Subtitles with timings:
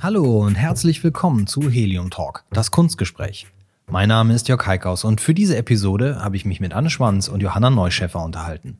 [0.00, 3.46] Hallo und herzlich willkommen zu Helium Talk, das Kunstgespräch.
[3.90, 7.28] Mein Name ist Jörg Heikaus und für diese Episode habe ich mich mit Anne Schwanz
[7.28, 8.78] und Johanna Neuschäfer unterhalten.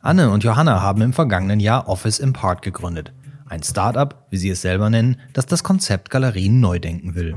[0.00, 3.12] Anne und Johanna haben im vergangenen Jahr Office Impart gegründet.
[3.46, 7.36] Ein Startup, wie sie es selber nennen, das das Konzept Galerien neu denken will.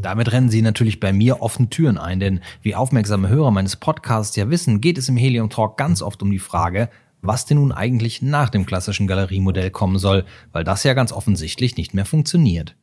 [0.00, 4.34] Damit rennen sie natürlich bei mir offen Türen ein, denn wie aufmerksame Hörer meines Podcasts
[4.36, 6.88] ja wissen, geht es im Helium Talk ganz oft um die Frage,
[7.22, 11.76] was denn nun eigentlich nach dem klassischen Galeriemodell kommen soll, weil das ja ganz offensichtlich
[11.76, 12.76] nicht mehr funktioniert.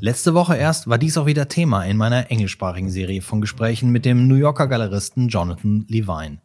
[0.00, 4.04] Letzte Woche erst war dies auch wieder Thema in meiner englischsprachigen Serie von Gesprächen mit
[4.04, 6.38] dem New Yorker Galeristen Jonathan Levine.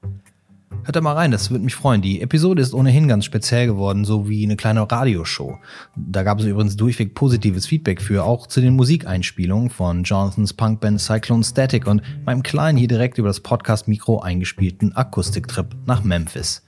[0.83, 2.01] Hört da mal rein, das würde mich freuen.
[2.01, 5.57] Die Episode ist ohnehin ganz speziell geworden, so wie eine kleine Radioshow.
[5.95, 10.99] Da gab es übrigens durchweg positives Feedback für, auch zu den Musikeinspielungen von Jonathans Punkband
[10.99, 16.63] Cyclone Static und meinem kleinen hier direkt über das Podcast-Mikro eingespielten Akustiktrip nach Memphis.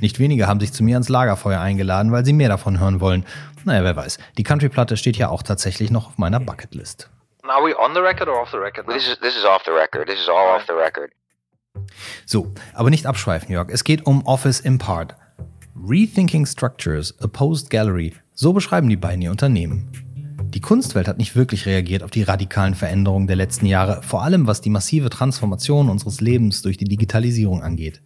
[0.00, 3.24] Nicht wenige haben sich zu mir ans Lagerfeuer eingeladen, weil sie mehr davon hören wollen.
[3.64, 4.18] Naja, wer weiß.
[4.38, 7.10] Die Country-Platte steht ja auch tatsächlich noch auf meiner Bucketlist.
[7.42, 8.86] Are we on the record or off the record?
[8.88, 10.08] This is this is off the record.
[10.08, 11.12] This is all off the record.
[12.24, 13.68] So, aber nicht abschweifen, Jörg.
[13.70, 15.14] Es geht um Office Impart.
[15.76, 19.88] Rethinking Structures, a Post Gallery, so beschreiben die beiden ihr Unternehmen.
[20.56, 24.46] Die Kunstwelt hat nicht wirklich reagiert auf die radikalen Veränderungen der letzten Jahre, vor allem
[24.46, 28.00] was die massive Transformation unseres Lebens durch die Digitalisierung angeht.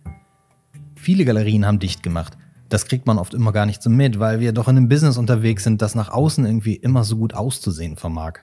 [1.00, 2.36] Viele Galerien haben dicht gemacht.
[2.68, 5.16] Das kriegt man oft immer gar nicht so mit, weil wir doch in einem Business
[5.16, 8.40] unterwegs sind, das nach außen irgendwie immer so gut auszusehen vermag.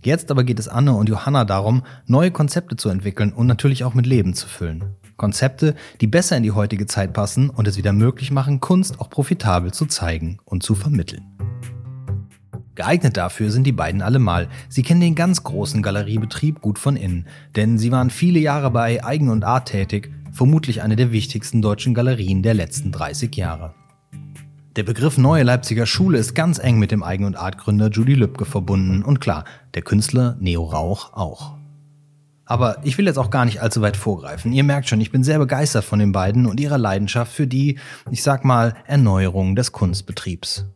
[0.00, 3.94] Jetzt aber geht es Anne und Johanna darum, neue Konzepte zu entwickeln und natürlich auch
[3.94, 4.84] mit Leben zu füllen.
[5.16, 9.10] Konzepte, die besser in die heutige Zeit passen und es wieder möglich machen, Kunst auch
[9.10, 11.24] profitabel zu zeigen und zu vermitteln.
[12.76, 14.48] Geeignet dafür sind die beiden allemal.
[14.68, 19.04] Sie kennen den ganz großen Galeriebetrieb gut von innen, denn sie waren viele Jahre bei
[19.04, 23.74] Eigen und Art tätig, vermutlich eine der wichtigsten deutschen Galerien der letzten 30 Jahre.
[24.76, 28.44] Der Begriff Neue Leipziger Schule ist ganz eng mit dem Eigen- und Artgründer Judy Lübke
[28.44, 31.56] verbunden und klar, der Künstler Neo Rauch auch.
[32.44, 34.52] Aber ich will jetzt auch gar nicht allzu weit vorgreifen.
[34.52, 37.78] Ihr merkt schon, ich bin sehr begeistert von den beiden und ihrer Leidenschaft für die,
[38.10, 40.66] ich sag mal, Erneuerung des Kunstbetriebs.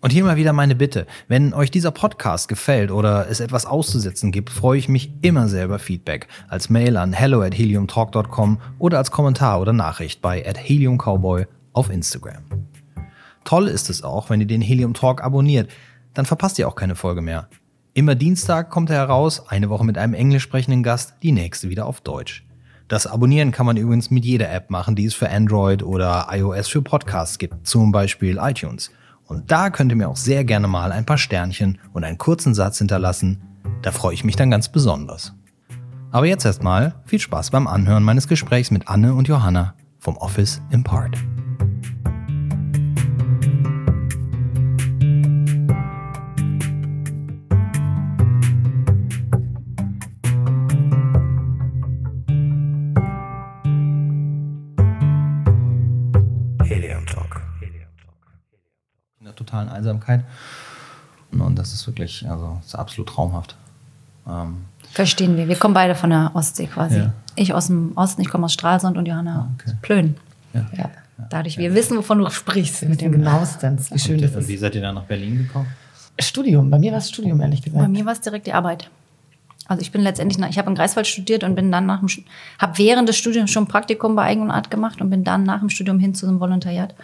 [0.00, 1.08] Und hier mal wieder meine Bitte.
[1.26, 5.64] Wenn euch dieser Podcast gefällt oder es etwas auszusetzen gibt, freue ich mich immer sehr
[5.64, 6.28] über Feedback.
[6.48, 11.90] Als Mail an hello at heliumtalk.com oder als Kommentar oder Nachricht bei at heliumcowboy auf
[11.90, 12.44] Instagram.
[13.42, 15.68] Toll ist es auch, wenn ihr den Helium Talk abonniert.
[16.14, 17.48] Dann verpasst ihr auch keine Folge mehr.
[17.92, 21.86] Immer Dienstag kommt er heraus, eine Woche mit einem englisch sprechenden Gast, die nächste wieder
[21.86, 22.46] auf Deutsch.
[22.86, 26.68] Das Abonnieren kann man übrigens mit jeder App machen, die es für Android oder iOS
[26.68, 28.92] für Podcasts gibt, zum Beispiel iTunes.
[29.28, 32.54] Und da könnt ihr mir auch sehr gerne mal ein paar Sternchen und einen kurzen
[32.54, 33.42] Satz hinterlassen.
[33.82, 35.34] Da freue ich mich dann ganz besonders.
[36.10, 40.62] Aber jetzt erstmal viel Spaß beim Anhören meines Gesprächs mit Anne und Johanna vom Office
[40.70, 41.18] Impart.
[59.48, 60.24] Totalen Einsamkeit.
[61.32, 63.56] Und das ist wirklich, also, das ist absolut traumhaft.
[64.26, 65.48] Ähm, Verstehen wir.
[65.48, 66.98] Wir kommen beide von der Ostsee quasi.
[66.98, 67.12] Ja.
[67.34, 69.70] Ich aus dem Osten, ich komme aus Stralsund und Johanna Ah, okay.
[69.70, 70.16] aus Plön.
[70.54, 70.66] ja.
[70.76, 70.90] Ja,
[71.30, 72.88] Dadurch, wir wissen, wovon du sprichst.
[72.88, 74.60] mit dem genauestens, wie schön das Und wie ist.
[74.60, 75.66] seid ihr dann nach Berlin gekommen?
[76.20, 77.82] Studium, bei mir war es Studium, ehrlich gesagt.
[77.82, 78.88] Bei mir war es direkt die Arbeit.
[79.66, 82.08] Also ich bin letztendlich, nach, ich habe in Greifswald studiert und bin dann nach dem,
[82.58, 85.42] habe während des Studiums schon ein Praktikum bei Eigen und Art gemacht und bin dann
[85.42, 86.94] nach dem Studium hin zu einem Volontariat.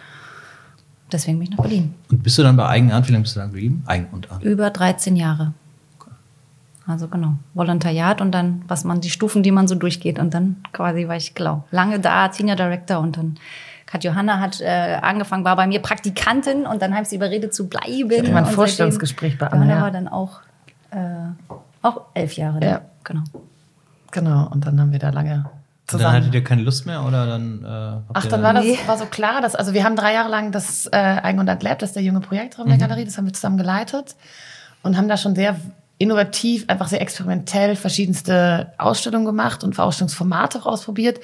[1.11, 1.93] Deswegen bin ich nach Berlin.
[2.09, 3.83] Und bist du dann bei Eigenart, wie lange bist du da geblieben?
[3.85, 4.43] Eigen und Art.
[4.43, 5.53] Über 13 Jahre.
[6.87, 10.19] Also genau, Volontariat und dann, was man, die Stufen, die man so durchgeht.
[10.19, 13.37] Und dann quasi war ich, genau, lange da, Senior Director und dann
[13.91, 17.53] hat Johanna hat äh, angefangen, war bei mir Praktikantin und dann habe ich sie überredet
[17.53, 18.11] zu bleiben.
[18.11, 19.81] hatte mal ein Vorstellungsgespräch bei Anna, Johanna ja.
[19.81, 20.41] war dann auch,
[20.91, 20.97] äh,
[21.81, 22.59] auch elf Jahre.
[22.59, 22.65] Ne?
[22.65, 22.81] Ja.
[23.03, 23.23] Genau.
[24.11, 25.45] Genau, und dann haben wir da lange
[25.91, 26.15] Und dann zusammen.
[26.17, 27.63] hattet ihr keine Lust mehr oder dann?
[27.63, 28.79] Äh, Ach, ihr dann war das Nee.
[28.87, 31.79] war so klar, dass also wir haben drei Jahre lang das äh, Eigen und Lab,
[31.79, 34.15] das ist der junge Projektraum der Galerie, das haben wir zusammen geleitet
[34.81, 35.55] und haben da schon sehr
[35.97, 41.19] innovativ, einfach sehr experimentell verschiedenste Ausstellungen gemacht und Ausstellungsformate auch ausprobiert.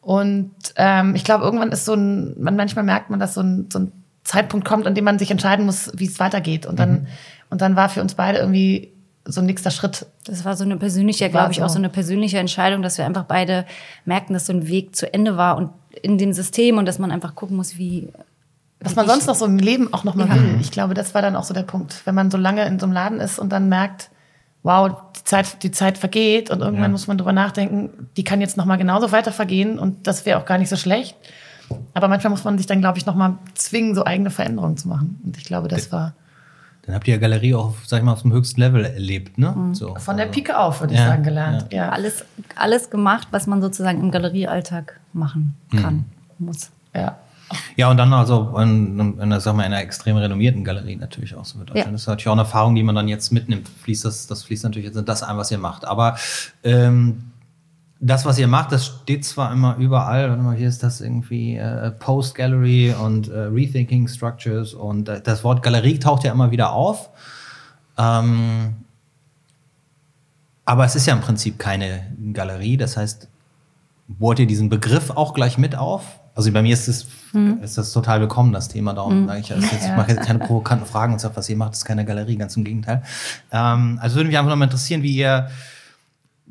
[0.00, 3.68] Und ähm, ich glaube, irgendwann ist so ein, man manchmal merkt man, dass so ein,
[3.72, 3.92] so ein
[4.24, 6.66] Zeitpunkt kommt, an dem man sich entscheiden muss, wie es weitergeht.
[6.66, 7.08] Und dann,
[7.50, 8.91] und dann war für uns beide irgendwie
[9.24, 10.06] so ein nächster Schritt.
[10.24, 11.74] Das war so eine persönliche, glaube ich, auch so.
[11.74, 13.66] so eine persönliche Entscheidung, dass wir einfach beide
[14.04, 15.70] merkten, dass so ein Weg zu Ende war und
[16.02, 18.08] in dem System und dass man einfach gucken muss, wie.
[18.80, 20.34] Was man sonst noch so im Leben auch noch mal Ja.
[20.34, 20.56] will.
[20.60, 22.02] Ich glaube, das war dann auch so der Punkt.
[22.04, 24.10] Wenn man so lange in so einem Laden ist und dann merkt,
[24.64, 26.88] wow, die Zeit, die Zeit vergeht und irgendwann Ja.
[26.88, 30.46] muss man drüber nachdenken, die kann jetzt nochmal genauso weiter vergehen und das wäre auch
[30.46, 31.16] gar nicht so schlecht.
[31.94, 35.20] Aber manchmal muss man sich dann, glaube ich, nochmal zwingen, so eigene Veränderungen zu machen.
[35.24, 36.14] Und ich glaube, das war
[36.84, 39.54] Dann habt ihr ja Galerie auch, sag ich mal, auf dem höchsten Level erlebt, ne?
[39.72, 41.72] So, von der also- Pike auf, würde ich Ja, sagen, gelernt.
[41.72, 41.90] Ja.
[41.90, 42.24] Alles,
[42.56, 46.04] alles gemacht, was man sozusagen im Galeriealltag machen kann,
[46.38, 46.46] Mhm.
[46.46, 46.70] muss.
[46.94, 47.16] ja.
[47.76, 51.34] Ja, und dann also in, in, in, sag mal, in einer extrem renommierten Galerie natürlich
[51.34, 51.86] auch so mit Deutschland.
[51.86, 51.92] Ja.
[51.92, 53.68] Das ist natürlich auch eine Erfahrung, die man dann jetzt mitnimmt.
[53.68, 55.84] Fließt das, das fließt natürlich jetzt in das ein, was ihr macht.
[55.84, 56.16] Aber
[56.64, 57.24] ähm,
[58.04, 61.56] das, was ihr macht, das steht zwar immer überall, warte mal, hier ist das irgendwie
[61.56, 66.50] äh, Post Gallery und äh, Rethinking Structures und äh, das Wort Galerie taucht ja immer
[66.50, 67.10] wieder auf.
[67.96, 68.74] Ähm,
[70.64, 72.76] aber es ist ja im Prinzip keine Galerie.
[72.76, 73.28] Das heißt,
[74.08, 76.18] bohrt ihr diesen Begriff auch gleich mit auf?
[76.34, 77.06] Also bei mir ist es
[77.62, 78.94] ist das total willkommen, das Thema.
[78.94, 81.48] Darum sage ich, das ist jetzt, ich mache jetzt keine provokanten Fragen und sage, was
[81.48, 83.02] ihr macht, ist keine Galerie, ganz im Gegenteil.
[83.52, 85.48] Ähm, also würde mich einfach nochmal interessieren, wie ihr,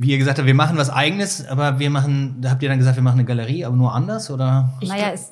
[0.01, 2.80] wie ihr gesagt habt, wir machen was Eigenes, aber wir machen, da habt ihr dann
[2.80, 4.74] gesagt, wir machen eine Galerie, aber nur anders, oder?
[4.81, 5.31] naja, ist,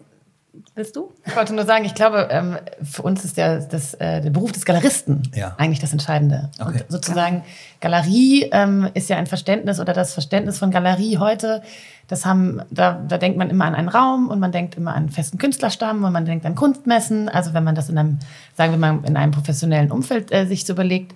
[0.76, 1.12] willst du?
[1.26, 4.52] Ich wollte nur sagen, ich glaube, ähm, für uns ist der, das, äh, der Beruf
[4.52, 5.56] des Galeristen Ja.
[5.58, 6.52] eigentlich das Entscheidende.
[6.60, 6.82] Okay.
[6.84, 7.44] Und sozusagen
[7.82, 11.64] Galerie ähm, ist ja ein Verständnis oder das Verständnis von Galerie heute,
[12.08, 14.98] das haben, da, da denkt man immer an einen Raum und man denkt immer an
[14.98, 18.20] einen festen Künstlerstamm und man denkt an Kunstmessen, also wenn man das in einem,
[18.56, 21.16] sagen wir mal, in einem professionellen Umfeld äh, sich so überlegt.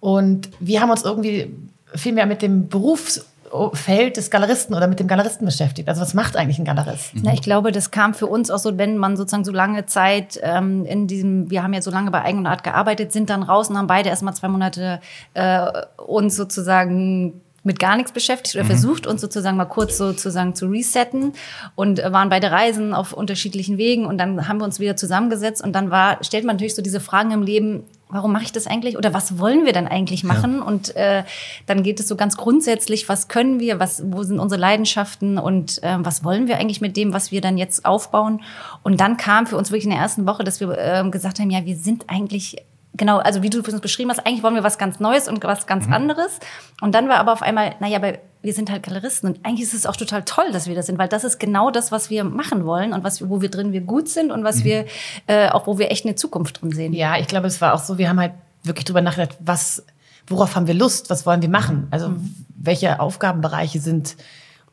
[0.00, 1.52] Und wir haben uns irgendwie
[1.94, 5.88] viel mehr mit dem Berufsfeld des Galeristen oder mit dem Galeristen beschäftigt.
[5.88, 7.12] Also was macht eigentlich ein Galerist?
[7.14, 10.38] Na, ich glaube, das kam für uns auch so, wenn man sozusagen so lange Zeit
[10.42, 13.42] ähm, in diesem, wir haben ja so lange bei Eigen und Art gearbeitet, sind dann
[13.42, 15.00] raus und haben beide erstmal zwei Monate
[15.34, 20.66] äh, uns sozusagen mit gar nichts beschäftigt oder versucht uns sozusagen mal kurz sozusagen zu
[20.66, 21.34] resetten
[21.74, 25.62] und äh, waren beide Reisen auf unterschiedlichen Wegen und dann haben wir uns wieder zusammengesetzt
[25.62, 28.66] und dann war stellt man natürlich so diese Fragen im Leben warum mache ich das
[28.66, 30.62] eigentlich oder was wollen wir denn eigentlich machen?
[30.62, 31.24] Und äh,
[31.66, 35.82] dann geht es so ganz grundsätzlich was können wir was wo sind unsere Leidenschaften und
[35.82, 38.42] äh, was wollen wir eigentlich mit dem was wir dann jetzt aufbauen?
[38.82, 41.50] Und dann kam für uns wirklich in der ersten Woche dass wir äh, gesagt haben
[41.50, 42.56] ja wir sind eigentlich
[42.98, 45.66] Genau, also wie du uns beschrieben hast, eigentlich wollen wir was ganz Neues und was
[45.66, 46.40] ganz anderes.
[46.82, 49.74] Und dann war aber auf einmal, naja, aber wir sind halt Galeristen und eigentlich ist
[49.74, 52.24] es auch total toll, dass wir das sind, weil das ist genau das, was wir
[52.24, 54.84] machen wollen und was, wo wir drin wir gut sind und was wir
[55.26, 56.92] äh, auch, wo wir echt eine Zukunft drin sehen.
[56.92, 58.32] Ja, ich glaube, es war auch so, wir haben halt
[58.64, 59.84] wirklich drüber nachgedacht, was,
[60.26, 61.86] worauf haben wir Lust, was wollen wir machen?
[61.90, 62.14] Also
[62.56, 64.16] welche Aufgabenbereiche sind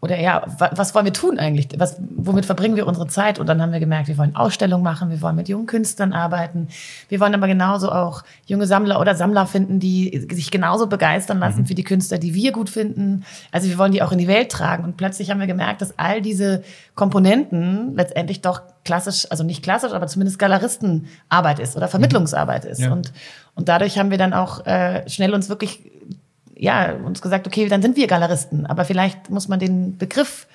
[0.06, 1.68] oder ja, wa- was wollen wir tun eigentlich?
[1.78, 3.40] Was, womit verbringen wir unsere Zeit?
[3.40, 6.70] Und dann haben wir gemerkt, wir wollen Ausstellungen machen, wir wollen mit jungen Künstlern arbeiten.
[7.10, 11.66] Wir wollen aber genauso auch junge Sammler oder Sammler finden, die sich genauso begeistern lassen
[11.66, 13.26] für die Künstler, die wir gut finden.
[13.52, 14.84] Also wir wollen die auch in die Welt tragen.
[14.86, 16.64] Und plötzlich haben wir gemerkt, dass all diese
[16.96, 22.82] Komponenten letztendlich doch klassisch, also nicht klassisch, aber zumindest Galeristenarbeit ist oder Vermittlungsarbeit ist.
[22.82, 22.92] Ja.
[22.94, 23.12] Und,
[23.56, 25.92] und dadurch haben wir dann auch äh, schnell uns wirklich
[26.58, 30.48] ja, uns gesagt, okay, dann sind wir Galeristen, aber vielleicht muss man den Begriff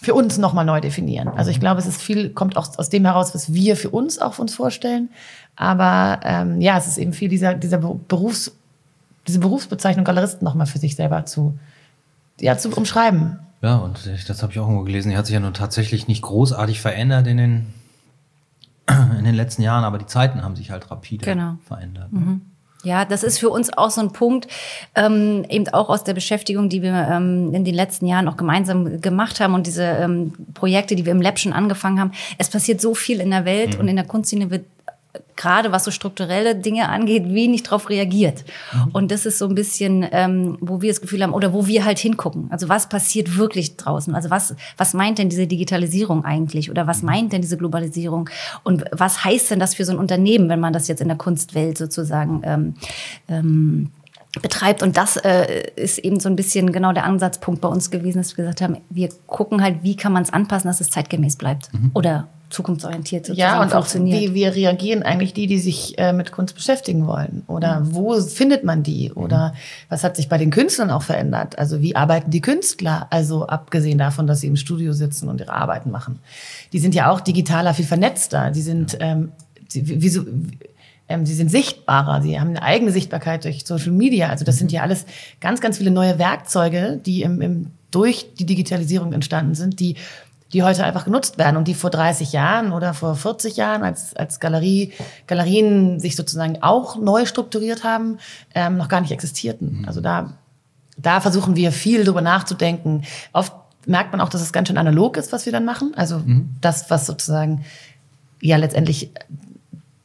[0.00, 1.28] für uns nochmal neu definieren.
[1.28, 4.18] Also ich glaube, es ist viel, kommt auch aus dem heraus, was wir für uns
[4.20, 5.08] auch uns vorstellen.
[5.56, 8.52] Aber ähm, ja, es ist eben viel dieser, dieser Berufs,
[9.26, 11.58] diese Berufsbezeichnung Galeristen nochmal für sich selber zu,
[12.40, 13.40] ja, zu umschreiben.
[13.60, 15.10] Ja, und ich- das habe ich auch irgendwo gelesen.
[15.10, 17.66] Die hat sich ja nun tatsächlich nicht großartig verändert in den,
[19.18, 21.54] in den letzten Jahren, aber die Zeiten haben sich halt rapide Genau.
[21.66, 22.12] verändert.
[22.12, 22.40] ne?
[22.84, 24.46] Ja, das ist für uns auch so ein Punkt,
[24.94, 29.00] ähm, eben auch aus der Beschäftigung, die wir ähm, in den letzten Jahren auch gemeinsam
[29.00, 32.12] gemacht haben und diese ähm, Projekte, die wir im Lab schon angefangen haben.
[32.38, 34.64] Es passiert so viel in der Welt und in der Kunstszene wird
[35.36, 38.44] gerade was so strukturelle Dinge angeht, wenig drauf reagiert.
[38.92, 41.84] Und das ist so ein bisschen, ähm, wo wir das Gefühl haben, oder wo wir
[41.84, 42.48] halt hingucken.
[42.50, 44.14] Also was passiert wirklich draußen?
[44.14, 46.70] Also was, was meint denn diese Digitalisierung eigentlich?
[46.70, 48.28] Oder was meint denn diese Globalisierung?
[48.64, 51.16] Und was heißt denn das für so ein Unternehmen, wenn man das jetzt in der
[51.16, 52.74] Kunstwelt sozusagen ähm,
[53.28, 53.90] ähm,
[54.42, 54.82] betreibt.
[54.82, 58.36] Und das äh, ist eben so ein bisschen genau der Ansatzpunkt bei uns gewesen, dass
[58.36, 61.70] wir gesagt haben, wir gucken halt, wie kann man es anpassen, dass es zeitgemäß bleibt
[61.94, 64.20] oder zukunftsorientiert sozusagen Ja, und auch funktioniert.
[64.20, 67.42] wie, wie reagieren eigentlich die, die sich äh, mit Kunst beschäftigen wollen?
[67.46, 69.12] Oder wo findet man die?
[69.12, 69.54] Oder
[69.88, 71.58] was hat sich bei den Künstlern auch verändert?
[71.58, 73.06] Also wie arbeiten die Künstler?
[73.10, 76.18] Also abgesehen davon, dass sie im Studio sitzen und ihre Arbeiten machen.
[76.72, 78.50] Die sind ja auch digitaler, viel vernetzter.
[78.50, 79.32] Die sind, ähm,
[79.68, 80.24] sie, wie, wie so,
[81.08, 84.28] ähm, sie sind sichtbarer, sie haben eine eigene Sichtbarkeit durch Social Media.
[84.28, 85.06] Also das sind ja alles
[85.40, 89.96] ganz, ganz viele neue Werkzeuge, die im, im, durch die Digitalisierung entstanden sind, die
[90.52, 94.16] die heute einfach genutzt werden und die vor 30 Jahren oder vor 40 Jahren, als,
[94.16, 94.92] als Galerie,
[95.26, 98.18] Galerien sich sozusagen auch neu strukturiert haben,
[98.54, 99.84] ähm, noch gar nicht existierten.
[99.86, 100.32] Also da,
[100.96, 103.02] da versuchen wir viel drüber nachzudenken.
[103.32, 103.52] Oft
[103.86, 105.92] merkt man auch, dass es ganz schön analog ist, was wir dann machen.
[105.96, 106.22] Also
[106.60, 107.64] das, was sozusagen
[108.40, 109.10] ja letztendlich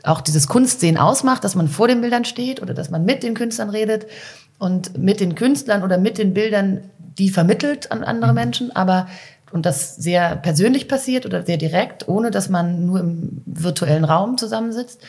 [0.04, 3.34] auch dieses Kunstsehen ausmacht, dass man vor den Bildern steht oder dass man mit den
[3.34, 4.08] Künstlern redet
[4.60, 6.82] und mit den Künstlern oder mit den Bildern
[7.18, 9.08] die vermittelt an andere Menschen, aber
[9.54, 14.38] und das sehr persönlich passiert oder sehr direkt, ohne dass man nur im virtuellen Raum
[14.38, 15.02] zusammensitzt.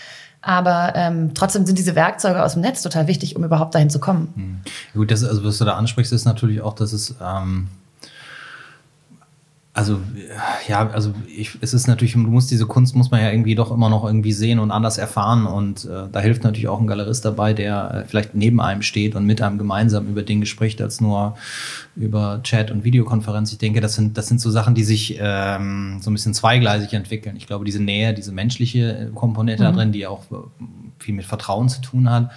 [0.43, 3.99] Aber ähm, trotzdem sind diese Werkzeuge aus dem Netz total wichtig, um überhaupt dahin zu
[3.99, 4.63] kommen.
[4.93, 7.69] Gut, das, also was du da ansprichst, ist natürlich auch, dass es ähm,
[9.77, 10.01] also
[10.69, 13.73] ja, also ich, es ist natürlich, du musst diese Kunst muss man ja irgendwie doch
[13.73, 17.25] immer noch irgendwie sehen und anders erfahren und äh, da hilft natürlich auch ein Galerist
[17.25, 21.01] dabei, der äh, vielleicht neben einem steht und mit einem gemeinsam über Dinge spricht, als
[21.01, 21.37] nur
[21.97, 23.51] über Chat und Videokonferenz.
[23.51, 26.93] Ich denke, das sind das sind so Sachen, die sich ähm, so ein bisschen zweigleisig
[26.93, 27.35] entwickeln.
[27.37, 30.37] Ich glaube, diese Nähe, diese menschliche Komponente da drin, die auch äh,
[31.01, 32.31] viel mit Vertrauen zu tun hat,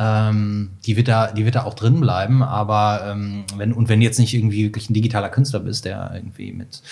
[0.00, 2.42] ähm, die wird da, die wird da auch drin bleiben.
[2.42, 6.52] Aber ähm, wenn und wenn jetzt nicht irgendwie wirklich ein digitaler Künstler bist, der irgendwie
[6.52, 6.82] mit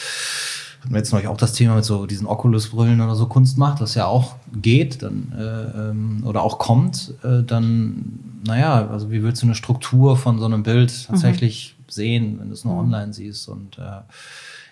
[0.81, 3.81] hatten wir jetzt neulich auch das Thema mit so diesen Oculus-Brillen oder so Kunst macht,
[3.81, 9.23] was ja auch geht, dann äh, ähm, oder auch kommt, äh, dann naja, also wie
[9.23, 13.13] willst du eine Struktur von so einem Bild tatsächlich sehen, wenn du es nur online
[13.13, 13.49] siehst?
[13.49, 14.03] Und äh,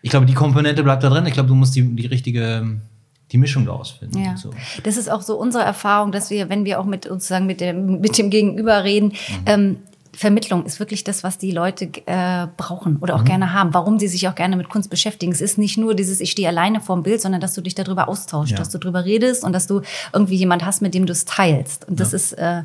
[0.03, 1.27] ich glaube, die Komponente bleibt da drin.
[1.27, 2.79] Ich glaube, du musst die, die richtige
[3.33, 4.19] die Mischung daraus finden.
[4.23, 4.51] Ja, So.
[4.85, 7.61] das ist auch so unsere Erfahrung, dass wir, wenn wir auch mit uns sagen, mit
[7.61, 9.13] dem, mit dem Gegenüber reden,
[9.47, 9.79] ähm,
[10.13, 14.09] Vermittlung ist wirklich das, was die Leute äh, brauchen oder auch gerne haben, warum sie
[14.09, 15.31] sich auch gerne mit Kunst beschäftigen.
[15.31, 18.09] Es ist nicht nur dieses, ich stehe alleine vorm Bild, sondern dass du dich darüber
[18.09, 18.57] austauschst, Ja.
[18.59, 19.83] dass du darüber redest und dass du
[20.15, 21.87] irgendwie jemand hast, mit dem du es teilst.
[21.87, 22.63] Und das ist äh,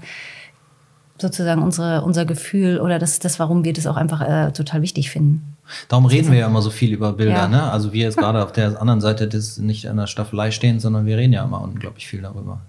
[1.19, 4.81] sozusagen unsere, unser Gefühl oder das ist das, warum wir das auch einfach äh, total
[4.81, 5.50] wichtig finden.
[5.87, 7.47] Darum reden wir ja immer so viel über Bilder, Ja.
[7.47, 7.71] ne?
[7.71, 11.05] Also wir jetzt gerade auf der anderen Seite des nicht an der Staffelei stehen, sondern
[11.05, 12.61] wir reden ja immer unglaublich viel darüber.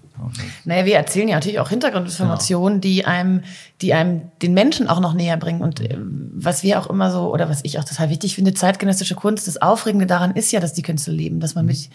[0.63, 3.43] Naja, wir erzählen ja natürlich auch Hintergrundinformationen, die einem,
[3.81, 5.61] die einem den Menschen auch noch näher bringen.
[5.61, 9.15] Und äh, was wir auch immer so, oder was ich auch total wichtig finde, zeitgenössische
[9.15, 11.89] Kunst, das Aufregende daran ist ja, dass die Künstler leben, dass man mit,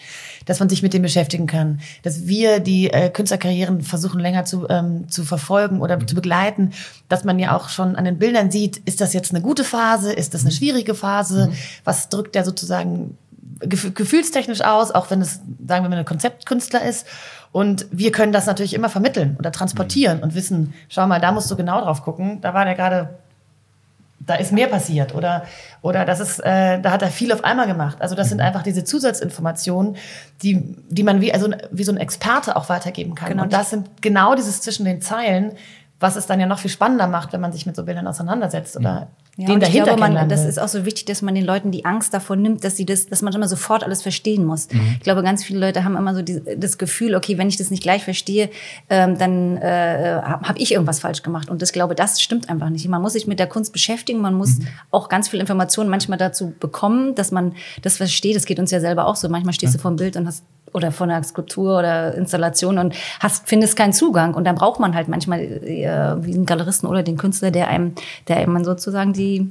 [0.46, 1.80] dass man sich mit dem beschäftigen kann.
[2.02, 6.72] Dass wir die äh, Künstlerkarrieren versuchen länger zu, ähm, zu verfolgen oder zu begleiten,
[7.08, 10.12] dass man ja auch schon an den Bildern sieht, ist das jetzt eine gute Phase,
[10.12, 11.52] ist das eine schwierige Phase,
[11.84, 13.16] was drückt der sozusagen
[13.60, 17.06] gef gefühlstechnisch aus, auch wenn es, sagen wir mal, ein Konzeptkünstler ist.
[17.52, 21.50] Und wir können das natürlich immer vermitteln oder transportieren und wissen, schau mal, da musst
[21.50, 22.40] du genau drauf gucken.
[22.40, 23.10] Da war der gerade,
[24.20, 25.44] da ist mehr passiert oder,
[25.80, 27.98] oder das ist, äh, da hat er viel auf einmal gemacht.
[28.00, 29.96] Also das sind einfach diese Zusatzinformationen,
[30.42, 33.30] die, die man wie, also wie so ein Experte auch weitergeben kann.
[33.30, 33.44] Genau.
[33.44, 35.52] Und das sind genau dieses zwischen den Zeilen,
[36.00, 38.76] was es dann ja noch viel spannender macht, wenn man sich mit so Bildern auseinandersetzt
[38.76, 41.34] oder Ja, den und ich dahinter glaube, man, das ist auch so wichtig, dass man
[41.34, 44.44] den Leuten die Angst davor nimmt, dass sie das, dass man immer sofort alles verstehen
[44.44, 44.68] muss.
[44.72, 44.94] Mhm.
[44.98, 47.70] Ich glaube, ganz viele Leute haben immer so die, das Gefühl, okay, wenn ich das
[47.70, 48.48] nicht gleich verstehe,
[48.90, 51.50] ähm, dann äh, habe hab ich irgendwas falsch gemacht.
[51.50, 52.86] Und ich glaube, das stimmt einfach nicht.
[52.88, 54.68] Man muss sich mit der Kunst beschäftigen, man muss Mhm.
[54.92, 58.36] auch ganz viel Informationen manchmal dazu bekommen, dass man das versteht.
[58.36, 59.28] Das geht uns ja selber auch so.
[59.28, 62.94] Manchmal stehst du vor dem Bild und hast oder von einer Skulptur oder Installation und
[63.20, 64.34] hast, findest keinen Zugang.
[64.34, 67.94] Und dann braucht man halt manchmal äh, wie einen Galeristen oder den Künstler, der einem,
[68.28, 69.50] der einem sozusagen die,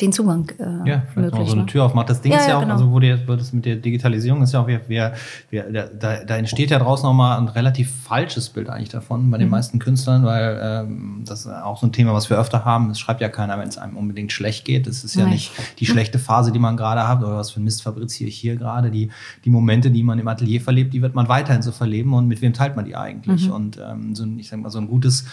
[0.00, 1.70] den Zugang äh, Ja, vielleicht mal möglich so eine macht.
[1.70, 2.08] Tür aufmacht.
[2.10, 2.74] Das Ding Ja, ist ja ja, auch, genau.
[2.74, 5.12] also wo dir, das mit der Digitalisierung ist ja auch, wir, wir,
[5.50, 9.38] wir, da, da entsteht ja draußen auch mal ein relativ falsches Bild eigentlich davon bei
[9.38, 9.50] den Mhm.
[9.52, 12.90] meisten Künstlern, weil ähm, das ist auch so ein Thema, was wir öfter haben.
[12.90, 14.86] Es schreibt ja keiner, wenn es einem unbedingt schlecht geht.
[14.86, 15.32] Es ist ja Nein.
[15.32, 18.36] nicht die schlechte Phase, die man gerade hat oder was für ein Mist fabriziere ich
[18.38, 18.90] hier gerade.
[18.90, 19.10] Die,
[19.44, 22.40] die Momente, die man im Atelier verlebt, die wird man weiterhin so verleben und mit
[22.42, 23.46] wem teilt man die eigentlich?
[23.48, 23.52] Mhm.
[23.52, 25.24] Und ähm, so ein, ich sag mal, so ein gutes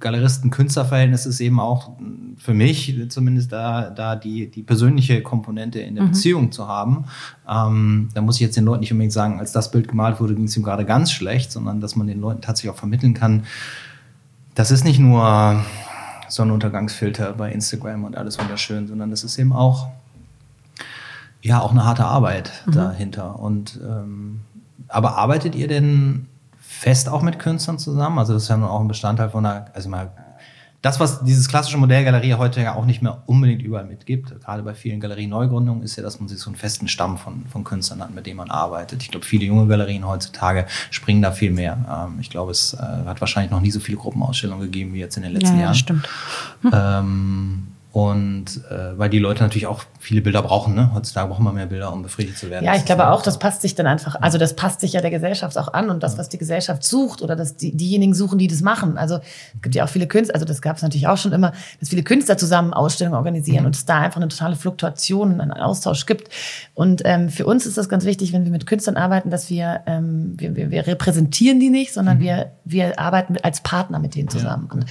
[0.00, 5.94] Galeristen-Künstler-Verhältnis ist eben auch mh, für mich zumindest da, da die, die persönliche Komponente in
[5.96, 7.04] der Beziehung zu haben.
[7.48, 10.34] Ähm, da muss ich jetzt den Leuten nicht unbedingt sagen, als das Bild gemalt wurde,
[10.34, 13.44] ging es ihm gerade ganz schlecht, sondern dass man den Leuten tatsächlich auch vermitteln kann,
[14.54, 15.64] das ist nicht nur
[16.28, 19.88] Sonnenuntergangsfilter bei Instagram und alles wunderschön, sondern das ist eben auch
[21.42, 23.38] ja auch eine harte Arbeit dahinter.
[23.38, 24.40] Und ähm,
[24.88, 26.26] aber arbeitet ihr denn
[26.58, 28.18] fest auch mit Künstlern zusammen?
[28.18, 30.10] Also das ist ja nun auch ein Bestandteil von einer, also mal
[30.84, 34.74] das, was dieses klassische Modellgalerie heute ja auch nicht mehr unbedingt überall mitgibt, gerade bei
[34.74, 38.14] vielen Galerie-Neugründungen, ist ja, dass man sich so einen festen Stamm von, von Künstlern hat,
[38.14, 39.02] mit dem man arbeitet.
[39.02, 42.06] Ich glaube, viele junge Galerien heutzutage springen da viel mehr.
[42.06, 42.76] Ähm, ich glaube, es äh,
[43.06, 45.60] hat wahrscheinlich noch nie so viele Gruppenausstellungen gegeben wie jetzt in den letzten ja, ja,
[45.60, 45.70] Jahren.
[45.70, 46.08] das stimmt.
[46.70, 50.90] Ähm, und äh, weil die Leute natürlich auch viele Bilder brauchen, ne?
[50.94, 52.64] Heutzutage brauchen wir mehr Bilder, um befriedigt zu werden.
[52.64, 55.00] Ja, ich glaube ja auch, das passt sich dann einfach, also das passt sich ja
[55.00, 58.36] der Gesellschaft auch an und das, was die Gesellschaft sucht oder dass die, diejenigen suchen,
[58.36, 58.98] die das machen.
[58.98, 59.20] Also
[59.54, 61.90] es gibt ja auch viele Künstler, also das gab es natürlich auch schon immer, dass
[61.90, 66.30] viele Künstler zusammen Ausstellungen organisieren und es da einfach eine totale Fluktuation, einen Austausch gibt.
[66.74, 69.82] Und ähm, für uns ist das ganz wichtig, wenn wir mit Künstlern arbeiten, dass wir,
[69.86, 74.28] ähm, wir, wir, wir repräsentieren die nicht, sondern wir, wir arbeiten als Partner mit denen
[74.28, 74.68] zusammen.
[74.72, 74.86] Und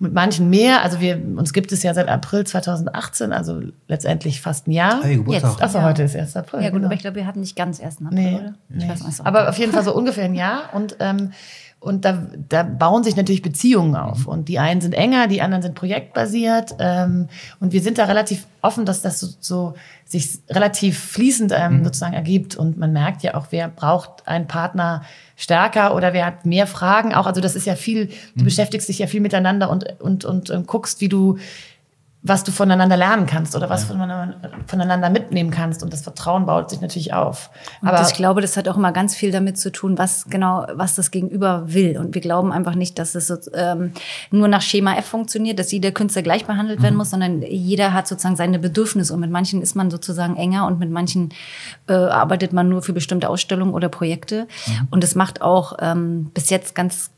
[0.00, 4.40] mit manchen mehr, also wir, uns gibt es ja seit April April 2018, also letztendlich
[4.40, 5.02] fast ein Jahr.
[5.02, 5.52] Hey, Geburtstag.
[5.52, 5.62] Jetzt.
[5.62, 5.84] Achso, Ja.
[5.84, 6.36] heute ist 1.
[6.36, 6.60] April.
[6.62, 6.86] Ja gut, genau.
[6.86, 8.54] aber ich glaube, wir hatten nicht ganz erst April, Nee, oder?
[8.70, 8.88] Ich nee.
[8.88, 9.26] weiß nicht.
[9.26, 10.70] Aber auf jeden Fall so ungefähr ein Jahr.
[10.72, 11.32] Und, ähm,
[11.80, 14.26] und da, da bauen sich natürlich Beziehungen auf.
[14.26, 16.74] Und die einen sind enger, die anderen sind projektbasiert.
[16.78, 17.28] Ähm,
[17.58, 22.12] und wir sind da relativ offen, dass das so, so sich relativ fließend ähm, sozusagen
[22.12, 22.54] ergibt.
[22.54, 25.02] Und man merkt ja auch, wer braucht einen Partner
[25.36, 27.26] stärker oder wer hat mehr Fragen auch.
[27.26, 30.66] Also das ist ja viel, du beschäftigst dich ja viel miteinander und, und, und, ähm,
[30.66, 31.38] guckst, wie du
[32.22, 35.82] was du voneinander lernen kannst oder was voneinander, voneinander mitnehmen kannst.
[35.82, 37.50] Und das Vertrauen baut sich natürlich auf.
[37.80, 40.94] Aber ich glaube, das hat auch immer ganz viel damit zu tun, was genau, was
[40.94, 41.96] das Gegenüber will.
[41.98, 43.92] Und wir glauben einfach nicht, dass es so, ähm,
[44.30, 48.06] nur nach Schema F funktioniert, dass jeder Künstler gleich behandelt werden muss, sondern jeder hat
[48.06, 49.14] sozusagen seine Bedürfnisse.
[49.14, 51.30] Und mit manchen ist man sozusagen enger und mit manchen
[51.88, 54.46] äh, arbeitet man nur für bestimmte Ausstellungen oder Projekte.
[54.90, 57.10] Und es macht auch ähm, bis jetzt ganz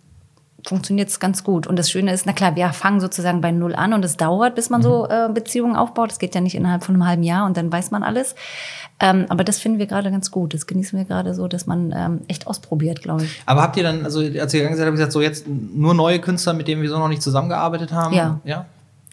[0.66, 1.66] funktioniert es ganz gut.
[1.66, 4.54] Und das Schöne ist, na klar, wir fangen sozusagen bei Null an und es dauert,
[4.54, 6.10] bis man so äh, Beziehungen aufbaut.
[6.10, 8.34] Das geht ja nicht innerhalb von einem halben Jahr und dann weiß man alles.
[9.00, 10.54] Ähm, aber das finden wir gerade ganz gut.
[10.54, 13.42] Das genießen wir gerade so, dass man ähm, echt ausprobiert, glaube ich.
[13.46, 15.94] Aber habt ihr dann, also als ihr gegangen seid, habt ihr gesagt, so jetzt nur
[15.94, 18.14] neue Künstler, mit denen wir so noch nicht zusammengearbeitet haben?
[18.14, 18.40] Ja.
[18.44, 18.66] Ja?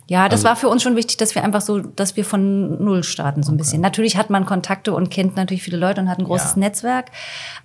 [0.10, 2.84] Ja, das Also- war für uns schon wichtig, dass wir einfach so, dass wir von
[2.84, 3.80] Null starten, so ein bisschen.
[3.80, 6.60] Natürlich hat man Kontakte und kennt natürlich viele Leute und hat ein großes Ja.
[6.62, 7.12] Netzwerk.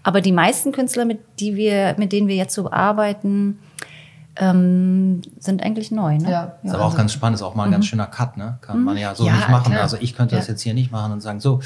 [0.02, 3.58] Aber die meisten Künstler, mit, die wir, mit denen wir jetzt so arbeiten,
[4.36, 6.18] ähm, sind eigentlich neu.
[6.18, 6.30] Ne?
[6.30, 6.52] Ja.
[6.62, 8.58] Ist aber auch ganz spannend, ist auch mal ein ganz schöner Cut, ne?
[8.60, 9.70] Kann man ja so Ja, nicht machen.
[9.72, 9.82] klar.
[9.82, 11.60] Also ich könnte das jetzt hier nicht machen und sagen, so,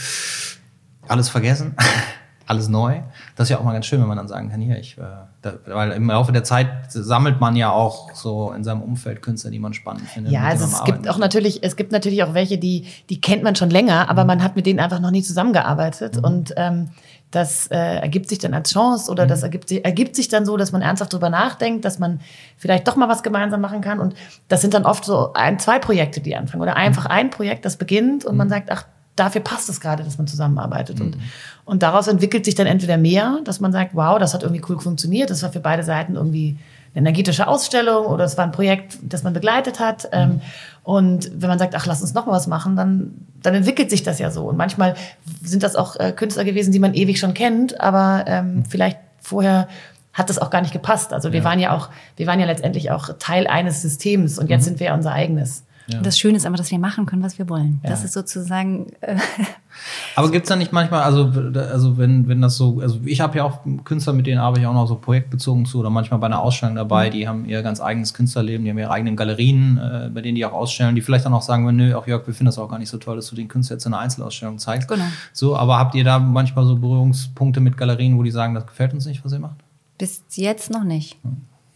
[1.09, 1.75] alles vergessen,
[2.49, 3.01] alles neu.
[3.37, 5.03] Das ist ja auch mal ganz schön, wenn man dann sagen kann, hier, ich, äh,
[5.43, 9.51] da, weil im Laufe der Zeit sammelt man ja auch so in seinem Umfeld Künstler,
[9.51, 10.33] die man spannend findet.
[10.33, 13.55] Ja, also es gibt auch natürlich, es gibt natürlich auch welche, die, die kennt man
[13.55, 16.17] schon länger, aber man hat mit denen einfach noch nie zusammengearbeitet.
[16.17, 16.25] Mhm.
[16.25, 16.89] Und ähm,
[17.31, 19.29] das äh, ergibt sich dann als Chance oder Mhm.
[19.29, 22.21] das ergibt, sich- ergibt sich dann so, dass man ernsthaft drüber nachdenkt, dass man
[22.57, 24.01] vielleicht doch mal was gemeinsam machen kann.
[24.01, 24.15] Und
[24.49, 26.63] das sind dann oft so ein, zwei Projekte, die anfangen.
[26.63, 27.11] Oder einfach Mhm.
[27.11, 28.85] ein Projekt, das beginnt und man sagt, ach,
[29.19, 30.99] dafür passt es gerade, dass man zusammenarbeitet.
[30.99, 31.07] Mhm.
[31.07, 31.17] Und,
[31.65, 34.79] und daraus entwickelt sich dann entweder mehr, dass man sagt, wow, das hat irgendwie cool
[34.79, 36.57] funktioniert, das war für beide Seiten irgendwie
[36.95, 40.09] eine energetische Ausstellung oder es war ein Projekt, das man begleitet hat.
[40.13, 40.41] Ähm,
[40.83, 44.03] und wenn man sagt, ach, lass uns noch mal was machen, dann, dann entwickelt sich
[44.03, 44.45] das ja so.
[44.45, 44.95] Und manchmal
[45.43, 49.69] sind das auch äh, Künstler gewesen, die man ewig schon kennt, aber ähm, vielleicht vorher
[50.15, 51.13] hat das auch gar nicht gepasst.
[51.13, 54.65] Also wir waren ja auch, wir waren ja letztendlich auch Teil eines Systems und jetzt
[54.65, 55.63] sind wir ja unser eigenes.
[55.97, 57.81] Und das Schöne ist einfach, dass wir machen können, was wir wollen.
[57.83, 58.05] Das Ja.
[58.07, 59.17] ist sozusagen, äh,
[60.17, 63.45] Aber gibt's da nicht manchmal, also, also wenn, wenn das so, also ich habe ja
[63.45, 66.41] auch Künstler, mit denen arbeite ich auch noch so projektbezogen zu oder manchmal bei einer
[66.41, 70.21] Ausstellung dabei, die haben ihr ganz eigenes Künstlerleben, die haben ihre eigenen Galerien, äh, bei
[70.21, 72.59] denen die auch ausstellen, die vielleicht dann auch sagen, nö, auch Jörg, wir finden das
[72.59, 74.89] auch gar nicht so toll, dass du den Künstler jetzt in einer Einzelausstellung zeigst.
[74.89, 75.05] Genau.
[75.33, 78.93] So, aber habt ihr da manchmal so Berührungspunkte mit Galerien, wo die sagen, das gefällt
[78.95, 79.57] uns nicht, was ihr macht?
[79.97, 81.17] bis jetzt noch nicht.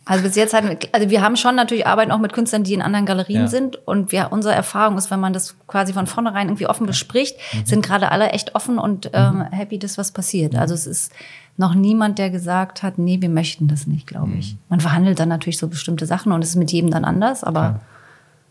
[0.04, 2.74] Also bis jetzt hatten wir, also wir haben schon natürlich arbeiten auch mit Künstlern, die
[2.74, 3.46] in anderen Galerien Ja.
[3.48, 3.76] sind.
[3.86, 7.66] Und wir, unsere Erfahrung ist, wenn man das quasi von vornherein irgendwie offen bespricht, Mhm.
[7.66, 10.56] sind gerade alle echt offen und ähm, happy, dass was passiert.
[10.56, 11.12] Also es ist
[11.56, 14.38] noch niemand, der gesagt hat, nee, wir möchten das nicht, glaube Mhm.
[14.38, 14.56] ich.
[14.68, 17.60] Man verhandelt dann natürlich so bestimmte Sachen und es ist mit jedem dann anders, aber
[17.60, 17.80] Ja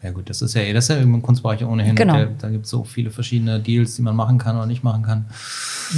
[0.09, 1.95] gut, das ist ja, das ist ja im Kunstbereich ohnehin.
[1.95, 2.15] Genau.
[2.15, 5.03] Der, da gibt es so viele verschiedene Deals, die man machen kann oder nicht machen
[5.03, 5.27] kann.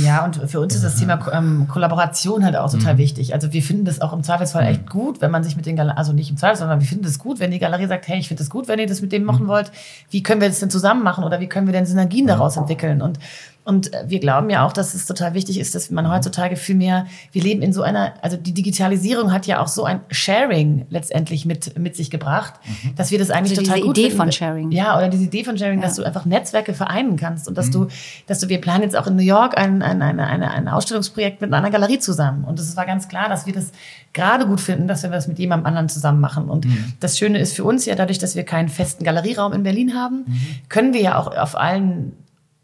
[0.04, 3.34] Ja, und für uns ist das Thema ähm, Kollaboration halt auch total wichtig.
[3.34, 5.98] Also wir finden das auch im Zweifelsfall echt gut, wenn man sich mit den Galerien,
[5.98, 8.28] also nicht im Zweifel, sondern wir finden das gut, wenn die Galerie sagt, hey, ich
[8.28, 9.72] finde das gut, wenn ihr das mit dem machen wollt.
[10.10, 13.02] Wie können wir das denn zusammen machen oder wie können wir denn Synergien daraus entwickeln?
[13.02, 13.20] Und
[13.65, 16.76] und äh, wir glauben ja auch, dass es total wichtig ist, dass man heutzutage viel
[16.76, 20.86] mehr, wir leben in so einer, also die Digitalisierung hat ja auch so ein Sharing
[20.89, 22.56] letztendlich mit, mit sich gebracht,
[22.95, 24.17] dass wir das eigentlich Also total diese gut Idee finden.
[24.17, 24.71] von Sharing.
[24.71, 27.88] Ja, oder diese Idee von Sharing, dass du einfach Netzwerke vereinen kannst und dass du,
[28.28, 31.41] dass du, wir planen jetzt auch in New York ein, ein, eine, eine, ein Ausstellungsprojekt
[31.41, 32.43] mit einer Galerie zusammen.
[32.43, 33.71] Und es war ganz klar, dass wir das
[34.13, 36.49] gerade gut finden, dass wir das mit jemandem anderen zusammen machen.
[36.49, 36.67] Und
[36.99, 40.26] das Schöne ist für uns ja dadurch, dass wir keinen festen Galerieraum in Berlin haben,
[40.69, 42.13] können wir ja auch auf allen,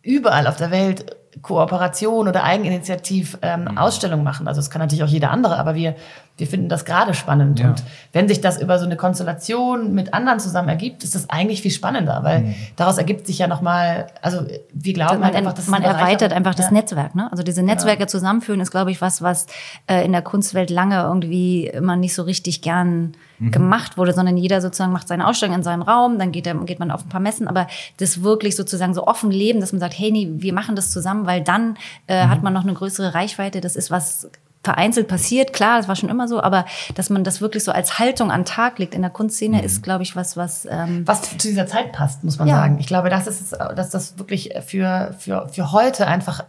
[0.01, 4.47] überall auf der Welt Kooperation oder Eigeninitiativ ähm, Ausstellungen machen.
[4.47, 5.95] Also es kann natürlich auch jeder andere, aber wir,
[6.39, 7.59] wir finden das gerade spannend.
[7.59, 7.69] Ja.
[7.69, 11.61] Und wenn sich das über so eine Konstellation mit anderen zusammen ergibt, ist das eigentlich
[11.61, 14.41] viel spannender, weil daraus ergibt sich ja nochmal, also
[14.73, 16.71] wir glauben man, halt einfach, dass man eine erweitert einfach das ja.
[16.71, 17.15] Netzwerk.
[17.15, 17.27] Ne?
[17.31, 19.47] Also diese Netzwerke zusammenführen ist, glaube ich, was, was
[19.87, 23.51] äh, in der Kunstwelt lange irgendwie immer nicht so richtig gern Mhm.
[23.51, 26.79] gemacht wurde, sondern jeder sozusagen macht seine Ausstellung in seinem Raum, dann geht, er, geht
[26.79, 29.97] man auf ein paar Messen, aber das wirklich sozusagen so offen leben, dass man sagt,
[29.97, 32.29] hey, nee, wir machen das zusammen, weil dann äh, Mhm.
[32.29, 33.61] hat man noch eine größere Reichweite.
[33.61, 34.29] Das ist was
[34.63, 37.97] vereinzelt passiert, klar, das war schon immer so, aber dass man das wirklich so als
[37.97, 41.21] Haltung an den Tag legt in der Kunstszene, ist, glaube ich, was, was ähm, was
[41.21, 42.55] zu dieser Zeit passt, muss man Ja.
[42.55, 42.77] sagen.
[42.79, 46.43] Ich glaube, das ist, es, dass das wirklich für, für, für heute einfach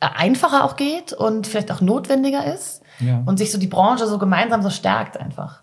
[0.00, 3.22] einfacher auch geht und vielleicht auch notwendiger ist Ja.
[3.24, 5.62] und sich so die Branche so gemeinsam so stärkt einfach.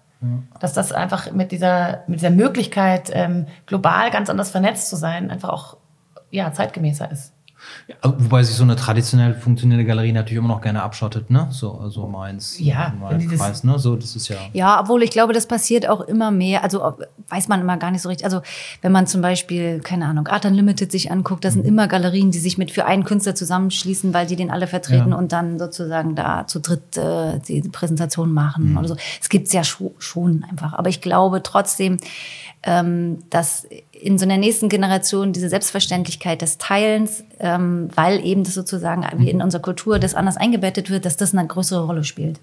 [0.59, 5.31] Dass das einfach mit dieser, mit dieser Möglichkeit, ähm, global ganz anders vernetzt zu sein,
[5.31, 5.77] einfach auch
[6.29, 7.33] ja, zeitgemäßer ist.
[8.03, 11.47] Wobei sich so eine traditionell funktionierende Galerie natürlich immer noch gerne abschottet, ne?
[11.51, 13.77] So, also Mainz, Ja, wenn die das- Kreis, ne?
[13.79, 14.37] So, das ist ja.
[14.53, 16.63] Ja, obwohl ich glaube, das passiert auch immer mehr.
[16.63, 16.93] Also
[17.29, 18.25] weiß man immer gar nicht so richtig.
[18.25, 18.41] Also
[18.81, 22.39] wenn man zum Beispiel, keine Ahnung, Art Unlimited sich anguckt, das sind immer Galerien, die
[22.39, 25.17] sich mit für einen Künstler zusammenschließen, weil die den alle vertreten Ja.
[25.17, 28.95] und dann sozusagen da zu dritt äh, die Präsentation machen oder so.
[29.21, 30.73] Es gibt's ja scho schon einfach.
[30.73, 31.97] Aber ich glaube trotzdem,
[32.63, 33.65] ähm, dass
[34.01, 39.29] in so einer nächsten Generation diese Selbstverständlichkeit des Teilens, ähm, weil eben das sozusagen wie
[39.29, 42.39] in unserer Kultur das anders eingebettet wird, dass das eine größere Rolle spielt.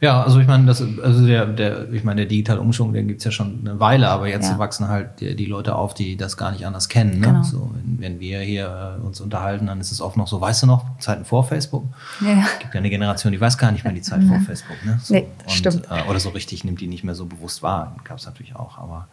[0.00, 3.24] Ja, also ich meine, das, also der, der, ich meine, der digitale Umschwung, den gibt's
[3.24, 4.56] ja schon eine Weile, aber jetzt Ja.
[4.58, 7.18] wachsen halt die, die Leute auf, die das gar nicht anders kennen.
[7.18, 7.26] Ne?
[7.26, 7.42] Genau.
[7.42, 10.62] So, wenn, wenn wir hier äh, uns unterhalten, dann ist es oft noch so, weißt
[10.62, 11.84] du noch, Zeiten vor Facebook?
[12.20, 12.46] Ja.
[12.60, 14.76] gibt ja eine Generation, die weiß gar nicht mehr die Zeit vor Facebook.
[14.84, 15.00] Ne?
[15.02, 15.88] So, Nee, und, stimmt.
[15.90, 17.96] Äh, oder so richtig nimmt die nicht mehr so bewusst wahr.
[18.04, 18.78] Gab es natürlich auch.
[18.78, 19.08] Aber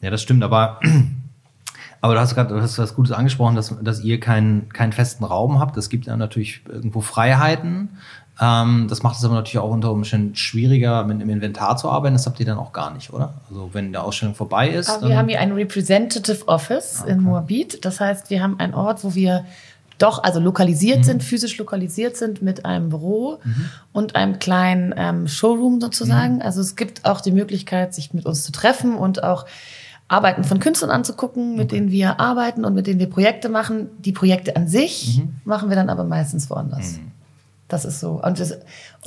[0.00, 0.44] ja, das stimmt.
[0.44, 0.78] Aber,
[2.00, 5.24] aber du hast gerade du hast was Gutes angesprochen, dass, dass ihr keinen keinen festen
[5.24, 5.76] Raum habt.
[5.76, 7.88] Es gibt ja natürlich irgendwo Freiheiten.
[8.40, 12.14] Ähm, das macht es aber natürlich auch unter Umständen schwieriger, mit dem Inventar zu arbeiten.
[12.14, 13.34] Das habt ihr dann auch gar nicht, oder?
[13.48, 14.88] Also wenn der Ausstellung vorbei ist.
[14.88, 17.84] Aber wir haben hier ein Representative Office in Moabit.
[17.84, 19.44] Das heißt, wir haben einen Ort, wo wir
[19.98, 23.38] doch, also lokalisiert sind, physisch lokalisiert sind mit einem Büro
[23.92, 26.40] und einem kleinen ähm, Showroom sozusagen.
[26.40, 29.44] Also es gibt auch die Möglichkeit, sich mit uns zu treffen und auch
[30.08, 33.88] Arbeiten von Künstlern anzugucken, mit denen wir arbeiten und mit denen wir Projekte machen.
[33.98, 36.98] Die Projekte an sich machen wir dann aber meistens woanders.
[37.70, 38.20] Das ist so.
[38.22, 38.60] Und das, und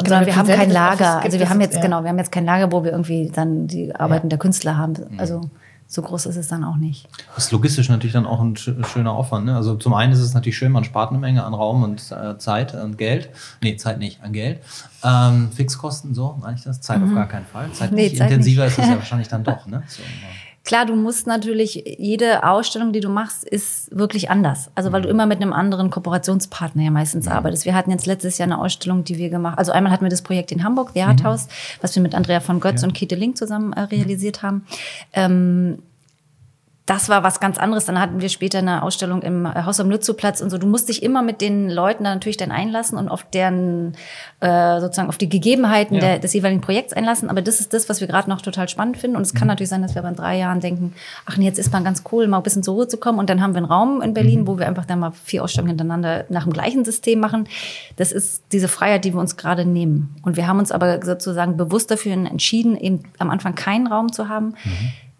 [0.05, 0.93] Genau, wir haben kein Lager.
[0.93, 1.81] Office gibt Also wir es- haben jetzt ja.
[1.81, 4.29] genau, wir haben jetzt kein Lager, wo wir irgendwie dann die Arbeiten Ja.
[4.29, 4.95] der Künstler haben.
[5.19, 5.41] Also
[5.85, 7.07] so groß ist es dann auch nicht.
[7.35, 9.45] Das ist logistisch natürlich dann auch ein sch- schöner Aufwand.
[9.45, 9.55] Ne?
[9.55, 12.37] Also zum einen ist es natürlich schön, man spart eine Menge an Raum und äh,
[12.39, 13.29] Zeit und Geld.
[13.61, 14.61] Nee, Zeit nicht, an Geld.
[15.03, 16.79] Ähm, Fixkosten, so meine ich das?
[16.81, 17.69] Zeit auf gar keinen Fall.
[17.73, 17.97] Zeit Mhm.
[17.97, 18.17] Nee, nicht.
[18.17, 18.77] Zeit Intensiver nicht.
[18.77, 19.67] ist es ja wahrscheinlich dann doch.
[19.67, 19.83] Ne?
[19.87, 20.01] So.
[20.63, 24.71] Klar, du musst natürlich, jede Ausstellung, die du machst, ist wirklich anders.
[24.75, 27.65] Also weil du immer mit einem anderen Kooperationspartner ja meistens arbeitest.
[27.65, 30.21] Wir hatten jetzt letztes Jahr eine Ausstellung, die wir gemacht Also einmal hatten wir das
[30.21, 31.49] Projekt in Hamburg, The Art House,
[31.81, 34.65] was wir mit Andrea von Götz und Kete Link zusammen äh, realisiert haben.
[35.11, 35.79] Ähm,
[36.85, 37.85] das war was ganz anderes.
[37.85, 40.57] Dann hatten wir später eine Ausstellung im äh, Haus am Lützowplatz und so.
[40.57, 43.93] Du musst dich immer mit den Leuten da natürlich dann einlassen und auf deren,
[44.41, 46.01] äh, sozusagen auf die Gegebenheiten Ja.
[46.01, 47.29] der, des jeweiligen Projekts einlassen.
[47.29, 49.15] Aber das ist das, was wir gerade noch total spannend finden.
[49.15, 50.93] Und es kann natürlich sein, dass wir aber in drei Jahren denken,
[51.25, 53.17] ach nee, jetzt ist man ganz cool, mal ein bisschen zur Ruhe zu kommen.
[53.17, 55.69] Und dann haben wir einen Raum in Berlin, wo wir einfach dann mal vier Ausstellungen
[55.69, 57.47] hintereinander nach dem gleichen System machen.
[57.95, 60.15] Das ist diese Freiheit, die wir uns gerade nehmen.
[60.23, 64.27] Und wir haben uns aber sozusagen bewusst dafür entschieden, eben am Anfang keinen Raum zu
[64.27, 64.55] haben,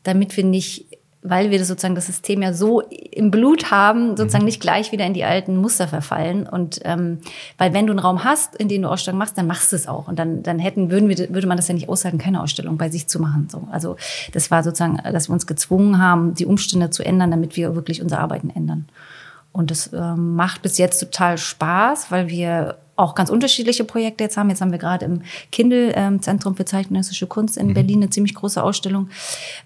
[0.03, 0.87] damit wir nicht
[1.23, 5.05] weil wir das sozusagen das System ja so im Blut haben, sozusagen nicht gleich wieder
[5.05, 6.47] in die alten Muster verfallen.
[6.47, 7.19] Und ähm,
[7.57, 9.87] weil wenn du einen Raum hast, in dem du Ausstellung machst, dann machst du es
[9.87, 10.07] auch.
[10.07, 12.89] Und dann, dann hätten, würden wir, würde man das ja nicht aushalten, keine Ausstellung bei
[12.89, 13.47] sich zu machen.
[13.49, 13.67] So.
[13.71, 13.95] Also
[14.33, 18.01] das war sozusagen, dass wir uns gezwungen haben, die Umstände zu ändern, damit wir wirklich
[18.01, 18.85] unser Arbeiten ändern.
[19.53, 24.37] Und das ähm, macht bis jetzt total Spaß, weil wir auch ganz unterschiedliche Projekte jetzt
[24.37, 24.49] haben.
[24.49, 28.35] Jetzt haben wir gerade im Kindle ähm, Zentrum für zeitgenössische Kunst in Berlin eine ziemlich
[28.35, 29.09] große Ausstellung,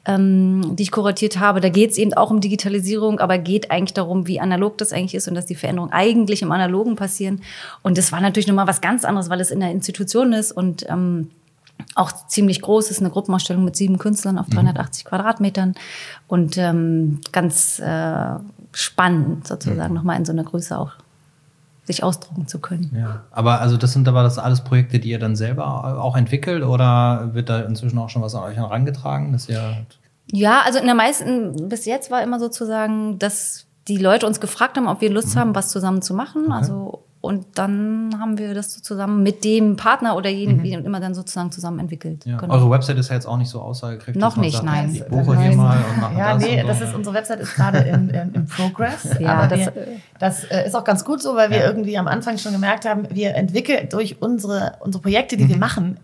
[0.05, 1.59] ähm, die ich kuratiert habe.
[1.59, 5.15] Da geht es eben auch um Digitalisierung, aber geht eigentlich darum, wie analog das eigentlich
[5.15, 7.41] ist und dass die Veränderungen eigentlich im Analogen passieren.
[7.81, 10.85] Und das war natürlich nochmal was ganz anderes, weil es in der Institution ist und
[10.89, 11.29] ähm,
[11.95, 15.75] auch ziemlich groß ist, eine Gruppenausstellung mit sieben Künstlern auf 380 Quadratmetern
[16.27, 18.35] und ähm, ganz äh,
[18.71, 20.93] spannend sozusagen nochmal in so einer Größe auch
[21.87, 22.91] sich ausdrucken zu können.
[22.95, 23.23] Ja.
[23.31, 27.33] Aber also das sind aber das alles Projekte, die ihr dann selber auch entwickelt oder
[27.33, 29.85] wird da inzwischen auch schon was an euch herangetragen, dass ihr
[30.31, 34.77] Ja, also in der meisten, bis jetzt war immer sozusagen, dass die Leute uns gefragt
[34.77, 36.51] haben, ob wir Lust haben, was zusammen zu machen.
[36.51, 40.99] Also und dann haben wir das so zusammen mit dem Partner oder jeden, wie immer
[40.99, 42.25] dann sozusagen zusammen entwickelt.
[42.25, 42.37] ja.
[42.37, 42.53] Genau.
[42.53, 44.21] Eure Website ist ja jetzt auch nicht so aussagekräftig.
[44.21, 44.93] Noch nicht, sagt, nein.
[44.93, 46.43] Ich buche hier mal und mache Ja, das.
[46.43, 46.85] nee, und das so.
[46.85, 49.09] ist, unsere Website ist gerade in, in, in Progress.
[49.19, 49.73] Ja, aber das- wir,
[50.19, 53.07] das äh, ist auch ganz gut so, weil wir irgendwie am Anfang schon gemerkt haben,
[53.11, 55.49] wir entwickeln durch unsere, unsere Projekte, die Mhm.
[55.49, 55.97] wir machen, en-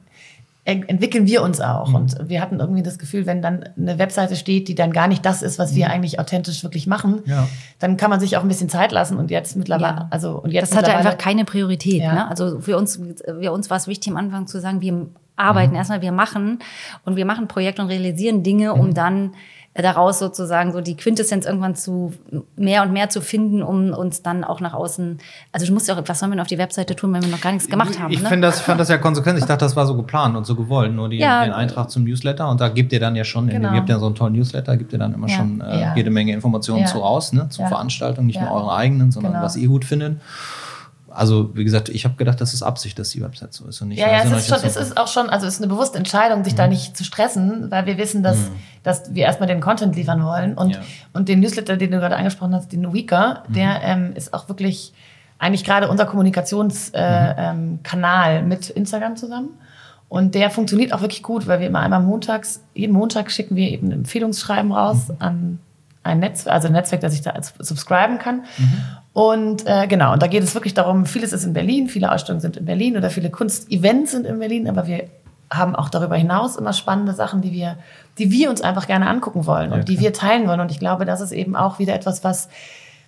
[0.66, 1.94] entwickeln wir uns auch.
[1.94, 5.26] Und wir hatten irgendwie das Gefühl, wenn dann eine Webseite steht, die dann gar nicht
[5.26, 7.32] das ist, was wir eigentlich authentisch wirklich machen, Mhm.
[7.32, 7.48] Ja.
[7.80, 9.18] dann kann man sich auch ein bisschen Zeit lassen.
[9.18, 10.08] Und jetzt mittlerweile, Ja.
[10.10, 12.02] also und jetzt das hatte einfach keine Priorität.
[12.02, 12.14] Ja.
[12.14, 12.30] Ne?
[12.30, 16.02] Also für uns, für uns war es wichtig am Anfang zu sagen, wir arbeiten erstmal,
[16.02, 16.60] wir machen
[17.06, 19.32] und wir machen Projekte und realisieren Dinge, um dann
[19.76, 22.14] daraus sozusagen so die Quintessenz irgendwann zu
[22.56, 25.18] mehr und mehr zu finden, um uns dann auch nach außen.
[25.52, 27.30] Also du musst ja auch, was sollen wir denn auf die Webseite tun, wenn wir
[27.30, 28.14] noch gar nichts gemacht haben?
[28.14, 28.30] Ich ne?
[28.30, 29.40] finde das, fand das ja konsequent.
[29.40, 30.94] Ich dachte, das war so geplant und so gewollt.
[30.94, 31.44] Nur die, Ja.
[31.44, 33.72] den Eintrag zum Newsletter und da gibt ihr dann ja schon, Genau.
[33.72, 35.38] ihr habt ja so einen tollen Newsletter, gibt ihr dann immer Ja.
[35.38, 37.50] schon äh, jede Menge Informationen zu raus, ne?
[37.50, 37.68] Zu Ja.
[37.68, 39.44] Veranstaltungen, nicht nur euren eigenen, sondern Genau.
[39.44, 40.18] was ihr gut findet.
[41.14, 43.90] Also wie gesagt, ich habe gedacht, das ist Absicht, dass die Website so ist und
[43.90, 44.00] nicht.
[44.00, 45.98] Ja, ja, also es ist, schon, es ist auch schon, also es ist eine bewusste
[45.98, 48.38] Entscheidung, sich da nicht zu stressen, weil wir wissen, dass,
[48.84, 50.56] dass wir erstmal den Content liefern wollen.
[50.56, 50.82] Und, Ja.
[51.14, 54.94] und den Newsletter, den du gerade angesprochen hast, den Weaker, der ähm, ist auch wirklich
[55.40, 59.50] eigentlich gerade unser Kommunikationskanal äh, ähm, Kanal mit Instagram zusammen.
[60.10, 63.70] Und der funktioniert auch wirklich gut, weil wir immer einmal montags, jeden Montag schicken wir
[63.70, 65.60] eben ein Empfehlungsschreiben raus an
[66.04, 68.44] ein Netzwerk, also ein Netzwerk, das ich da subscriben kann.
[69.14, 72.42] Und äh, genau, und da geht es wirklich darum, vieles ist in Berlin, viele Ausstellungen
[72.42, 75.06] sind in Berlin oder viele Kunstevents sind in Berlin, aber wir
[75.52, 77.78] haben auch darüber hinaus immer spannende Sachen, die wir,
[78.18, 80.60] die wir uns einfach gerne angucken wollen und die wir teilen wollen.
[80.60, 82.50] Und ich glaube, das ist eben auch wieder etwas, was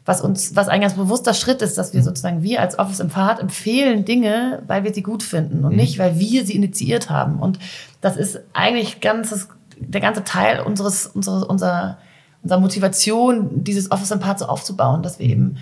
[0.05, 3.09] was uns, was ein ganz bewusster Schritt ist, dass wir sozusagen wir als Office im
[3.09, 7.39] Pfad empfehlen Dinge, weil wir sie gut finden und nicht, weil wir sie initiiert haben.
[7.39, 7.57] Und
[8.01, 11.97] das ist eigentlich ganzes, der ganze Teil unseres, unseres, unserer,
[12.45, 15.57] unserer Motivation, dieses Office im Pfad so aufzubauen, dass wir eben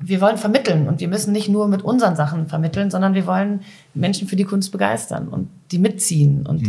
[0.00, 3.60] wir wollen vermitteln und wir müssen nicht nur mit unseren Sachen vermitteln, sondern wir wollen
[3.94, 6.66] Menschen für die Kunst begeistern und die mitziehen und,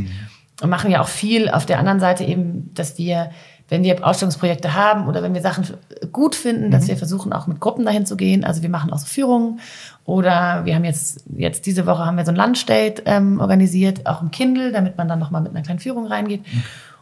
[0.61, 3.31] und machen ja auch viel auf der anderen Seite eben, dass wir,
[3.69, 5.65] wenn wir Ausstellungsprojekte haben oder wenn wir Sachen
[6.11, 8.43] gut finden, dass wir versuchen auch mit Gruppen dahin zu gehen.
[8.43, 9.59] Also wir machen auch so Führungen
[10.05, 14.21] oder wir haben jetzt, jetzt diese Woche haben wir so ein Lunchdate ähm, organisiert, auch
[14.21, 16.41] im Kindle, damit man dann nochmal mit einer kleinen Führung reingeht.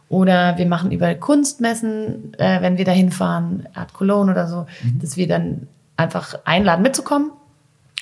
[0.08, 4.66] Oder wir machen über Kunstmessen, äh, wenn wir da hinfahren, Art Cologne oder so,
[5.00, 7.30] dass wir dann einfach einladen mitzukommen,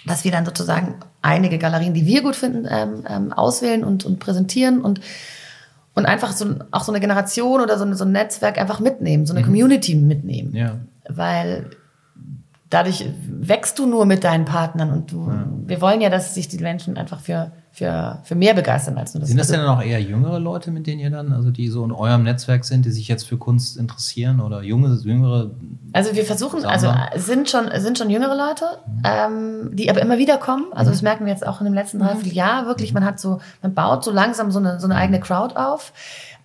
[0.06, 4.20] dass wir dann sozusagen einige Galerien, die wir gut finden, ähm, ähm, auswählen und, und
[4.20, 5.00] präsentieren und,
[5.94, 9.34] und einfach so, auch so eine Generation oder so, so ein Netzwerk einfach mitnehmen, so
[9.34, 10.54] eine Community mitnehmen.
[10.54, 10.76] Ja.
[11.08, 11.70] Weil
[12.70, 15.30] dadurch wächst du nur mit deinen Partnern und du,
[15.66, 19.20] wir wollen ja, dass sich die Menschen einfach für, für, für mehr begeistern als nur
[19.20, 19.28] das.
[19.28, 21.84] Sind das denn dann auch eher jüngere Leute, mit denen ihr dann, also die so
[21.84, 25.52] in eurem Netzwerk sind, die sich jetzt für Kunst interessieren oder junge, jüngere?
[25.92, 28.64] Also wir versuchen, also sind schon, sind schon jüngere Leute,
[29.04, 30.66] ähm, die aber immer wieder kommen.
[30.72, 32.92] Also das merken wir jetzt auch in dem letzten Dreivierteljahr wirklich.
[32.92, 35.92] Man hat so, man baut so langsam so eine, so eine eigene Crowd auf.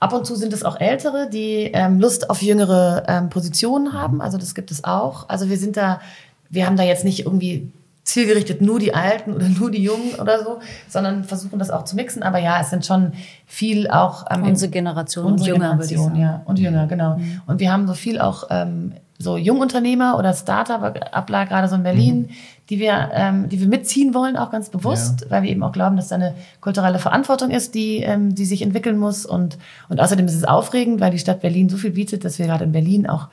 [0.01, 4.19] Ab und zu sind es auch Ältere, die ähm, Lust auf jüngere ähm, Positionen haben.
[4.19, 5.29] Also das gibt es auch.
[5.29, 6.01] Also wir sind da,
[6.49, 7.71] wir haben da jetzt nicht irgendwie
[8.03, 10.59] zielgerichtet nur die Alten oder nur die Jungen oder so,
[10.89, 12.23] sondern versuchen das auch zu mixen.
[12.23, 13.13] Aber ja, es sind schon
[13.45, 16.41] viel auch ähm, Unsere Generation und unsere jünger, würde ich Generation, ja.
[16.45, 17.19] Und jünger, genau.
[17.45, 22.29] Und wir haben so viel auch ähm, so Jungunternehmer oder Startup-Abler gerade so in Berlin,
[22.69, 25.95] die wir, ähm, die wir mitziehen wollen, auch ganz bewusst, weil wir eben auch glauben,
[25.97, 29.25] dass da eine kulturelle Verantwortung ist, die, ähm, die sich entwickeln muss.
[29.25, 29.57] Und,
[29.89, 32.63] und außerdem ist es aufregend, weil die Stadt Berlin so viel bietet, dass wir gerade
[32.63, 33.27] in Berlin auch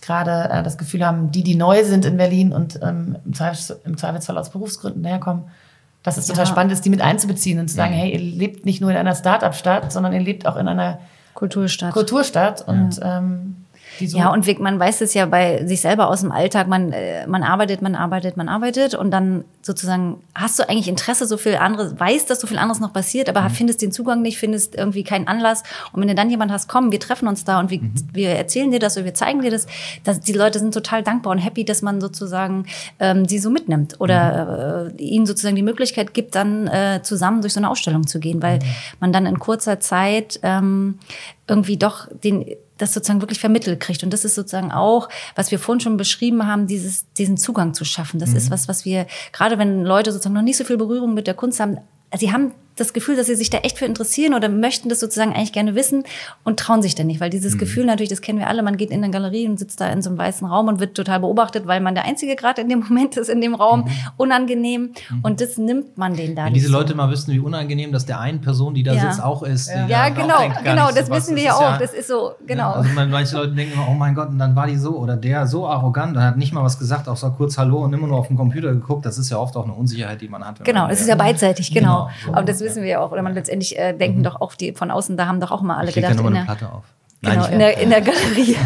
[0.00, 3.70] gerade äh, das Gefühl haben, die, die neu sind in Berlin und ähm, im, Zweifels,
[3.84, 5.44] im Zweifelsfall aus Berufsgründen daherkommen,
[6.02, 6.50] dass es total Ja.
[6.50, 9.14] spannend ist, die mit einzubeziehen und zu sagen, hey, ihr lebt nicht nur in einer
[9.14, 10.98] Start-up-Stadt, sondern ihr lebt auch in einer
[11.34, 11.92] Kulturstadt.
[11.92, 13.61] Kulturstadt und ähm,
[13.98, 17.26] so Ja, und man weiß es ja bei sich selber aus dem Alltag, man, äh,
[17.26, 21.56] man arbeitet, man arbeitet, man arbeitet und dann sozusagen hast du eigentlich Interesse, so viel
[21.56, 25.04] anderes, weißt, dass so viel anderes noch passiert, aber findest den Zugang nicht, findest irgendwie
[25.04, 25.62] keinen Anlass.
[25.92, 27.80] Und wenn du dann jemand hast, komm, wir treffen uns da und wir,
[28.12, 29.66] wir erzählen dir das oder wir zeigen dir das,
[30.04, 32.66] dass die Leute sind total dankbar und happy, dass man sozusagen
[32.98, 37.52] ähm, sie so mitnimmt oder äh, ihnen sozusagen die Möglichkeit gibt, dann äh, zusammen durch
[37.52, 38.58] so eine Ausstellung zu gehen, weil
[39.00, 40.98] man dann in kurzer Zeit ähm,
[41.52, 44.02] irgendwie doch den das sozusagen wirklich vermittelt kriegt.
[44.02, 47.84] Und das ist sozusagen auch, was wir vorhin schon beschrieben haben, dieses, diesen Zugang zu
[47.84, 48.18] schaffen.
[48.18, 51.28] Das ist was, was wir, gerade wenn Leute sozusagen noch nicht so viel Berührung mit
[51.28, 51.78] der Kunst haben,
[52.18, 55.32] sie haben das Gefühl, dass sie sich da echt für interessieren oder möchten das sozusagen
[55.34, 56.04] eigentlich gerne wissen
[56.44, 58.90] und trauen sich dann nicht, weil dieses Gefühl natürlich, das kennen wir alle, man geht
[58.90, 61.66] in eine Galerie und sitzt da in so einem weißen Raum und wird total beobachtet,
[61.66, 65.58] weil man der Einzige gerade in dem Moment ist in dem Raum, unangenehm und das
[65.58, 66.78] nimmt man denen da Wenn nicht diese so.
[66.78, 69.00] Leute mal wüssten, wie unangenehm das der einen Person, die da Ja.
[69.02, 69.68] sitzt, auch ist.
[69.68, 71.18] die Ja, auch genau, denkt genau, so das was.
[71.18, 71.78] wissen wir ja auch.
[71.78, 72.70] Das ist so, genau.
[72.70, 74.96] Ja, also man- manche Leute denken immer, oh mein Gott, und dann war die so
[74.96, 77.92] oder der so arrogant und hat nicht mal was gesagt, auch so kurz Hallo und
[77.92, 79.04] immer nur auf den Computer geguckt.
[79.04, 80.64] Das ist ja oft auch eine Unsicherheit, die man hat.
[80.64, 81.82] Genau, das ist ja beidseitig, genau.
[81.82, 82.32] Genau, so.
[82.62, 83.12] Das wissen wir ja auch.
[83.12, 85.76] Oder man letztendlich äh, denken doch auch die von außen, da haben doch auch mal
[85.76, 86.84] alle Ich da gedacht, nur in eine der, Platte auf.
[87.22, 88.56] genau, ich- in, der, in der Galerie.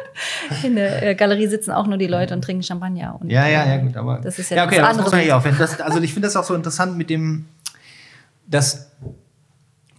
[0.64, 3.18] in der äh, Galerie sitzen auch nur die Leute und trinken Champagner.
[3.20, 4.18] Und, Ja, ja, ja, äh, gut, aber.
[4.22, 5.16] Das ist ja, ja okay, das das andere.
[5.16, 5.42] man ja auch.
[5.58, 7.46] Das, also ich finde das auch so interessant mit dem,
[8.46, 8.90] dass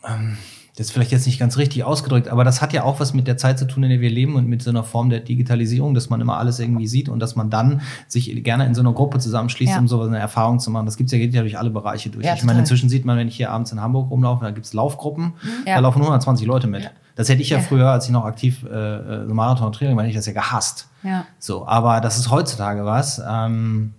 [0.08, 0.38] ähm,
[0.75, 3.27] das ist vielleicht jetzt nicht ganz richtig ausgedrückt, aber das hat ja auch was mit
[3.27, 5.93] der Zeit zu tun, in der wir leben und mit so einer Form der Digitalisierung,
[5.93, 8.91] dass man immer alles irgendwie sieht und dass man dann sich gerne in so einer
[8.93, 9.79] Gruppe zusammenschließt, Ja.
[9.79, 10.86] um so eine Erfahrung zu machen.
[10.88, 12.25] Das gibt's ja, geht ja durch alle Bereiche durch.
[12.25, 14.73] Ja, ich meine, inzwischen sieht man, wenn ich hier abends in Hamburg rumlaufe, da gibt's
[14.73, 15.33] Laufgruppen,
[15.67, 15.75] Ja.
[15.75, 16.89] da laufen 120 Leute mit.
[17.15, 19.95] Das hätte ich ja, früher, als ich noch aktiv äh, äh, so Marathon und Training
[19.95, 20.88] war, hätte ich das ja gehasst.
[21.03, 21.25] Ja.
[21.38, 23.21] So, aber das ist heutzutage was.
[23.29, 23.93] Ähm,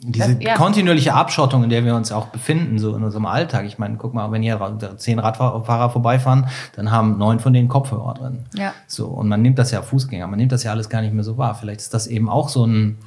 [0.00, 0.54] diese ja.
[0.54, 3.64] kontinuierliche Abschottung, in der wir uns auch befinden, so in unserem Alltag.
[3.64, 4.60] Ich meine, guck mal, wenn hier
[4.98, 8.44] zehn Radfahrer vorbeifahren, dann haben neun von denen Kopfhörer drin.
[8.54, 8.74] Ja.
[8.86, 11.24] So, und man nimmt das ja Fußgänger, man nimmt das ja alles gar nicht mehr
[11.24, 11.54] so wahr.
[11.54, 12.98] Vielleicht ist das eben auch so ein,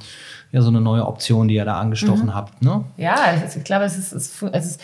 [0.52, 2.34] ja, so eine neue Option, die ihr da angestochen Mhm.
[2.34, 2.82] habt, ne?
[2.96, 3.14] Ja,
[3.56, 4.80] ich glaube, es ist, es, ist- es ist,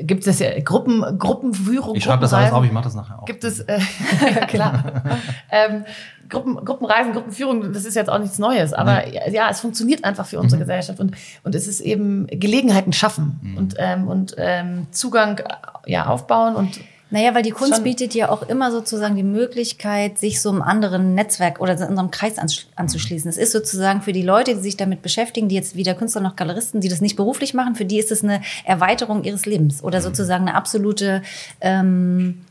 [0.00, 1.94] äh, gibt es ja Gruppen, Gruppenführung.
[1.96, 3.24] Ich schreibe das alles auf, ich mache das nachher auch.
[3.24, 3.80] Gibt es, äh,
[4.48, 4.84] klar.
[5.50, 5.84] ähm,
[6.28, 10.26] Gruppen, Gruppenreisen, Gruppenführung, das ist jetzt auch nichts Neues, aber ja, ja, es funktioniert einfach
[10.26, 10.42] für Mhm.
[10.42, 11.14] unsere Gesellschaft und,
[11.44, 13.56] und es ist eben Gelegenheiten schaffen Mhm.
[13.56, 17.84] und, ähm, und ähm, Zugang äh, ja, aufbauen und Naja, weil die Kunst Schon.
[17.84, 21.86] bietet ja auch immer sozusagen die Möglichkeit, sich so einem anderen Netzwerk oder in so
[21.86, 22.34] einem Kreis
[22.76, 23.30] anzuschließen.
[23.30, 26.36] Es ist sozusagen für die Leute, die sich damit beschäftigen, die jetzt weder Künstler noch
[26.36, 30.02] Galeristen, die das nicht beruflich machen, für die ist es eine Erweiterung ihres Lebens oder
[30.02, 31.22] sozusagen eine absolute
[31.62, 32.42] ähm,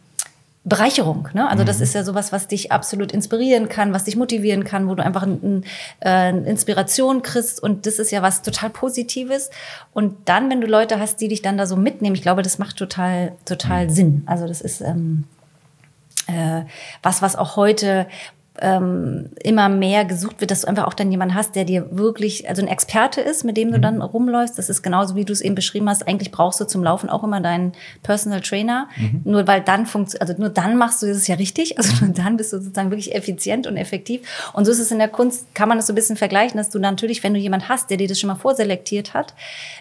[0.67, 1.29] Bereicherung.
[1.33, 1.49] Ne?
[1.49, 4.95] Also das ist ja sowas, was dich absolut inspirieren kann, was dich motivieren kann, wo
[4.95, 5.63] du einfach ein, ein,
[6.01, 7.63] äh, eine Inspiration kriegst.
[7.63, 9.49] Und das ist ja was total Positives.
[9.93, 12.59] Und dann, wenn du Leute hast, die dich dann da so mitnehmen, ich glaube, das
[12.59, 14.23] macht total, total Sinn.
[14.25, 15.23] Also das ist ähm,
[16.27, 16.63] äh,
[17.01, 18.07] was, was auch heute
[18.61, 22.49] ähm, immer mehr gesucht wird, dass du einfach auch dann jemanden hast, der dir wirklich,
[22.49, 24.57] also ein Experte ist, mit dem du dann rumläufst.
[24.57, 26.07] Das ist genauso, wie du es eben beschrieben hast.
[26.07, 28.87] Eigentlich brauchst du zum Laufen auch immer deinen Personal Trainer.
[29.23, 31.77] Nur weil dann funktioniert, also nur dann machst du es ja richtig.
[31.77, 34.21] Also nur dann bist du sozusagen wirklich effizient und effektiv.
[34.53, 36.69] Und so ist es in der Kunst, kann man das so ein bisschen vergleichen, dass
[36.69, 39.33] du natürlich, wenn du jemanden hast, der dir das schon mal vorselektiert hat,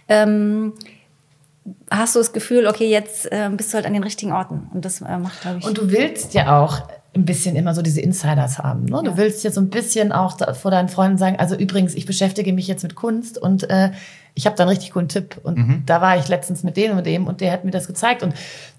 [0.09, 0.75] ähm,
[1.91, 4.71] hast du das Gefühl, okay, jetzt äh, bist du halt an den richtigen Orten.
[4.73, 5.67] Und das äh, macht, glaube ich.
[5.67, 6.83] Und du willst ja auch
[7.17, 8.85] ein bisschen immer so diese Insiders haben.
[8.85, 9.01] Ne?
[9.05, 9.17] Du Ja.
[9.17, 12.53] willst jetzt so ein bisschen auch da, vor deinen Freunden sagen, also übrigens, ich beschäftige
[12.53, 13.91] mich jetzt mit Kunst und äh,
[14.35, 15.41] ich habe da einen richtig coolen Tipp.
[15.43, 18.23] Und da war ich letztens mit dem und dem und der hat mir das gezeigt.
[18.23, 18.35] Und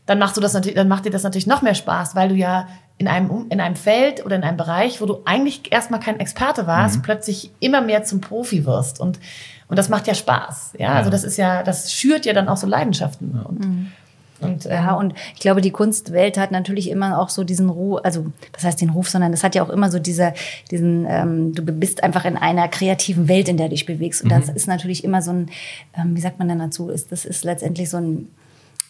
[0.05, 2.35] dann machst du das natürlich, dann macht dir das natürlich noch mehr Spaß, weil du
[2.35, 2.67] ja
[2.99, 6.67] in einem, in einem Feld oder in einem Bereich, wo du eigentlich erstmal kein Experte
[6.67, 8.99] warst, plötzlich immer mehr zum Profi wirst.
[8.99, 9.19] Und,
[9.67, 10.73] und das macht ja Spaß.
[10.77, 13.39] Ja, also das ist ja, das schürt ja dann auch so Leidenschaften.
[13.43, 13.91] Und,
[14.39, 18.01] und Ja, ähm, und ich glaube, die Kunstwelt hat natürlich immer auch so diesen Ruf,
[18.03, 20.33] also was heißt den Ruf, sondern es hat ja auch immer so diese,
[20.71, 24.23] diesen, ähm, du bist einfach in einer kreativen Welt, in der du dich bewegst.
[24.23, 25.49] Und das ist natürlich immer so ein,
[25.95, 28.27] ähm, wie sagt man denn dazu, ist, das ist letztendlich so ein,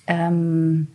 [0.07, 0.87] ähm,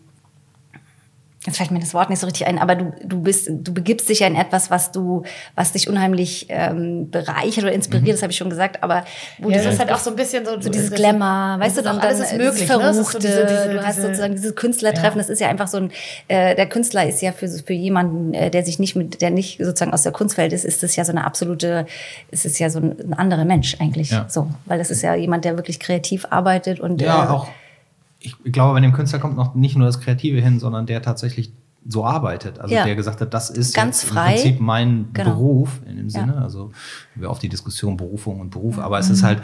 [1.44, 4.08] Jetzt fällt mir das Wort nicht so richtig ein, aber du, du bist, du begibst
[4.08, 5.24] dich ja in etwas, was du,
[5.56, 9.04] was dich unheimlich ähm, bereichert oder inspiriert, das habe ich schon gesagt, aber
[9.38, 11.78] wo Ja, du das ist halt auch so ein bisschen so, so dieses Glamour, weißt
[11.78, 12.60] du, das dann, alles ist möglich.
[12.60, 12.66] ne?
[12.66, 15.22] Verruchte, so diese, diese, du hast sozusagen dieses Künstlertreffen, Ja.
[15.22, 15.90] das ist ja einfach so ein,
[16.28, 19.58] äh, der Künstler ist ja für, für jemanden, äh, der sich nicht mit, der nicht
[19.58, 21.86] sozusagen aus der Kunstwelt ist, ist das ja so eine absolute,
[22.30, 24.26] es ist ja so ein, ein anderer Mensch eigentlich, Ja.
[24.28, 27.48] so, weil das ist ja jemand, der wirklich kreativ arbeitet und Ja, äh, auch.
[28.24, 31.52] Ich glaube, bei dem Künstler kommt noch nicht nur das Kreative hin, sondern der tatsächlich
[31.86, 32.60] so arbeitet.
[32.60, 32.84] Also Ja.
[32.84, 34.26] der gesagt hat, das ist Ganz frei.
[34.28, 35.30] im Prinzip mein Genau.
[35.30, 36.20] Beruf in dem Ja.
[36.20, 36.36] Sinne.
[36.40, 36.70] Also
[37.16, 39.42] wir auf die Diskussion Berufung und Beruf, aber es ist halt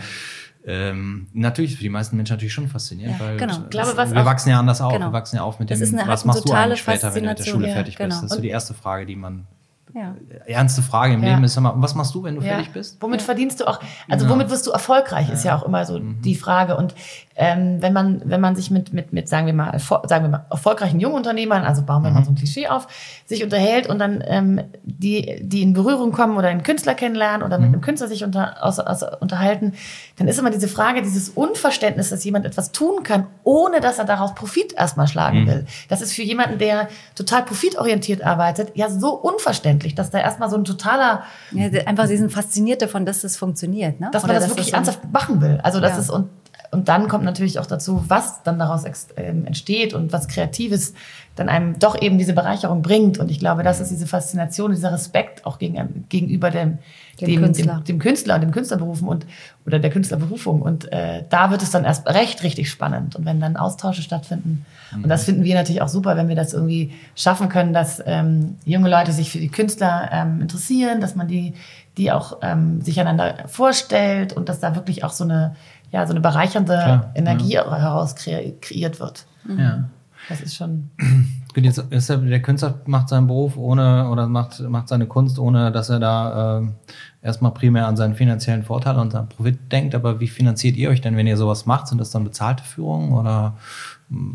[0.67, 3.55] ähm, natürlich für die meisten Menschen natürlich schon faszinierend, Ja, weil genau.
[3.65, 4.93] Ich glaube, was wir auch- wachsen ja anders auf.
[4.93, 5.07] Genau.
[5.09, 7.15] Wir wachsen ja auf mit Das dem, ist eine- was hat machst du eigentlich später,
[7.15, 7.45] wenn du mit der.
[7.45, 7.99] Schule Ja, fertig bist?
[8.11, 8.15] genau.
[8.15, 9.47] Das ist so die erste Frage, die man
[9.95, 10.15] ja.
[10.47, 11.31] ernste Frage im Ja.
[11.31, 12.49] Leben ist, mal, was machst du, wenn du Ja.
[12.57, 12.99] fertig bist?
[13.01, 14.31] Womit verdienst du auch, also Ja.
[14.31, 16.77] womit wirst du erfolgreich, ist ja auch immer so die Frage.
[16.77, 16.95] Und
[17.41, 20.47] ähm, wenn man, wenn man sich mit, mit, mit, sagen wir mal, sagen wir mal,
[20.51, 22.89] erfolgreichen Jungunternehmern, also bauen wir mal so ein Klischee auf,
[23.27, 27.59] sich unterhält und dann ähm, die, die in Berührung kommen oder einen Künstler kennenlernen oder
[27.59, 29.75] mit einem Künstler sich unter, aus, aus, unterhalten,
[30.17, 34.05] dann ist immer diese Frage, dieses Unverständnis, dass jemand etwas tun kann, ohne dass er
[34.05, 35.65] daraus Profit erstmal schlagen will.
[35.89, 40.57] Das ist für jemanden, der total profitorientiert arbeitet, ja so unverständlich, dass da erstmal so
[40.57, 41.23] ein totaler
[41.53, 44.09] Ja, einfach, sie sind fasziniert davon, dass das funktioniert, ne?
[44.13, 45.61] dass man Oder das dass wirklich ein- ernsthaft machen will.
[45.63, 45.99] Also das Ja.
[46.01, 46.29] ist und
[46.71, 48.85] und dann kommt natürlich auch dazu, was dann daraus
[49.17, 50.95] ähm, entsteht und was Kreatives
[51.39, 53.19] dann einem doch eben diese Bereicherung bringt.
[53.19, 56.79] Und ich glaube, das ist diese Faszination, dieser Respekt auch gegen, gegenüber dem,
[57.21, 57.75] Dem dem, Künstler.
[57.77, 59.27] dem, dem Künstler und dem Künstlerberufen und
[59.65, 60.63] oder der Künstlerberufung.
[60.63, 63.17] Und äh, da wird es dann erst recht richtig spannend.
[63.17, 64.67] Und wenn dann Austausche stattfinden.
[64.95, 68.57] Und das finden wir natürlich auch super, wenn wir das irgendwie schaffen können, dass ähm,
[68.65, 71.55] junge Leute sich für die Künstler ähm, interessieren, dass man die,
[71.99, 75.57] die auch ähm, sich einander vorstellt und dass da wirklich auch so eine,
[75.91, 79.27] ja, so eine bereichernde Klar, Energie heraus kre kreiert wird.
[79.49, 79.85] Ja.
[80.29, 80.91] Das ist schon.
[81.55, 85.39] Gut, jetzt ist der, der Künstler macht seinen Beruf ohne oder macht, macht seine Kunst,
[85.39, 86.75] ohne dass er da ähm,
[87.23, 89.95] erstmal primär an seinen finanziellen Vorteil und seinen Profit denkt.
[89.95, 91.89] Aber wie finanziert ihr euch denn, wenn ihr sowas macht?
[91.89, 93.57] Sind das dann bezahlte Führungen oder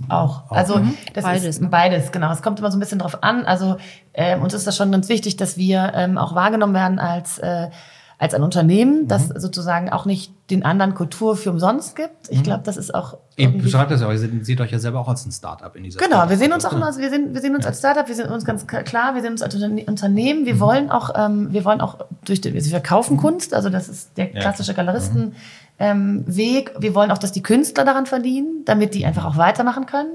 [0.10, 0.52] Auch.
[0.52, 0.82] Also
[1.14, 1.68] das Beides, ist ne?
[1.70, 2.32] beides, genau.
[2.32, 3.46] Es kommt immer so ein bisschen drauf an.
[3.46, 3.78] Also
[4.14, 7.70] ähm, uns ist das schon ganz wichtig, dass wir ähm, auch wahrgenommen werden als, äh,
[8.20, 12.30] als ein Unternehmen, das sozusagen auch nicht den anderen Kultur für umsonst gibt.
[12.30, 14.12] Ich glaube, das ist auch Eben, beschreibt das ja auch.
[14.12, 16.65] Ihr seht, euch ja selber auch als ein Startup in dieser Genau, wir sehen uns
[16.65, 16.78] auch Startup-Kultur.
[16.78, 19.21] immer, als- wir sehen, wir sehen uns als Startup, wir sind uns ganz klar, wir
[19.24, 20.46] sehen uns als Unterne- Unternehmen, Mhm.
[20.46, 24.15] wir wollen auch, ähm, wir wollen auch durch den, wir verkaufen Kunst, also das ist
[24.17, 25.34] der klassische Galeristen.
[25.80, 26.71] Ähm, Weg.
[26.80, 30.12] Wir wollen auch, dass die Künstler daran verdienen, damit die einfach auch weitermachen können.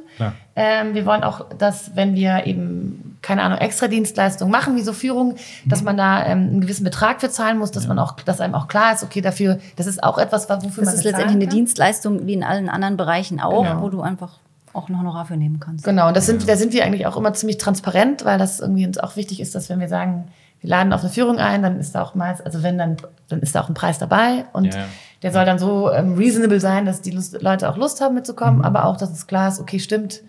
[0.55, 4.93] Ähm, wir wollen auch, dass wenn wir eben, keine Ahnung, extra Dienstleistungen machen, wie so
[4.93, 5.35] Führung,
[5.67, 8.55] dass man da ähm, einen gewissen Betrag für zahlen muss, dass man auch, dass einem
[8.55, 11.37] auch klar ist, okay, dafür, das ist auch etwas, wofür Das man ist bezahlen letztendlich
[11.37, 11.57] eine kann.
[11.57, 13.83] Dienstleistung wie in allen anderen Bereichen auch, Genau.
[13.83, 14.39] wo du einfach
[14.75, 15.85] auch ein Honorar für nehmen kannst.
[15.85, 18.87] Genau, und das sind, da sind wir eigentlich auch immer ziemlich transparent, weil das irgendwie
[18.87, 20.29] uns auch wichtig ist, dass wenn wir sagen,
[20.61, 22.97] wir laden auf eine Führung ein, dann ist da auch meist, also wenn dann,
[23.29, 24.87] dann ist da auch ein Preis dabei und Ja,
[25.23, 28.63] der soll dann so ähm, reasonable sein, dass die Lust, Leute auch Lust haben mitzukommen,
[28.63, 30.23] aber auch, dass es klar ist, okay, stimmt,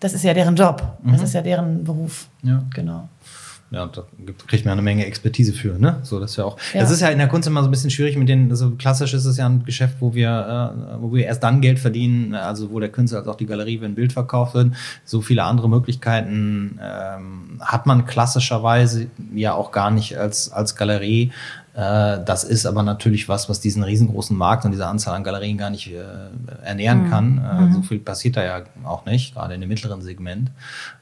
[0.00, 2.28] das ist ja deren Job, das ist ja deren Beruf.
[2.42, 2.62] Ja.
[2.74, 3.08] Genau.
[3.72, 4.04] Ja, da
[4.46, 6.00] kriegt man eine Menge Expertise für, ne?
[6.02, 6.58] So, das ist ja auch.
[6.74, 6.82] Ja.
[6.82, 9.14] Das ist ja in der Kunst immer so ein bisschen schwierig mit den, also klassisch
[9.14, 12.70] ist es ja ein Geschäft, wo wir, äh, wo wir erst dann Geld verdienen, also
[12.70, 14.74] wo der Künstler als auch die Galerie, wenn ein Bild verkauft wird.
[15.06, 21.32] So viele andere Möglichkeiten ähm, hat man klassischerweise ja auch gar nicht als, als Galerie.
[21.74, 25.56] Äh, das ist aber natürlich was, was diesen riesengroßen Markt und diese Anzahl an Galerien
[25.56, 26.02] gar nicht äh,
[26.64, 27.38] ernähren kann.
[27.38, 30.50] Äh, So viel passiert da ja auch nicht, gerade in dem mittleren Segment.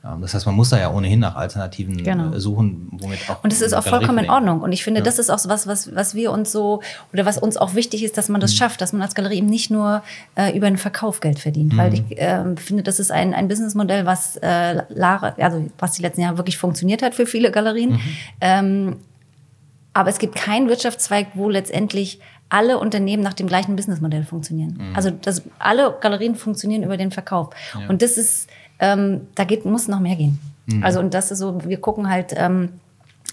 [0.04, 2.32] Ähm, das heißt, man muss da ja ohnehin nach Alternativen Genau.
[2.32, 3.42] äh, suchen, womit auch.
[3.42, 4.30] Und es ist auch Galerie vollkommen in.
[4.30, 4.60] Ordnung.
[4.60, 7.36] Und ich finde, das ist auch so was, was, was wir uns so, oder was
[7.38, 8.42] uns auch wichtig ist, dass man Mhm.
[8.42, 10.02] das schafft, dass man als Galerie eben nicht nur
[10.36, 11.72] äh, über den Verkauf Geld verdient.
[11.72, 11.78] Mhm.
[11.78, 14.82] Weil ich ähm, finde, das ist ein, ein Businessmodell, was, äh,
[15.38, 17.94] also was die letzten Jahre wirklich funktioniert hat für viele Galerien.
[17.94, 18.00] Mhm.
[18.40, 18.96] Ähm,
[19.92, 24.78] aber es gibt keinen Wirtschaftszweig, wo letztendlich alle Unternehmen nach dem gleichen Businessmodell funktionieren.
[24.78, 24.96] Mhm.
[24.96, 27.50] Also das, alle Galerien funktionieren über den Verkauf.
[27.88, 28.48] Und das ist,
[28.80, 30.38] ähm, da geht, muss noch mehr gehen.
[30.66, 30.84] Mhm.
[30.84, 32.80] Also und das ist so, wir gucken halt ähm,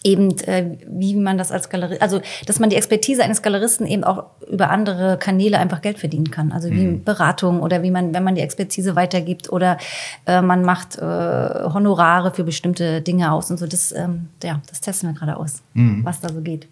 [0.07, 4.03] eben, äh, wie man das als Galerie, also dass man die Expertise eines Galeristen eben
[4.03, 6.51] auch über andere Kanäle einfach Geld verdienen kann.
[6.53, 7.03] Also wie Mhm.
[7.03, 9.77] Beratung oder wie man, wenn man die Expertise weitergibt oder
[10.25, 13.67] äh, man macht äh, Honorare für bestimmte Dinge aus und so.
[13.67, 16.05] Das, ähm, ja, das testen wir gerade aus, Mhm.
[16.05, 16.67] was da so geht.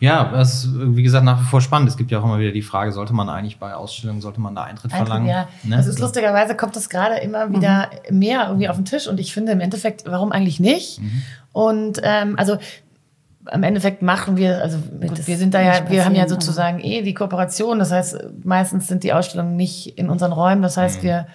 [0.00, 1.88] Ja, das ist, wie gesagt, nach wie vor spannend.
[1.90, 4.54] Es gibt ja auch immer wieder die Frage, sollte man eigentlich bei Ausstellungen, sollte man
[4.54, 5.28] da Eintritt, Eintritt, verlangen?
[5.28, 5.48] ja.
[5.62, 5.76] Ne?
[5.76, 6.04] Das ist So.
[6.04, 9.60] lustigerweise kommt das gerade immer wieder mehr irgendwie auf den Tisch und ich finde im
[9.60, 11.00] Endeffekt, warum eigentlich nicht?
[11.52, 12.56] Und ähm, also
[13.52, 17.02] im Endeffekt machen wir, also gut, wir sind da ja, wir haben ja sozusagen eh
[17.02, 17.78] die Kooperation.
[17.78, 20.62] Das heißt, meistens sind die Ausstellungen nicht in unseren Räumen.
[20.62, 21.26] Das heißt, wir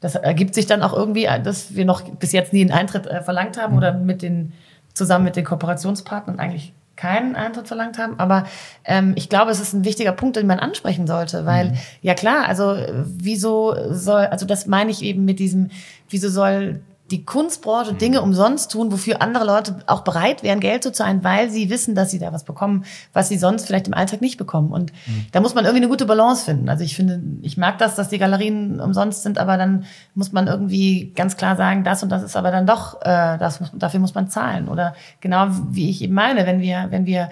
[0.00, 3.22] das ergibt sich dann auch irgendwie, dass wir noch bis jetzt nie einen Eintritt äh,
[3.22, 4.52] verlangt haben oder mit den
[4.94, 8.18] zusammen mit den Kooperationspartnern eigentlich keinen Eintritt verlangt haben.
[8.18, 8.44] Aber
[8.84, 12.46] ähm, ich glaube, es ist ein wichtiger Punkt, den man ansprechen sollte, weil ja klar,
[12.46, 15.70] also äh, wieso soll, also das meine ich eben mit diesem,
[16.10, 20.92] wieso soll die Kunstbranche Dinge umsonst tun, wofür andere Leute auch bereit wären, Geld zu
[20.92, 24.20] zahlen, weil sie wissen, dass sie da was bekommen, was sie sonst vielleicht im Alltag
[24.20, 24.70] nicht bekommen.
[24.72, 24.92] Und
[25.32, 26.68] da muss man irgendwie eine gute Balance finden.
[26.68, 29.84] Also ich finde, ich mag das, dass die Galerien umsonst sind, aber dann
[30.14, 33.60] muss man irgendwie ganz klar sagen, das und das ist aber dann doch, äh, das
[33.74, 34.68] dafür muss man zahlen.
[34.68, 37.30] Oder genau wie ich eben meine, wenn wir, wenn wir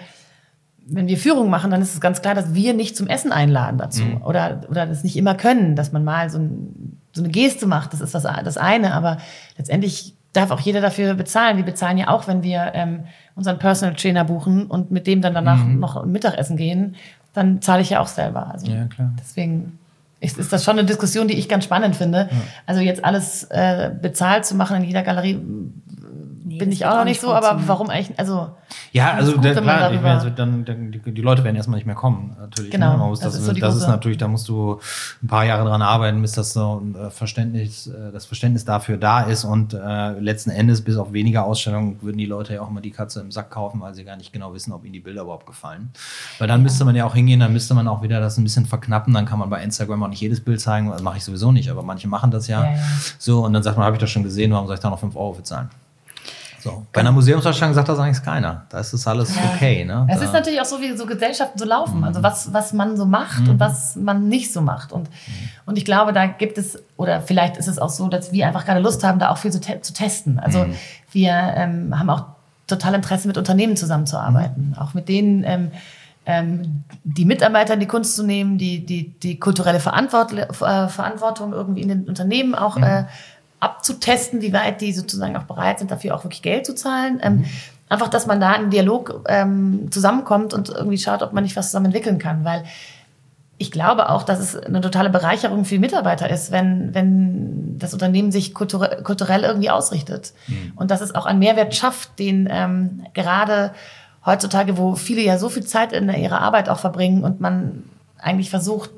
[0.91, 3.77] wenn wir Führung machen, dann ist es ganz klar, dass wir nicht zum Essen einladen
[3.77, 7.67] dazu oder, oder das nicht immer können, dass man mal so, ein, so eine Geste
[7.67, 7.93] macht.
[7.93, 9.19] Das ist das, das eine, aber
[9.57, 11.57] letztendlich darf auch jeder dafür bezahlen.
[11.57, 13.05] Wir bezahlen ja auch, wenn wir ähm,
[13.35, 16.97] unseren Personal Trainer buchen und mit dem dann danach noch Mittagessen gehen,
[17.35, 18.51] dann zahle ich ja auch selber.
[18.53, 19.13] Also Ja, klar.
[19.19, 19.79] deswegen
[20.21, 22.29] ist, ist das schon eine Diskussion, die ich ganz spannend finde.
[22.67, 25.41] Also jetzt alles äh, bezahlt zu machen in jeder Galerie,
[26.49, 28.51] bin das ich auch noch nicht so, aber warum eigentlich, also
[28.93, 31.87] Ja, also gut, man klar, ich meine, also dann, dann, die, Leute werden erstmal nicht
[31.87, 32.71] mehr kommen, natürlich.
[32.71, 32.99] Genau, ne?
[32.99, 34.81] Man muss das das, ist so das ist natürlich, da musst du
[35.23, 38.97] ein paar Jahre dran arbeiten, bis das so ein äh, Verständnis, äh, das Verständnis dafür
[38.97, 42.71] da ist und äh, letzten Endes, bis auf weniger Ausstellungen, würden die Leute ja auch
[42.71, 45.01] immer die Katze im Sack kaufen, weil sie gar nicht genau wissen, ob ihnen die
[45.01, 45.91] Bilder überhaupt gefallen.
[46.39, 48.67] Weil dann müsste man ja auch hingehen, dann müsste man auch wieder das ein bisschen
[48.67, 51.53] verknappen, dann kann man bei Instagram auch nicht jedes Bild zeigen, das mache ich sowieso
[51.53, 52.65] nicht, aber manche machen das ja.
[52.65, 52.79] Ja, ja.
[53.19, 54.99] So, und dann sagt man, habe ich das schon gesehen, warum soll ich da noch
[54.99, 55.71] 5 Euro für zahlen?
[56.61, 56.87] So.
[56.93, 58.65] Bei einer Museumsausstellung sagt das eigentlich keiner.
[58.69, 59.85] Da ist das alles okay.
[59.85, 60.07] Ne?
[60.11, 61.99] Es ist natürlich auch so, wie so Gesellschaften so laufen.
[61.99, 62.05] Mhm.
[62.05, 64.93] Also was, was man so macht und was man nicht so macht.
[64.93, 65.09] Und,
[65.67, 68.65] und ich glaube, da gibt es, oder vielleicht ist es auch so, dass wir einfach
[68.65, 70.39] gerade Lust haben, da auch viel zu, te zu testen.
[70.41, 70.75] Also Mhm.
[71.13, 72.25] wir ähm, haben auch
[72.67, 74.71] total Interesse, mit Unternehmen zusammenzuarbeiten.
[74.71, 74.79] Mhm.
[74.79, 75.71] Auch mit denen, ähm,
[76.27, 79.81] ähm, die Mitarbeiter in die Kunst zu nehmen, die, die, die kulturelle äh,
[80.89, 82.83] Verantwortung irgendwie in den Unternehmen auch Mhm.
[82.83, 83.05] äh,
[83.61, 87.21] abzutesten, wie weit die sozusagen auch bereit sind, dafür auch wirklich Geld zu zahlen.
[87.23, 87.45] Ähm,
[87.89, 91.67] einfach, dass man da im Dialog ähm, zusammenkommt und irgendwie schaut, ob man nicht was
[91.67, 92.45] zusammen entwickeln kann.
[92.45, 92.65] Weil
[93.59, 97.93] ich glaube auch, dass es eine totale Bereicherung für die Mitarbeiter ist, wenn, wenn das
[97.93, 100.33] Unternehmen sich kulturell, kulturell irgendwie ausrichtet.
[100.77, 103.73] Und dass es auch einen Mehrwert schafft, den ähm, gerade
[104.25, 107.83] heutzutage, wo viele ja so viel Zeit in ihrer Arbeit auch verbringen und man
[108.19, 108.91] eigentlich versucht,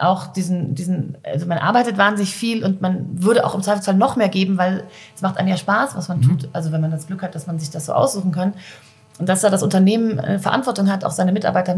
[0.00, 4.16] auch diesen, diesen, also man arbeitet wahnsinnig viel und man würde auch im Zweifelsfall noch
[4.16, 4.84] mehr geben, weil
[5.14, 6.48] es macht einem ja Spaß, was man tut.
[6.52, 8.54] Also wenn man das Glück hat, dass man sich das so aussuchen kann.
[9.18, 11.76] Und dass da das Unternehmen äh, Verantwortung hat, auch seine Mitarbeiter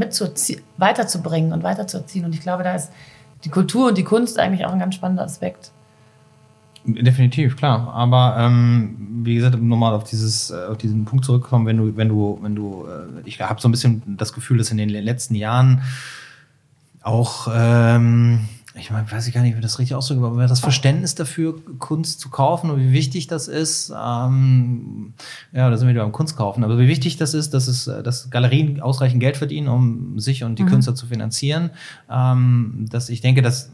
[0.76, 2.24] weiterzubringen und weiterzuerziehen.
[2.24, 2.90] Und ich glaube, da ist
[3.44, 5.70] die Kultur und die Kunst eigentlich auch ein ganz spannender Aspekt.
[6.84, 7.92] Definitiv, klar.
[7.92, 11.96] Aber ähm, wie gesagt, um nochmal auf dieses, äh, auf diesen Punkt zurückkommen, wenn du,
[11.96, 14.88] wenn du, wenn du, äh, ich habe so ein bisschen das Gefühl, dass in den
[14.88, 15.82] letzten Jahren
[17.02, 21.14] auch, ähm, ich meine, weiß ich gar nicht, wie das richtig ausdrücke, aber das Verständnis
[21.14, 25.14] dafür, Kunst zu kaufen und wie wichtig das ist, ähm,
[25.52, 28.30] ja, da sind wir wieder beim Kunstkaufen, aber wie wichtig das ist, dass es, dass
[28.30, 31.70] Galerien ausreichend Geld verdienen, um sich und die Künstler zu finanzieren,
[32.10, 33.70] ähm, dass ich denke, dass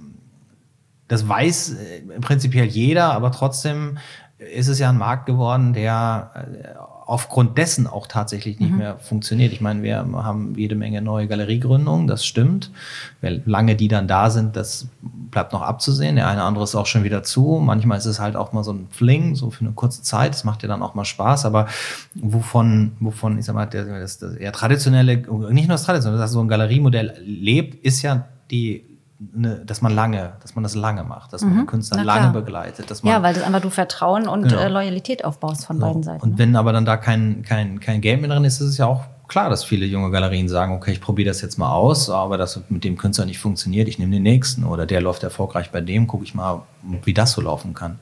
[1.09, 3.99] das weiß äh, prinzipiell jeder, aber trotzdem
[4.39, 6.69] ist es ja ein Markt geworden, der äh,
[7.07, 9.53] aufgrund dessen auch tatsächlich nicht mehr funktioniert.
[9.53, 12.73] Ich meine, wir haben jede Menge neue Galeriegründungen, das stimmt.
[13.21, 16.17] Wie lange die dann da sind, das bleibt noch abzusehen.
[16.17, 17.61] Der eine oder andere ist auch schon wieder zu.
[17.63, 20.33] Manchmal ist es halt auch mal so ein Fling, so für eine kurze Zeit.
[20.35, 21.45] Das macht ja dann auch mal Spaß.
[21.45, 21.69] Aber
[22.17, 25.19] wovon, wovon, ich sag mal, der, das, das eher traditionelle,
[25.53, 28.96] nicht nur das traditionelle, dass so ein Galeriemodell lebt, ist ja die
[29.35, 32.05] eine, dass man lange, dass man das lange macht, dass man den Künstler Mhm.
[32.05, 34.61] Lange begleitet, dass man Ja, weil das einfach du Vertrauen und Genau.
[34.61, 36.23] äh, Loyalität aufbaust von beiden Seiten.
[36.23, 36.39] und ne?
[36.39, 39.05] wenn aber dann da kein, kein, kein Geld mehr drin ist, ist es ja auch
[39.29, 42.61] klar, dass viele junge Galerien sagen, okay, ich probiere das jetzt mal aus, aber das
[42.69, 46.07] mit dem Künstler nicht funktioniert, ich nehme den nächsten oder der läuft erfolgreich bei dem,
[46.07, 46.63] gucke ich mal,
[47.05, 47.99] wie das so laufen kann.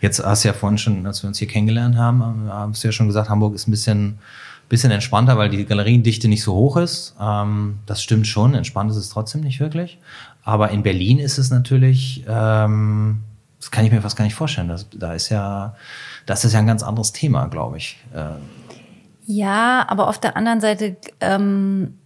[0.00, 2.88] Jetzt hast du ja vorhin schon, als wir uns hier kennengelernt haben, haben- hast du
[2.88, 4.18] ja schon gesagt, Hamburg ist ein bisschen,
[4.68, 7.14] bisschen entspannter, weil die Galeriendichte nicht so hoch ist.
[7.20, 9.98] Ähm, das stimmt schon, entspannt ist es trotzdem nicht wirklich.
[10.46, 13.24] Aber in Berlin ist es natürlich, ähm,
[13.58, 14.68] das kann ich mir fast gar nicht vorstellen.
[14.68, 15.74] Das, da ist ja,
[16.24, 17.98] das ist ja ein ganz anderes Thema, glaube ich.
[18.14, 18.38] Äh,
[19.26, 21.98] Ja, aber auf der anderen Seite, ähm,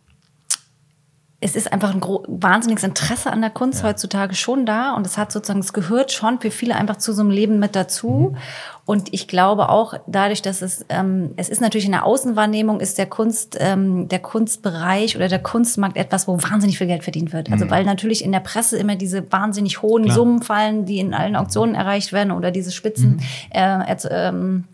[1.42, 5.32] es ist einfach ein wahnsinniges Interesse an der Kunst heutzutage schon da und es hat
[5.32, 8.36] sozusagen, es gehört schon für viele einfach zu so einem Leben mit dazu.
[8.84, 12.98] Und ich glaube auch dadurch, dass es, ähm, es ist natürlich in der Außenwahrnehmung ist
[12.98, 17.50] der Kunst, ähm, der Kunstbereich oder der Kunstmarkt etwas, wo wahnsinnig viel Geld verdient wird.
[17.50, 20.16] Also weil natürlich in der Presse immer diese wahnsinnig hohen Klar.
[20.16, 23.22] Summen fallen, die in allen Auktionen erreicht werden oder diese Spitzen.
[23.50, 24.64] Äh, erz- ähm,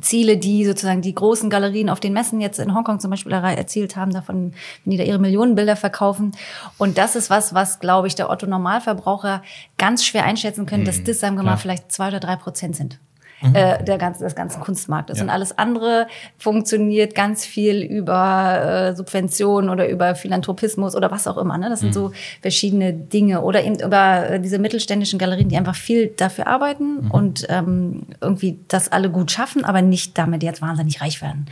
[0.00, 3.96] Ziele, die sozusagen die großen Galerien auf den Messen jetzt in Hongkong zum Beispiel erzielt
[3.96, 4.52] haben, davon,
[4.84, 6.32] wenn die da ihre Millionenbilder verkaufen.
[6.78, 9.42] Und das ist was, was, glaube ich, der Otto Normalverbraucher
[9.78, 12.98] ganz schwer einschätzen können, dass das, sagen wir mal, vielleicht zwei oder drei Prozent sind.
[13.42, 15.18] Äh, der ganzen, des ganzen Kunstmarktes.
[15.18, 15.24] Ja.
[15.24, 21.38] Und alles andere funktioniert ganz viel über äh, Subventionen oder über Philanthropismus oder was auch
[21.38, 21.56] immer.
[21.56, 21.70] Ne?
[21.70, 22.12] Das sind so
[22.42, 23.40] verschiedene Dinge.
[23.40, 28.58] Oder eben über äh, diese mittelständischen Galerien, die einfach viel dafür arbeiten und ähm, irgendwie
[28.68, 31.46] das alle gut schaffen, aber nicht damit jetzt wahnsinnig reich werden.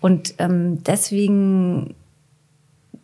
[0.00, 1.94] Und ähm, deswegen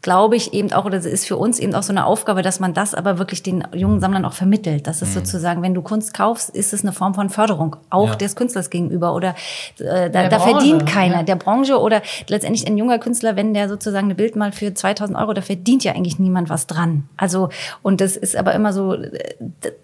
[0.03, 2.59] glaube ich eben auch, oder es ist für uns eben auch so eine Aufgabe, dass
[2.59, 4.86] man das aber wirklich den jungen Sammlern auch vermittelt.
[4.86, 8.14] Das ist sozusagen, wenn du Kunst kaufst, ist es eine Form von Förderung, auch Ja.
[8.16, 9.14] des Künstlers gegenüber.
[9.14, 9.34] Oder
[9.78, 11.22] äh, da, Der da verdient keiner, ja.
[11.22, 15.18] der Branche oder letztendlich ein junger Künstler, wenn der sozusagen ein Bild mal für 2000
[15.18, 17.09] Euro, da verdient ja eigentlich niemand was dran.
[17.18, 17.51] Also,
[17.82, 19.11] und das ist aber immer so, äh,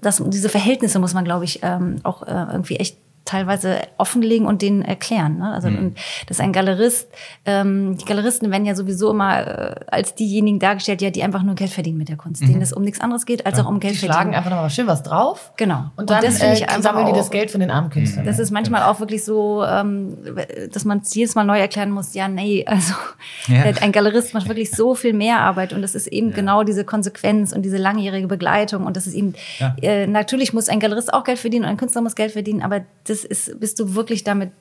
[0.01, 2.97] das, diese Verhältnisse muss man, glaube ich, ähm, auch äh, irgendwie echt
[3.27, 5.37] teilweise offenlegen und denen erklären.
[5.39, 5.53] Ne?
[5.53, 5.97] Also und
[6.29, 7.09] dass ein Galerist,
[7.45, 11.55] ähm, die Galeristen werden ja sowieso immer äh, als diejenigen dargestellt, ja, die einfach nur
[11.55, 13.89] Geld verdienen mit der Kunst, denen es um nichts anderes geht, als auch um Die
[13.89, 14.35] Geld schlagen verdienen.
[14.35, 15.53] einfach nochmal schön was drauf.
[15.57, 15.91] Genau.
[15.97, 18.25] Und dann das ich äh, einfach sammeln die das Geld von den armen Künstlern.
[18.25, 20.17] das ist manchmal auch wirklich so, ähm,
[20.73, 22.15] dass man es jedes Mal neu erklären muss.
[22.15, 22.95] Ja, nee, also
[23.49, 23.65] Ja.
[23.81, 27.53] ein Galerist macht wirklich so viel mehr Arbeit und das ist eben genau diese Konsequenz
[27.53, 29.75] und diese langjährige Begleitung und das ist eben, Ja.
[29.83, 32.83] äh, natürlich muss ein Galerist auch Geld verdienen und ein Künstler muss Geld verdienen, aber
[33.05, 34.53] das ist, bist du wirklich damit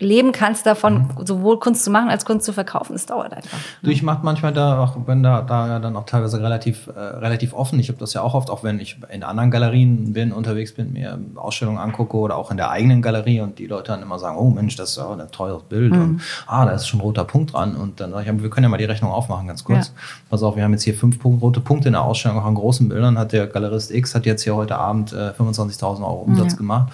[0.00, 3.58] leben kannst davon, sowohl Kunst zu machen als Kunst zu verkaufen, das dauert einfach.
[3.82, 6.98] Du, ich mache manchmal da auch, wenn da, da ja dann auch teilweise relativ, äh,
[7.00, 7.78] relativ offen.
[7.80, 10.92] Ich habe das ja auch oft, auch wenn ich in anderen Galerien bin, unterwegs bin,
[10.92, 14.36] mir Ausstellungen angucke oder auch in der eigenen Galerie und die Leute dann immer sagen,
[14.38, 17.24] oh Mensch, das ist ja ein teures Bild und ah, da ist schon ein roter
[17.24, 17.74] Punkt dran.
[17.76, 19.88] Und dann sage ich, wir können ja mal die Rechnung aufmachen, ganz kurz.
[19.88, 19.92] Ja.
[20.30, 22.54] Pass auf, wir haben jetzt hier fünf Punkt, rote Punkte in der Ausstellung, auch an
[22.54, 26.52] großen Bildern hat der Galerist X hat jetzt hier heute Abend äh, 25.000 Euro Umsatz
[26.52, 26.58] Ja.
[26.58, 26.92] gemacht.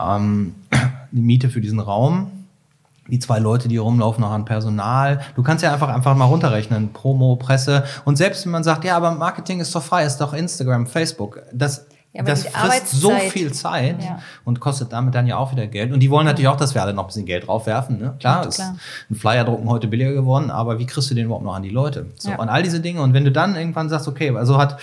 [0.00, 0.54] Ähm,
[1.12, 2.30] die Miete für diesen Raum,
[3.08, 5.20] die zwei Leute, die rumlaufen, noch an Personal.
[5.34, 6.92] Du kannst ja einfach, einfach mal runterrechnen.
[6.92, 7.84] Promo, Presse.
[8.04, 11.42] Und selbst wenn man sagt, ja, aber Marketing ist doch frei, ist doch Instagram, Facebook.
[11.52, 14.20] Das, Ja, das frisst so viel Zeit Ja.
[14.46, 15.92] und kostet damit dann ja auch wieder Geld.
[15.92, 17.98] Und die wollen natürlich auch, dass wir alle noch ein bisschen Geld draufwerfen.
[17.98, 18.14] Ne?
[18.18, 18.76] Klar, Ja, ist klar.
[19.10, 21.68] ein Flyer drucken heute billiger geworden, aber wie kriegst du den überhaupt noch an die
[21.68, 22.06] Leute?
[22.16, 22.30] So.
[22.30, 23.02] Und all diese Dinge.
[23.02, 24.78] Und wenn du dann irgendwann sagst, okay, also hat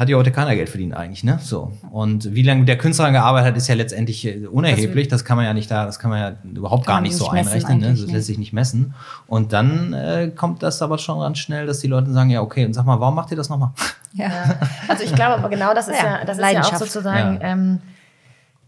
[0.00, 1.38] hat ja heute keiner Geld verdient eigentlich, ne?
[1.42, 1.72] So.
[1.92, 5.08] Und wie lange der Künstler daran gearbeitet hat, ist ja letztendlich äh, unerheblich.
[5.08, 7.78] Das kann man ja nicht da, das kann man ja überhaupt gar nicht so einrechnen,
[7.80, 7.90] ne?
[7.90, 8.12] Das nee.
[8.14, 8.94] lässt sich nicht messen.
[9.26, 12.64] Und dann äh, kommt das aber schon ganz schnell, dass die Leute sagen, ja, okay,
[12.64, 13.70] und sag mal, warum macht ihr das nochmal?
[14.12, 14.26] Ja.
[14.26, 14.58] Ja.
[14.88, 17.48] Also ich glaube aber genau das ist Ja, ja, das ist ja auch sozusagen, Ja.
[17.52, 17.78] ähm,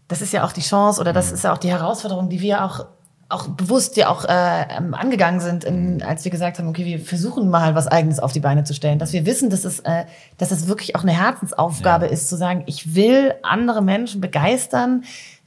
[0.07, 1.15] das ist ja auch die Chance oder Mhm.
[1.15, 2.85] das ist ja auch die Herausforderung, die wir auch
[3.29, 6.03] auch bewusst ja auch äh, ähm, angegangen sind, in, Mhm.
[6.03, 8.99] als wir gesagt haben, okay, wir versuchen mal was Eigenes auf die Beine zu stellen,
[8.99, 10.05] dass wir wissen, dass es, äh,
[10.37, 12.11] dass es wirklich auch eine Herzensaufgabe Ja.
[12.11, 15.03] ist, zu sagen, ich will andere Menschen begeistern,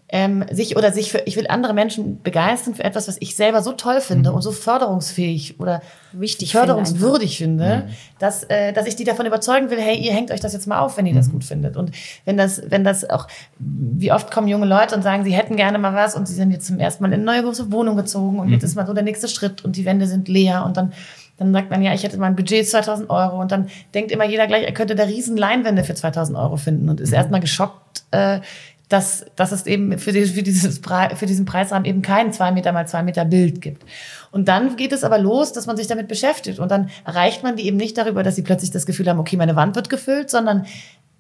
[0.09, 3.61] ähm, sich oder sich für, ich will andere Menschen begeistern für etwas, was ich selber
[3.63, 4.37] so toll finde Mhm.
[4.37, 5.83] und so förderungsfähig oder
[6.13, 7.91] Wichtig förderungswürdig finde, Mhm.
[8.21, 10.79] dass, äh, dass ich die davon überzeugen will, hey, ihr hängt euch das jetzt mal
[10.79, 11.17] auf, wenn ihr Mhm.
[11.17, 11.77] das gut findet.
[11.77, 11.91] Und
[12.25, 13.27] wenn das, wenn das auch,
[13.59, 16.53] wie oft kommen junge Leute und sagen, sie hätten gerne mal was und sie sind
[16.53, 18.67] jetzt zum ersten Mal in eine neue große Wohnung gezogen und jetzt Mhm.
[18.69, 20.93] ist mal so der nächste Schritt und die Wände sind leer und dann
[21.39, 24.25] dann sagt man, ja, ich hätte mal ein Budget 2000 Euro und dann denkt immer
[24.25, 27.17] jeder gleich, er könnte da riesen Leinwände für 2000 Euro finden und ist Mhm.
[27.17, 28.41] erstmal geschockt, äh,
[28.89, 32.73] dass, dass es eben für, die, für, dieses für diesen Preisrahmen eben kein zwei Meter
[32.73, 33.85] mal zwei Meter Bild gibt.
[34.31, 36.61] Und dann geht es aber los, dass man sich damit beschäftigt.
[36.61, 39.37] Und dann erreicht man die eben nicht darüber, dass sie plötzlich das Gefühl haben, okay,
[39.37, 40.67] meine Wand wird gefüllt, sondern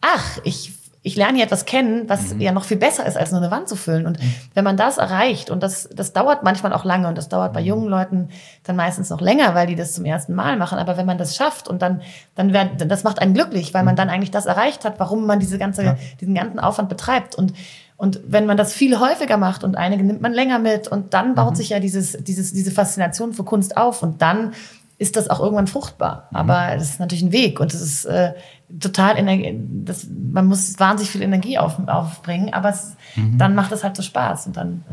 [0.00, 0.72] ach, ich,
[1.07, 3.68] ich lerne hier etwas kennen, was ja noch viel besser ist, als nur eine Wand
[3.68, 4.07] zu füllen.
[4.07, 4.18] Und
[4.54, 7.61] wenn man das erreicht, und das, das dauert manchmal auch lange, und das dauert bei
[7.61, 8.28] jungen Leuten
[8.64, 11.36] dann meistens noch länger, weil die das zum ersten Mal machen, aber wenn man das
[11.36, 12.02] schafft und dann,
[12.34, 15.38] dann wird, das macht einen glücklich, weil man dann eigentlich das erreicht hat, warum man
[15.38, 17.36] diese ganze, diesen ganzen Aufwand betreibt.
[17.36, 17.52] Und
[17.98, 21.34] und wenn man das viel häufiger macht und einige nimmt man länger mit und dann
[21.34, 24.52] baut sich ja dieses, dieses, diese Faszination für Kunst auf und dann
[24.98, 26.28] ist das auch irgendwann fruchtbar.
[26.32, 28.34] Aber das ist natürlich ein Weg und es ist äh,
[28.80, 32.96] total Energie, das, man muss wahnsinnig viel Energie auf, aufbringen, aber es,
[33.38, 34.84] dann macht es halt so Spaß und dann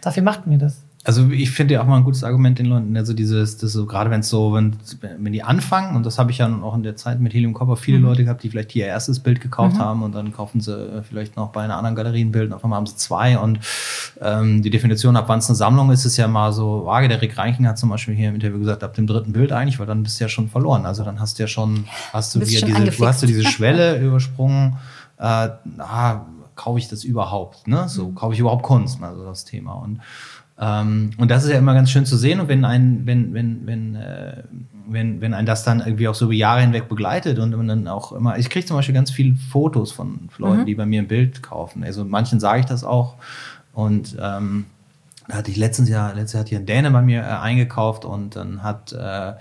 [0.00, 0.82] dafür macht mir das.
[1.08, 3.86] Also ich finde ja auch mal ein gutes Argument den Leuten, also dieses, das so,
[3.86, 6.82] gerade wenn es so, wenn, wenn die anfangen, und das habe ich ja auch in
[6.82, 9.78] der Zeit mit Helium Copper viele Leute gehabt, die vielleicht hier ihr erstes Bild gekauft
[9.78, 12.52] haben und dann kaufen sie äh, vielleicht noch bei einer anderen Galerie ein Bild und
[12.52, 13.58] auf einmal haben sie zwei und
[14.20, 17.08] ähm, die Definition, ab wann es eine Sammlung ist, ist ja mal so vage.
[17.08, 19.78] Der Rick Reinking hat zum Beispiel hier im Interview gesagt, ab dem dritten Bild eigentlich,
[19.78, 20.84] weil dann bist du ja schon verloren.
[20.84, 23.98] Also dann hast du ja schon, hast du wieder diese, du hast du diese Schwelle
[24.06, 24.76] übersprungen,
[25.16, 25.48] äh,
[25.78, 27.88] ah, kaufe ich das überhaupt, ne?
[27.88, 29.72] So, kaufe ich überhaupt Kunst, also das Thema.
[29.72, 30.00] Und
[30.60, 32.40] ähm, und das ist ja immer ganz schön zu sehen.
[32.40, 34.42] Und wenn ein, wenn, wenn, wenn, äh,
[34.88, 37.88] wenn, wenn ein das dann irgendwie auch so über Jahre hinweg begleitet und man dann
[37.88, 41.08] auch immer, ich kriege zum Beispiel ganz viele Fotos von Leuten, die bei mir ein
[41.08, 41.84] Bild kaufen.
[41.84, 43.14] Also manchen sage ich das auch.
[43.72, 44.66] Und ähm,
[45.28, 48.04] da hatte ich letztens ja, letztes Jahr hat hier ein Däne bei mir äh, eingekauft
[48.04, 49.34] und dann hat äh,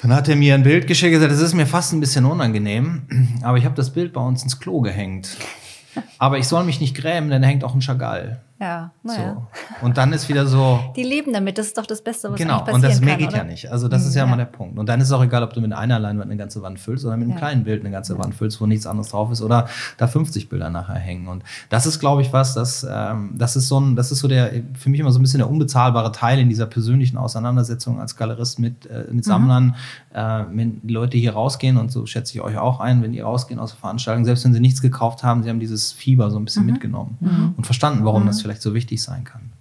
[0.00, 2.24] dann hat er mir ein Bild geschickt und gesagt, das ist mir fast ein bisschen
[2.24, 3.02] unangenehm,
[3.42, 5.36] aber ich habe das Bild bei uns ins Klo gehängt.
[6.18, 8.40] Aber ich soll mich nicht grämen, denn da hängt auch ein Chagall.
[8.60, 9.34] Ja, naja.
[9.80, 9.86] So.
[9.86, 12.58] Und dann ist wieder so, Die leben damit, das ist doch das Beste, was genau,
[12.58, 13.36] eigentlich und passieren das mehr kann, geht oder?
[13.38, 13.70] ja nicht.
[13.70, 14.26] Also das ist ja, Ja.
[14.30, 14.78] mal der Punkt.
[14.78, 17.04] Und dann ist es auch egal, ob du mit einer Leinwand eine ganze Wand füllst
[17.04, 17.38] oder mit einem Ja.
[17.38, 20.70] kleinen Bild eine ganze Wand füllst, wo nichts anderes drauf ist oder da 50 Bilder
[20.70, 21.28] nachher hängen.
[21.28, 24.26] Und das ist, glaube ich, was, das, ähm, das ist so ein, das ist so
[24.26, 28.16] der, für mich immer so ein bisschen der unbezahlbare Teil in dieser persönlichen Auseinandersetzung als
[28.16, 29.16] Galerist mit, äh, Mhm.
[29.16, 29.76] mit Sammlern.
[30.12, 33.60] Äh, wenn Leute hier rausgehen, und so schätze ich euch auch ein, wenn die rausgehen
[33.60, 36.40] aus der Veranstaltung, selbst wenn sie nichts gekauft haben, sie haben dieses Fieber so ein
[36.40, 36.44] Mhm.
[36.46, 39.52] bisschen mitgenommen und verstanden, warum das vielleicht so wichtig sein kann.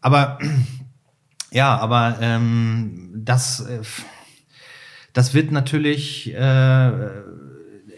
[0.00, 0.38] Aber
[1.52, 3.82] ja, aber ähm, das, äh,
[5.12, 6.90] das wird natürlich äh,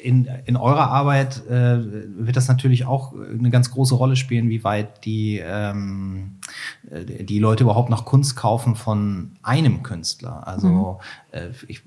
[0.06, 1.78] in, in eurer Arbeit äh,
[2.24, 6.36] wird das natürlich auch eine ganz große Rolle spielen, wie weit die, ähm,
[6.90, 10.46] äh, die Leute überhaupt noch Kunst kaufen von einem Künstler.
[10.46, 11.25] Also äh,
[11.68, 11.82] ich,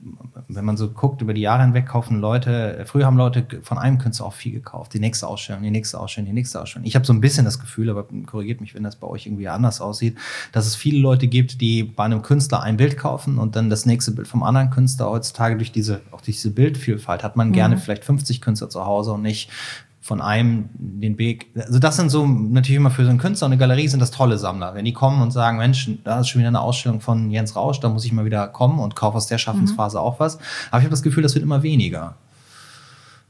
[0.47, 3.97] wenn man so guckt, über die Jahre hinweg kaufen Leute, früher haben Leute von einem
[3.97, 4.93] Künstler auch viel gekauft.
[4.93, 6.87] Die nächste Ausstellung, die nächste Ausstellung, die nächste Ausstellung.
[6.87, 9.47] Ich habe so ein bisschen das Gefühl, aber korrigiert mich, wenn das bei euch irgendwie
[9.47, 10.17] anders aussieht,
[10.51, 13.85] dass es viele Leute gibt, die bei einem Künstler ein Bild kaufen und dann das
[13.85, 15.09] nächste Bild vom anderen Künstler.
[15.09, 19.13] Heutzutage durch diese, auch durch diese Bildvielfalt hat man gerne vielleicht 50 Künstler zu Hause
[19.13, 19.49] und nicht
[20.01, 21.47] von einem den Weg.
[21.55, 24.11] Also das sind so natürlich immer für so einen Künstler und eine Galerie sind das
[24.11, 24.73] tolle Sammler.
[24.73, 27.79] Wenn die kommen und sagen, Mensch, da ist schon wieder eine Ausstellung von Jens Rausch,
[27.81, 30.35] da muss ich mal wieder kommen und kaufe aus der Schaffensphase auch was.
[30.71, 32.15] Aber ich habe das Gefühl, das wird immer weniger.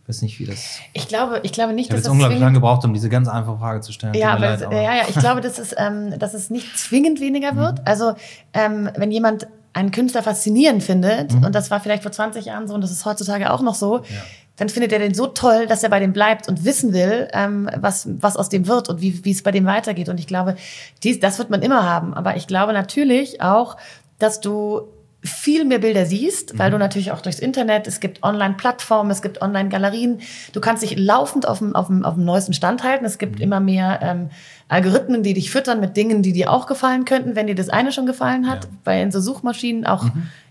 [0.04, 0.80] Ich weiß nicht, wie das.
[0.94, 3.10] Ich glaube, ich glaube nicht, Ich habe dass jetzt das unglaublich lange gebraucht, um diese
[3.10, 4.14] ganz einfache Frage zu stellen.
[4.16, 7.20] ja, aber, leid, es- ja, ja, ich glaube, dass es, ähm, dass es nicht zwingend
[7.20, 7.86] weniger wird.
[7.86, 8.14] Also
[8.54, 12.74] ähm, wenn jemand einen Künstler faszinierend findet, und das war vielleicht vor 20 Jahren so
[12.74, 14.02] und das ist heutzutage auch noch so,
[14.60, 17.70] dann findet er den so toll, dass er bei dem bleibt und wissen will, ähm,
[17.78, 20.10] was, was aus dem wird und wie, wie es bei dem weitergeht.
[20.10, 20.56] Und ich glaube,
[21.04, 22.14] dies, das wird man immer haben.
[22.14, 23.78] Aber ich glaube natürlich auch,
[24.20, 24.90] dass du
[25.22, 29.42] viel mehr Bilder siehst, weil du natürlich auch durchs Internet, es gibt Online-Plattformen, es gibt
[29.42, 30.22] Online-Galerien,
[30.54, 33.04] du kannst dich laufend auf dem, auf dem, auf dem neuesten Stand halten.
[33.04, 34.30] Es gibt immer mehr ähm,
[34.70, 37.92] Algorithmen, die dich füttern mit Dingen, die dir auch gefallen könnten, wenn dir das eine
[37.92, 38.66] schon gefallen hat.
[38.66, 38.70] Ja.
[38.86, 40.06] Bei in so Suchmaschinen, auch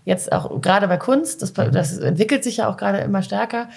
[0.05, 3.69] jetzt auch gerade bei Kunst, das, das entwickelt sich ja auch gerade immer stärker.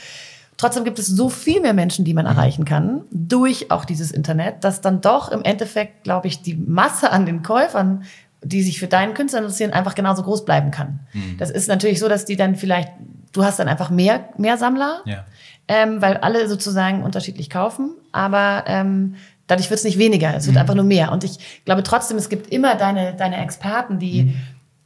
[0.59, 4.63] Trotzdem gibt es so viel mehr Menschen, die man erreichen kann, durch auch dieses Internet,
[4.65, 8.05] dass dann doch im Endeffekt, glaube ich, die Masse an den Käufern,
[8.45, 11.01] die sich für deinen Künstler interessieren, einfach genauso groß bleiben kann.
[11.39, 12.91] Das ist natürlich so, dass die dann vielleicht,
[13.33, 15.25] du hast dann einfach mehr, mehr Sammler, Ja.
[15.69, 19.15] ähm, weil alle sozusagen unterschiedlich kaufen, aber ähm,
[19.47, 21.13] dadurch wird es nicht weniger, es wird einfach nur mehr.
[21.13, 24.35] Und ich glaube trotzdem, es gibt immer deine, deine Experten, die,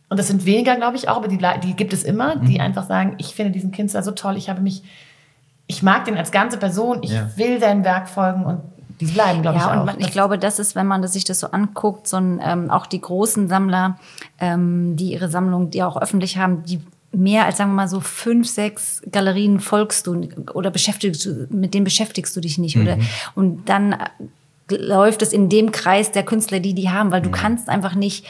[0.09, 2.87] und das sind weniger, glaube ich, auch, aber die, die gibt es immer, die einfach
[2.87, 4.83] sagen, ich finde diesen Künstler so toll, ich habe mich,
[5.67, 7.31] ich mag den als ganze Person, ich Ja.
[7.37, 8.61] will deinem Werk folgen und
[9.01, 9.81] die bleiben, glaube ich, Ja, auch.
[9.81, 12.17] und man, ich Das- glaube, das ist, wenn man das, sich das so anguckt, so
[12.17, 13.99] ein, ähm, auch die großen Sammler,
[14.41, 16.81] ähm, die ihre Sammlung, die auch öffentlich haben, die
[17.13, 21.75] mehr als, sagen wir mal, so fünf, sechs Galerien folgst du oder beschäftigst du, mit
[21.75, 22.77] denen beschäftigst du dich nicht.
[22.79, 22.97] Oder,
[23.35, 23.97] und dann äh,
[24.71, 28.27] läuft es in dem Kreis der Künstler, die die haben, weil du kannst einfach nicht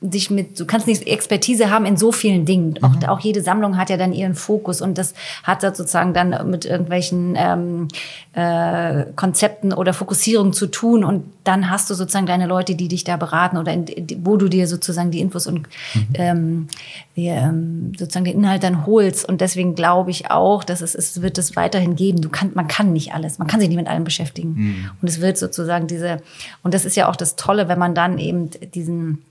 [0.00, 2.78] dich mit, du kannst nicht Expertise haben in so vielen Dingen.
[2.82, 6.50] Auch, auch jede Sammlung hat ja dann ihren Fokus und das hat das sozusagen dann
[6.50, 7.88] mit irgendwelchen ähm,
[8.34, 13.04] äh, Konzepten oder Fokussierung zu tun und dann hast du sozusagen deine Leute, die dich
[13.04, 13.86] da beraten oder in,
[14.22, 15.66] wo du dir sozusagen die Infos und
[16.14, 16.68] ähm,
[17.16, 21.22] die, ähm, sozusagen den Inhalt dann holst und deswegen glaube ich auch, dass es, es
[21.22, 22.20] wird es weiterhin geben.
[22.20, 25.22] Du kann, man kann nicht alles, man kann sich nicht mit allem beschäftigen und es
[25.22, 26.20] wird sozusagen diese
[26.62, 29.22] und das ist ja auch das Tolle, wenn man dann eben diesen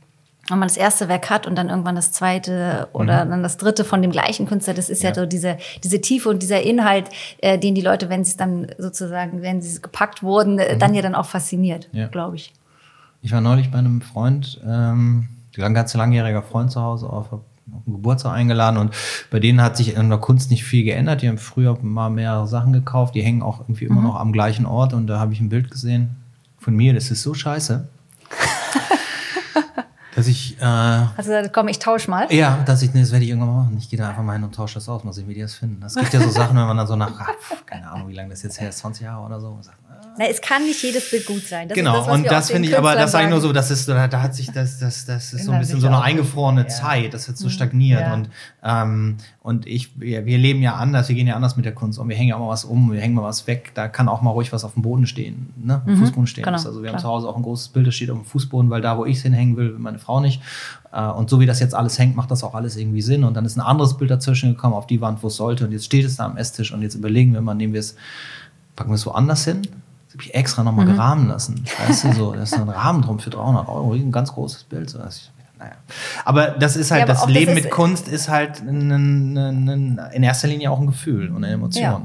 [0.50, 3.84] wenn man das erste Werk hat und dann irgendwann das zweite oder dann das dritte
[3.84, 5.16] von dem gleichen Künstler, das ist ja, Ja.
[5.16, 8.68] so diese, diese Tiefe und dieser Inhalt, äh, den die Leute, wenn sie es dann
[8.78, 12.08] sozusagen, wenn sie gepackt wurden, äh, dann ja dann auch fasziniert, Ja.
[12.08, 12.54] glaube ich.
[13.22, 17.40] Ich war neulich bei einem Freund, ähm, ein ganz langjähriger Freund zu Hause auf, auf
[17.66, 18.94] einen Geburtstag eingeladen und
[19.32, 21.24] bei denen hat sich in der Kunst nicht viel geändert.
[21.24, 24.68] Die haben früher mal mehrere Sachen gekauft, die hängen auch irgendwie immer noch am gleichen
[24.68, 26.18] Ort und da habe ich ein Bild gesehen
[26.60, 27.88] von mir, das ist so scheiße.
[30.16, 32.32] dass ich, äh, Also komm, ich tausch mal.
[32.34, 33.78] ja, dass ich, nee, das werde ich irgendwann mal machen.
[33.78, 35.56] Ich gehe da einfach mal hin und tausche das aus, mal sehen, wie die das
[35.56, 35.84] finden.
[35.84, 37.12] Es gibt ja so Sachen, wenn man dann so nach,
[37.66, 39.78] keine Ahnung, wie lange das jetzt her ist, 20 Jahre oder so, und sagt,
[40.18, 41.68] Na, es kann nicht jedes Bild gut sein.
[41.68, 43.70] Das genau, ist das, und das finde ich, aber das sage ich nur so, das
[43.72, 46.62] ist, da, da hat sich das, das, das ist so ein bisschen so eine eingefrorene
[46.62, 46.68] Ja.
[46.68, 48.14] Zeit, das hat so stagniert Ja.
[48.14, 48.30] und,
[48.64, 52.00] ähm, und ich, wir, wir leben ja anders, wir gehen ja anders mit der Kunst
[52.00, 54.08] um, wir hängen ja auch mal was um, wir hängen mal was weg, da kann
[54.08, 56.44] auch mal ruhig was auf dem Boden stehen, ne, auf dem Fußboden stehen.
[56.46, 57.02] genau, also wir haben klar.
[57.02, 59.18] zu Hause auch ein großes Bild, das steht auf dem Fußboden, weil da, wo ich
[59.18, 60.42] es hinhängen will, will meine Frau nicht.
[60.94, 63.24] Äh, Und so wie das jetzt alles hängt, macht das auch alles irgendwie Sinn.
[63.24, 65.66] Und dann ist ein anderes Bild dazwischen gekommen auf die Wand, wo es sollte.
[65.66, 67.96] Und jetzt steht es da am Esstisch und jetzt überlegen wir mal, nehmen wir es,
[68.76, 69.62] packen wir es woanders hin?
[70.18, 70.66] Das habe ich extra Mhm.
[70.68, 71.64] nochmal gerahmen lassen.
[71.88, 74.90] Weißt du, so, da ist ein Rahmen drum für 300 Euro, ein ganz großes Bild.
[74.90, 75.74] So, ich, naja.
[76.24, 80.02] Aber das ist halt, Ja, das das Leben ist- mit Kunst ist halt ein, ein,
[80.14, 81.84] in erster Linie auch ein Gefühl und eine Emotion.
[81.84, 82.02] Ja,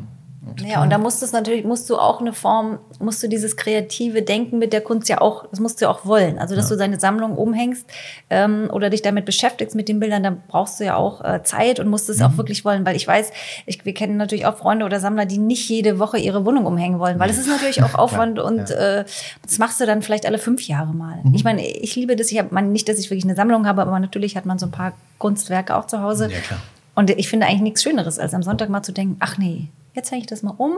[0.83, 4.23] und da musst du es natürlich, musst du auch eine Form, musst du dieses kreative
[4.23, 6.39] Denken mit der Kunst ja auch, das musst du ja auch wollen.
[6.39, 7.87] Also, dass du deine Sammlung umhängst
[8.31, 11.79] ähm, oder dich damit beschäftigst mit den Bildern, dann brauchst du ja auch äh, Zeit
[11.79, 12.25] und musst es Mhm.
[12.25, 12.87] auch wirklich wollen.
[12.87, 13.33] Weil ich weiß,
[13.67, 16.99] ich, wir kennen natürlich auch Freunde oder Sammler, die nicht jede Woche ihre Wohnung umhängen
[16.99, 19.05] wollen, weil es ist natürlich auch Aufwand und Äh,
[19.43, 21.19] das machst du dann vielleicht alle fünf Jahre mal.
[21.23, 21.35] Mhm.
[21.35, 23.99] Ich meine, ich liebe das, ich habe nicht, dass ich wirklich eine Sammlung habe, aber
[23.99, 26.31] natürlich hat man so ein paar Kunstwerke auch zu Hause.
[26.33, 26.61] Ja, klar.
[26.95, 30.11] Und ich finde eigentlich nichts Schöneres, als am Sonntag mal zu denken, ach nee, jetzt
[30.11, 30.73] hänge ich das mal um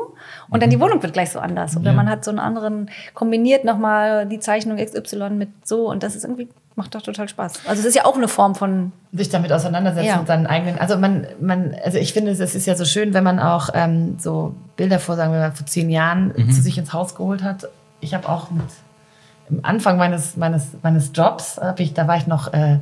[0.51, 1.73] und dann die Wohnung wird gleich so anders.
[1.77, 1.97] Oder Mhm.
[1.99, 2.03] Ja.
[2.03, 6.25] man hat so einen anderen, kombiniert nochmal die Zeichnung XY mit so und das ist
[6.25, 7.67] irgendwie, macht doch total Spaß.
[7.67, 10.19] Also das ist ja auch eine Form von, sich damit auseinandersetzen Ja.
[10.21, 10.79] und seinen eigenen.
[10.79, 14.17] Also man, man, also ich finde, es ist ja so schön, wenn man auch ähm,
[14.19, 16.51] so Bilder vor, sagen wir mal, vor zehn Jahren Mhm.
[16.51, 17.69] zu sich ins Haus geholt hat.
[18.01, 18.65] Ich habe auch mit
[19.51, 22.79] am Anfang meines meines meines Jobs habe ich, da war ich noch äh,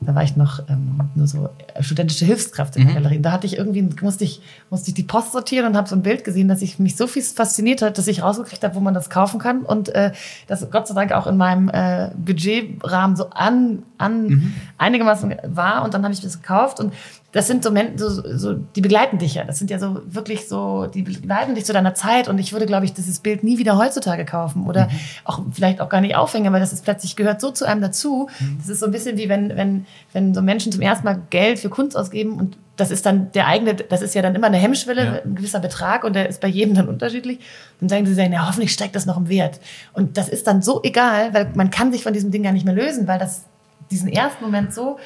[0.00, 1.48] da war ich noch ähm, nur so
[1.80, 2.86] studentische Hilfskraft in Mhm.
[2.86, 3.20] der Galerie.
[3.22, 6.02] Da hatte ich irgendwie, musste ich, musste ich die Post sortieren und habe so ein
[6.02, 8.92] Bild gesehen, dass ich mich so viel fasziniert hat, dass ich rausgekriegt habe, wo man
[8.92, 10.12] das kaufen kann und äh,
[10.46, 14.54] das Gott sei Dank auch in meinem äh, Budgetrahmen so an, an Mhm.
[14.78, 16.92] einigermaßen war und dann habe ich das gekauft und
[17.34, 19.42] das sind so, so, so, die begleiten dich ja.
[19.44, 22.64] Das sind ja so wirklich so, die begleiten dich zu deiner Zeit und ich würde,
[22.64, 24.88] glaube ich, dieses Bild nie wieder heutzutage kaufen oder
[25.24, 28.28] auch vielleicht auch gar nicht aufhängen, weil das ist plötzlich gehört so zu einem dazu.
[28.58, 31.58] Das ist so ein bisschen wie wenn, wenn, wenn so Menschen zum ersten Mal Geld
[31.58, 34.56] für Kunst ausgeben und das ist dann der eigene, das ist ja dann immer eine
[34.56, 35.12] Hemmschwelle, Ja.
[35.24, 37.40] ein gewisser Betrag und der ist bei jedem dann unterschiedlich.
[37.80, 39.60] Dann sagen sie sich, ja, hoffentlich steigt das noch im Wert.
[39.92, 42.64] Und das ist dann so egal, weil man kann sich von diesem Ding gar nicht
[42.64, 43.44] mehr lösen, weil das
[43.90, 44.98] diesen ersten Moment so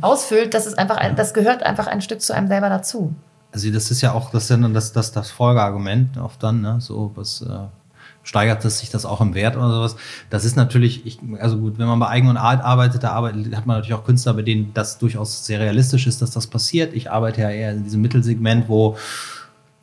[0.00, 3.14] ausfüllt, dass es einfach, ein, das gehört einfach ein Stück zu einem selber dazu.
[3.52, 6.60] Also das ist ja auch das, ist ja dann das, das, das Folgeargument oft dann,
[6.60, 6.76] ne?
[6.80, 7.68] so was äh,
[8.22, 9.96] steigert es sich das auch im Wert oder sowas.
[10.30, 13.56] Das ist natürlich, ich, also gut, wenn man bei Eigen und Art arbeitet, da arbeitet,
[13.56, 16.92] hat man natürlich auch Künstler, bei denen das durchaus sehr realistisch ist, dass das passiert.
[16.92, 18.96] Ich arbeite ja eher in diesem Mittelsegment, wo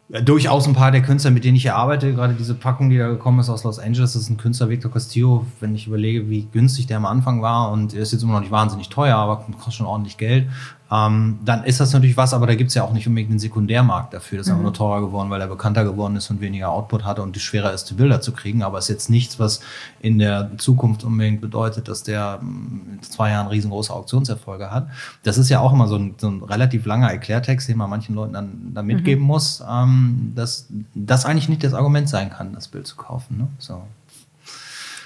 [0.10, 3.08] durchaus ein paar der Künstler, mit denen ich hier arbeite, gerade diese Packung, die da
[3.08, 6.45] gekommen ist aus Los Angeles, das ist ein Künstler, Victor Castillo, wenn ich überlege, wie
[6.51, 9.38] günstig der am Anfang war und er ist jetzt immer noch nicht wahnsinnig teuer, aber
[9.58, 10.47] kostet schon ordentlich Geld.
[10.93, 13.39] Ähm, dann ist das natürlich was, aber da gibt es ja auch nicht unbedingt einen
[13.39, 14.37] Sekundärmarkt dafür.
[14.37, 17.23] Das ist einfach nur teurer geworden, weil er bekannter geworden ist und weniger Output hatte
[17.23, 18.61] und es schwerer ist, die Bilder zu kriegen.
[18.61, 19.61] Aber es ist jetzt nichts, was
[20.01, 24.87] in der Zukunft unbedingt bedeutet, dass der mm, in zwei Jahren riesengroße Auktionserfolge hat.
[25.23, 28.13] Das ist ja auch immer so ein, so ein relativ langer Erklärtext, den man manchen
[28.13, 32.67] Leuten dann, dann mitgeben muss, ähm, dass das eigentlich nicht das Argument sein kann, das
[32.67, 33.37] Bild zu kaufen.
[33.37, 33.47] Ne?
[33.57, 33.81] So.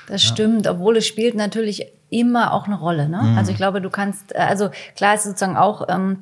[0.07, 3.09] Das stimmt, obwohl es spielt natürlich immer auch eine Rolle.
[3.09, 3.35] Ne?
[3.37, 6.19] Also ich glaube, du kannst, äh, also klar ist sozusagen auch, ähm,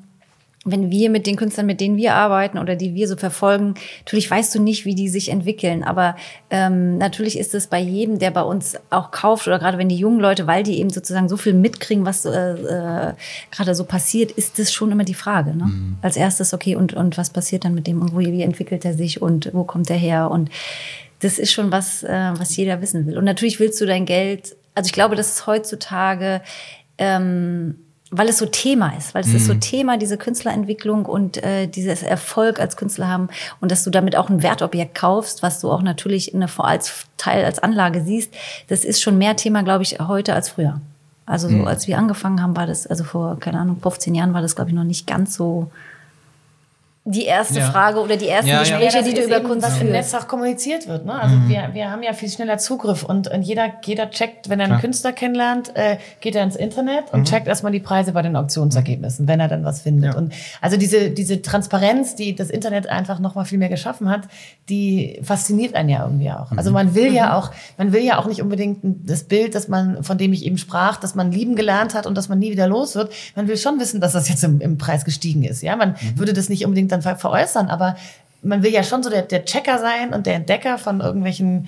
[0.67, 4.29] wenn wir mit den Künstlern, mit denen wir arbeiten oder die wir so verfolgen, natürlich
[4.29, 5.83] weißt du nicht, wie die sich entwickeln.
[5.83, 6.15] Aber
[6.49, 9.95] ähm, natürlich ist es bei jedem, der bei uns auch kauft oder gerade wenn die
[9.95, 13.13] jungen Leute, weil die eben sozusagen so viel mitkriegen, was äh, äh,
[13.51, 15.55] gerade so passiert, ist das schon immer die Frage.
[15.55, 15.71] Ne?
[16.01, 18.95] Als erstes, okay, und, und was passiert dann mit dem und wo, wie entwickelt er
[18.95, 20.31] sich und wo kommt er her?
[20.31, 20.49] Und
[21.19, 23.17] das ist schon was, äh, was jeder wissen will.
[23.17, 26.41] Und natürlich willst du dein Geld, also ich glaube, das ist heutzutage,
[26.97, 27.75] ähm,
[28.11, 32.03] weil es so Thema ist, weil es ist so Thema, diese Künstlerentwicklung und äh, dieses
[32.03, 33.29] Erfolg als Künstler haben
[33.61, 37.05] und dass du damit auch ein Wertobjekt kaufst, was du auch natürlich in der, als
[37.17, 38.33] Teil, als Anlage siehst,
[38.67, 40.79] das ist schon mehr Thema, glaube ich, heute als früher.
[41.25, 44.43] Also so, als wir angefangen haben, war das, also vor, keine Ahnung, 15 Jahren war
[44.43, 45.71] das, glaube ich, noch nicht ganz so
[47.07, 47.69] die erste Ja.
[47.69, 48.59] Frage oder die ersten Ja, ja.
[48.61, 49.91] Gespräche, die das du ist über Kunst was im führst.
[49.93, 51.05] Netz auch kommuniziert wird.
[51.05, 51.13] Ne?
[51.13, 54.63] Also wir, wir haben ja viel schneller Zugriff und, und jeder, jeder checkt, wenn er
[54.65, 54.81] einen Klar.
[54.81, 59.27] Künstler kennenlernt, äh, geht er ins Internet und checkt erstmal die Preise bei den Auktionsergebnissen,
[59.27, 60.13] wenn er dann was findet.
[60.13, 60.17] Ja.
[60.17, 64.21] Und also diese, diese Transparenz, die das Internet einfach noch mal viel mehr geschaffen hat,
[64.69, 66.51] die fasziniert einen ja irgendwie auch.
[66.57, 70.03] Also man will ja auch, man will ja auch nicht unbedingt das Bild, das man,
[70.03, 72.65] von dem ich eben sprach, dass man lieben gelernt hat und dass man nie wieder
[72.67, 73.13] los wird.
[73.35, 75.61] Man will schon wissen, dass das jetzt im, im Preis gestiegen ist.
[75.61, 77.95] Ja, man würde das nicht unbedingt dann ver veräußern, aber
[78.45, 81.67] man will ja schon so der, der Checker sein und der Entdecker von irgendwelchen,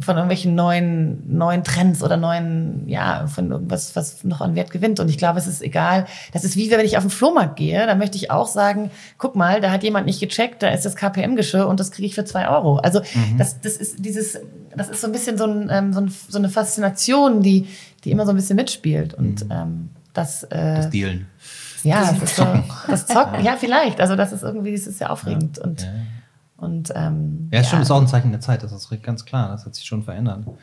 [0.00, 5.00] von irgendwelchen neuen, neuen Trends oder neuen, ja, von irgendwas, was noch an Wert gewinnt.
[5.00, 6.06] Und ich glaube, es ist egal.
[6.32, 9.36] Das ist wie wenn ich auf den Flohmarkt gehe, da möchte ich auch sagen, guck
[9.36, 12.24] mal, da hat jemand nicht gecheckt, da ist das KPM-Geschirr und das kriege ich für
[12.24, 12.76] zwei Euro.
[12.76, 13.02] Also
[13.36, 14.38] das, das ist dieses,
[14.74, 17.68] das ist so ein bisschen so, ein, ähm, so, ein, so eine Faszination, die,
[18.04, 19.12] die immer so ein bisschen mitspielt.
[19.12, 21.26] Und ähm, das, äh, Das Dealen.
[21.84, 22.46] Ja, das, ist so,
[22.88, 24.00] das Zocken, ja, vielleicht.
[24.00, 25.58] Also das ist irgendwie, das ist ja aufregend.
[25.58, 25.88] Und, Ja.
[26.56, 29.64] und ähm, Ja, stimmt, ist auch ein Zeichen der Zeit, das ist ganz klar, das
[29.66, 30.40] hat sich schon verändert.
[30.46, 30.54] Wenn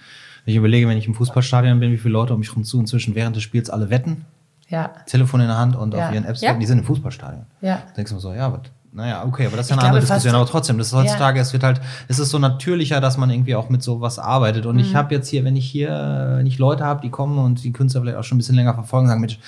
[0.45, 3.13] ich überlege, wenn ich im Fußballstadion bin, wie viele Leute um mich rum zu inzwischen
[3.15, 4.25] während des Spiels alle wetten,
[4.69, 6.07] ja, Telefon in der Hand und Ja.
[6.07, 6.49] auf ihren Apps, Ja.
[6.51, 7.45] wetten, die sind im Fußballstadion.
[7.61, 7.75] ja.
[7.87, 8.61] Da denkst du mir so, ja, aber
[8.93, 10.35] naja, okay, aber das ist ja eine andere Diskussion.
[10.35, 13.55] Aber trotzdem, das ist heutzutage, es wird halt, es ist so natürlicher, dass man irgendwie
[13.55, 14.65] auch mit sowas arbeitet.
[14.65, 14.81] Und Mhm.
[14.81, 17.71] ich habe jetzt hier, wenn ich hier, wenn ich Leute habe, die kommen und die
[17.71, 19.39] Künstler vielleicht auch schon ein bisschen länger verfolgen, sagen, Mensch,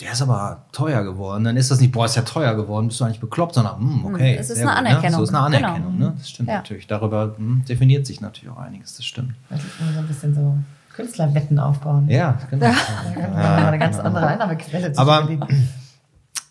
[0.00, 1.44] der ist aber teuer geworden.
[1.44, 4.06] Dann ist das nicht, boah, ist ja teuer geworden, bist du eigentlich bekloppt, sondern, hm,
[4.06, 4.36] okay.
[4.38, 5.10] es ist eine gut, Anerkennung.
[5.10, 5.16] Ne?
[5.16, 5.68] So ist eine Genau.
[5.68, 6.14] Anerkennung, ne?
[6.16, 6.54] Das stimmt Ja.
[6.56, 6.86] natürlich.
[6.86, 9.34] Darüber hm, definiert sich natürlich auch einiges, das stimmt.
[9.50, 10.58] Das ist immer so ein bisschen so
[10.94, 12.08] Künstlerwetten aufbauen.
[12.08, 12.66] Ja, genau.
[13.14, 15.28] Da kann man eine ganz andere Einnahmequelle zu Aber-.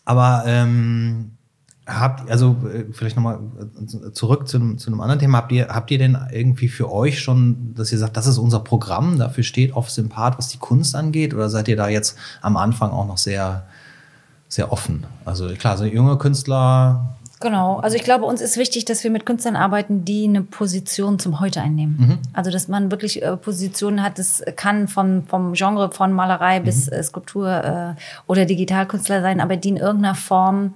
[0.04, 1.32] Aber ähm,
[1.98, 3.38] habt also äh, vielleicht nochmal
[4.12, 5.38] zurück zu, einem- zu einem anderen Thema.
[5.38, 8.60] Habt ihr, habt ihr denn irgendwie für euch schon, dass ihr sagt, das ist unser
[8.60, 11.34] Programm, dafür steht Office im Part, was die Kunst angeht?
[11.34, 13.66] Oder seid ihr da jetzt am Anfang auch noch sehr,
[14.48, 15.04] sehr offen?
[15.24, 19.24] Also klar, so junge Künstler, Genau, also ich glaube, uns ist wichtig, dass wir mit
[19.24, 22.18] Künstlern arbeiten, die eine Position zum Heute einnehmen.
[22.34, 26.86] Also dass man wirklich äh, Positionen hat, das kann vom, vom Genre von Malerei bis
[26.88, 27.94] äh, Skulptur äh,
[28.26, 30.74] oder Digitalkünstler sein, aber die in irgendeiner Form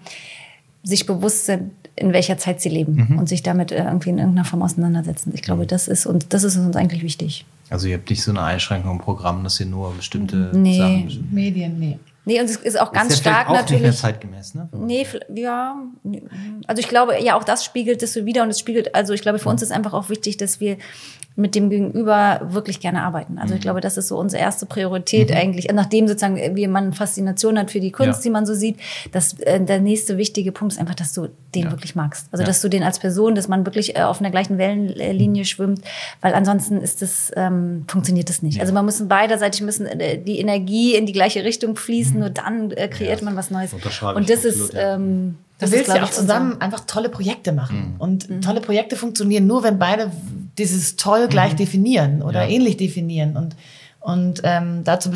[0.84, 4.44] sich bewusst sind, in welcher Zeit sie leben und sich damit äh, irgendwie in irgendeiner
[4.44, 5.32] Form auseinandersetzen.
[5.34, 7.44] Ich glaube, das ist und das ist uns eigentlich wichtig.
[7.70, 10.78] also ihr habt nicht so eine Einschränkung im Programm, dass ihr nur bestimmte Nee.
[10.78, 11.28] Sachen.
[11.32, 11.98] Medien, nee.
[12.26, 13.98] Nee, und es ist auch ganz ist ja stark auch nicht mehr natürlich.
[13.98, 14.68] zeitgemäß, ne?
[14.72, 15.76] Nee, ja.
[16.66, 19.20] Also ich glaube, ja, auch das spiegelt das so wieder und es spiegelt, also ich
[19.20, 20.78] glaube, für uns ist einfach auch wichtig, dass wir
[21.36, 23.38] mit dem Gegenüber wirklich gerne arbeiten.
[23.38, 27.58] Also ich glaube, das ist so unsere erste Priorität eigentlich, nachdem sozusagen wie man Faszination
[27.58, 28.22] hat für die Kunst, Ja.
[28.22, 28.76] die man so sieht,
[29.10, 31.70] dass äh, der nächste wichtige Punkt ist einfach, dass du den Ja.
[31.72, 32.28] wirklich magst.
[32.30, 32.46] Also Ja.
[32.46, 35.80] dass du den als Person, dass man wirklich äh, auf einer gleichen Wellenlinie schwimmt,
[36.20, 38.60] weil ansonsten ist das, ähm, funktioniert das nicht.
[38.60, 42.70] Also man muss beiderseitig müssen äh, die Energie in die gleiche Richtung fließen, nur dann
[42.70, 43.72] äh, kreiert man was Neues.
[43.72, 44.94] Und das absolut, ist, ja.
[45.54, 47.94] Ähm, Du das willst ist, ja auch zusammen einfach tolle Projekte machen.
[47.94, 48.00] Mhm.
[48.00, 50.10] Und tolle Projekte funktionieren nur, wenn beide
[50.58, 52.50] dieses toll gleich definieren oder Mhm.
[52.50, 52.56] Ja.
[52.56, 53.36] ähnlich definieren.
[53.36, 53.54] Und,
[54.00, 55.10] und ähm, dazu,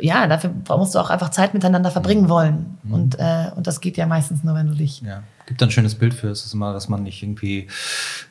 [0.00, 2.76] ja, dafür musst du auch einfach Zeit miteinander verbringen wollen.
[2.82, 2.92] Mhm.
[2.94, 5.00] Und, äh, und das geht ja meistens nur, wenn du dich.
[5.02, 6.28] Ja, gibt ein schönes Bild für.
[6.28, 7.68] Es ist immer, dass man nicht irgendwie,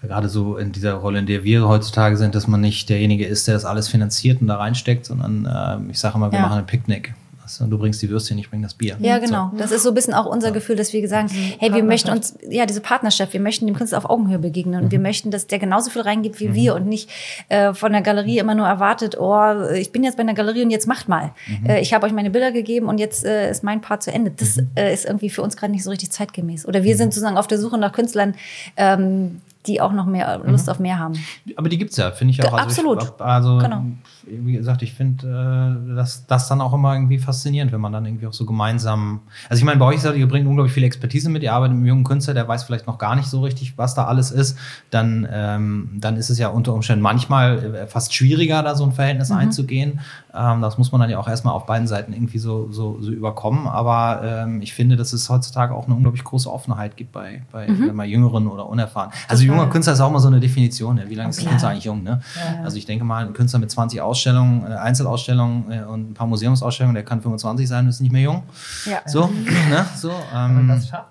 [0.01, 3.47] gerade so in dieser Rolle, in der wir heutzutage sind, dass man nicht derjenige ist,
[3.47, 6.45] der das alles finanziert und da reinsteckt, sondern ähm, ich sage immer, wir Ja.
[6.45, 7.14] machen ein Picknick.
[7.62, 8.97] Weißt du, bringst die Würstchen, ich bring das Bier.
[8.99, 9.51] Ja, genau.
[9.58, 12.36] Das ist so ein bisschen auch unser Gefühl, dass wir sagen, hey, wir möchten uns,
[12.49, 15.60] ja, diese Partnerschaft, wir möchten dem Künstler auf Augenhöhe begegnen und wir möchten, dass der
[15.60, 17.10] genauso viel reingibt wie wir und nicht
[17.49, 20.72] äh, von der Galerie immer nur erwartet, oh, ich bin jetzt bei einer Galerie und
[20.72, 21.32] jetzt macht mal.
[21.68, 24.32] Äh, ich habe euch meine Bilder gegeben und jetzt äh, ist mein Part zu Ende.
[24.32, 26.66] Das äh, ist irgendwie für uns gerade nicht so richtig zeitgemäß.
[26.68, 28.36] Oder wir sind sozusagen auf der Suche nach Künstlern,
[28.78, 31.16] ähm, die auch noch mehr Lust auf mehr haben.
[31.56, 32.54] Aber die gibt's ja, finde ich auch.
[32.54, 33.04] Also Absolut.
[33.04, 33.84] Ich, also, Genau.
[34.26, 38.06] Wie gesagt, ich finde äh, das, das dann auch immer irgendwie faszinierend, wenn man dann
[38.06, 39.22] irgendwie auch so gemeinsam.
[39.50, 41.44] Also, ich meine, bei euch seid ihr bringt unglaublich viel Expertise mit.
[41.44, 43.96] Ihr arbeitet mit einem jungen Künstler, der weiß vielleicht noch gar nicht so richtig, was
[43.96, 44.58] da alles ist.
[44.90, 48.92] Dann, ähm, dann ist es ja unter Umständen manchmal äh, fast schwieriger, da so ein
[48.92, 50.00] Verhältnis einzugehen.
[50.34, 53.12] Ähm, das muss man dann ja auch erstmal auf beiden Seiten irgendwie so, so, so
[53.12, 53.68] überkommen.
[53.68, 57.68] Aber ähm, ich finde, dass es heutzutage auch eine unglaublich große Offenheit gibt bei, bei
[57.68, 59.12] wenn man Jüngeren oder Unerfahren.
[59.28, 60.96] Also junger Künstler ist auch mal so eine Definition.
[60.96, 61.10] Ne?
[61.10, 62.04] Wie lange ist ein Künstler eigentlich jung?
[62.04, 62.22] Ne?
[62.64, 66.28] Also ich denke mal, ein Künstler mit 20 Ausstellungen, äh, Einzelausstellungen äh, und ein paar
[66.28, 68.43] Museumsausstellungen, der kann 25 sein ist nicht mehr jung.
[68.86, 69.01] Ja.
[69.05, 69.28] So,
[69.70, 69.86] ne?
[69.95, 71.07] so ähm, das schafft.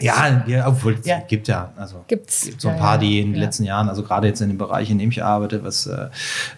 [0.00, 1.20] ja, ja, obwohl es Ja.
[1.20, 2.46] gibt ja, also Gibt's.
[2.46, 3.40] gibt so ein paar, die in den ja.
[3.46, 6.08] letzten Jahren, also gerade jetzt in dem Bereich, in dem ich arbeite, was äh,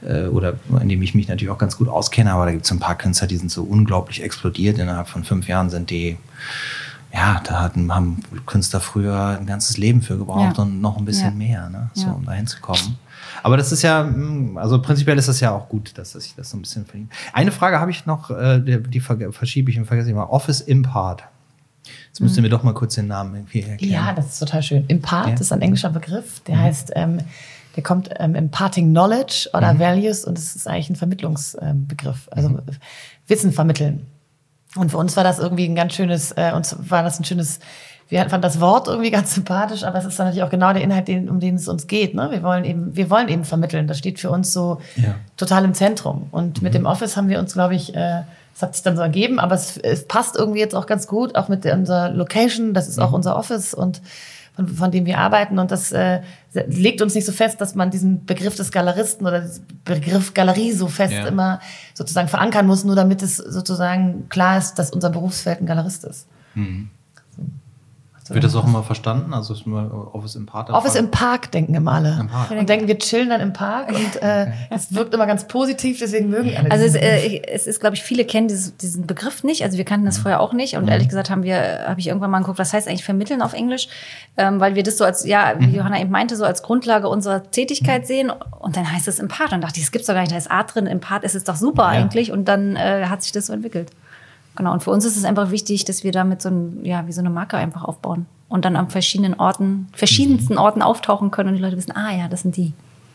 [0.06, 2.70] äh, oder in dem ich mich natürlich auch ganz gut auskenne, aber da gibt es
[2.70, 4.78] ein paar Künstler, die sind so unglaublich explodiert.
[4.78, 6.16] Innerhalb von fünf Jahren sind die,
[7.12, 10.62] ja, da hatten, haben Künstler früher ein ganzes Leben für gebraucht Ja.
[10.62, 11.46] und noch ein bisschen Ja.
[11.46, 11.90] mehr, ne?
[11.94, 12.12] So, Ja.
[12.12, 12.96] um da hinzukommen.
[13.42, 16.50] Aber das ist ja, mh, also prinzipiell ist das ja auch gut, dass sich das
[16.50, 17.12] so ein bisschen verdient.
[17.32, 20.24] Eine Frage habe ich noch, äh, die, die ver- verschiebe ich und vergesse ich mal.
[20.24, 21.24] Office Impart.
[22.08, 23.92] Jetzt müsst ihr mir doch mal kurz den Namen irgendwie erklären.
[24.06, 24.84] Ja, das ist total schön.
[24.88, 25.34] Impart Ja.
[25.34, 27.18] ist ein englischer Begriff, der heißt, ähm,
[27.74, 32.28] der kommt ähm, imparting knowledge oder values und es ist eigentlich ein Vermittlungsbegriff, Begriff.
[32.30, 32.58] also
[33.26, 34.06] Wissen vermitteln.
[34.76, 37.60] Und für uns war das irgendwie ein ganz schönes, äh, uns war das ein schönes,
[38.08, 40.82] wir fanden das Wort irgendwie ganz sympathisch, aber es ist dann natürlich auch genau der
[40.82, 42.14] Inhalt, den, um den es uns geht.
[42.14, 42.28] Ne?
[42.30, 43.86] Wir wollen eben, wir wollen eben vermitteln.
[43.86, 45.14] Das steht für uns so Ja.
[45.36, 46.28] total im Zentrum.
[46.30, 48.22] Und mit dem Office haben wir uns, glaube ich, äh,
[48.54, 51.36] es hat sich dann so ergeben, aber es, es passt irgendwie jetzt auch ganz gut,
[51.36, 52.74] auch mit unserer Location.
[52.74, 54.02] Das ist auch unser Office und
[54.54, 55.58] von, von dem wir arbeiten.
[55.58, 56.20] Und das äh,
[56.52, 60.72] legt uns nicht so fest, dass man diesen Begriff des Galeristen oder diesen Begriff Galerie
[60.72, 61.26] so fest Ja.
[61.26, 61.60] immer
[61.94, 66.26] sozusagen verankern muss, nur damit es sozusagen klar ist, dass unser Berufsfeld ein Galerist ist.
[68.34, 69.34] Wird das auch immer verstanden?
[69.34, 69.54] Also
[70.12, 70.70] Office im Part.
[70.70, 72.16] Office im Park denken immer alle.
[72.20, 72.50] Im Park.
[72.50, 76.30] Und denken, wir chillen dann im Park und äh, es wirkt immer ganz positiv, deswegen
[76.30, 79.64] mögen alle Also es, äh, es ist, glaube ich, viele kennen dieses, diesen Begriff nicht.
[79.64, 80.76] Also wir kannten das vorher auch nicht.
[80.76, 83.52] Und ehrlich gesagt haben wir, habe ich irgendwann mal geguckt, was heißt eigentlich vermitteln auf
[83.52, 83.88] Englisch,
[84.36, 87.50] ähm, weil wir das so als, ja, wie Johanna eben meinte, so als Grundlage unserer
[87.50, 88.30] Tätigkeit sehen.
[88.60, 89.52] Und dann heißt es im Part.
[89.52, 90.32] Und dachte ich, das gibt's doch gar nicht.
[90.32, 90.86] Da ist Art drin.
[90.86, 92.32] Im Part ist es doch super eigentlich.
[92.32, 93.90] Und dann äh, hat sich das so entwickelt.
[94.56, 94.72] Genau.
[94.72, 97.20] Und für uns ist es einfach wichtig, dass wir damit so ein, ja, wie so
[97.20, 98.26] eine Marke einfach aufbauen.
[98.48, 102.28] Und dann an verschiedenen Orten, verschiedensten Orten auftauchen können und die Leute wissen, ah ja,
[102.28, 102.74] das sind die.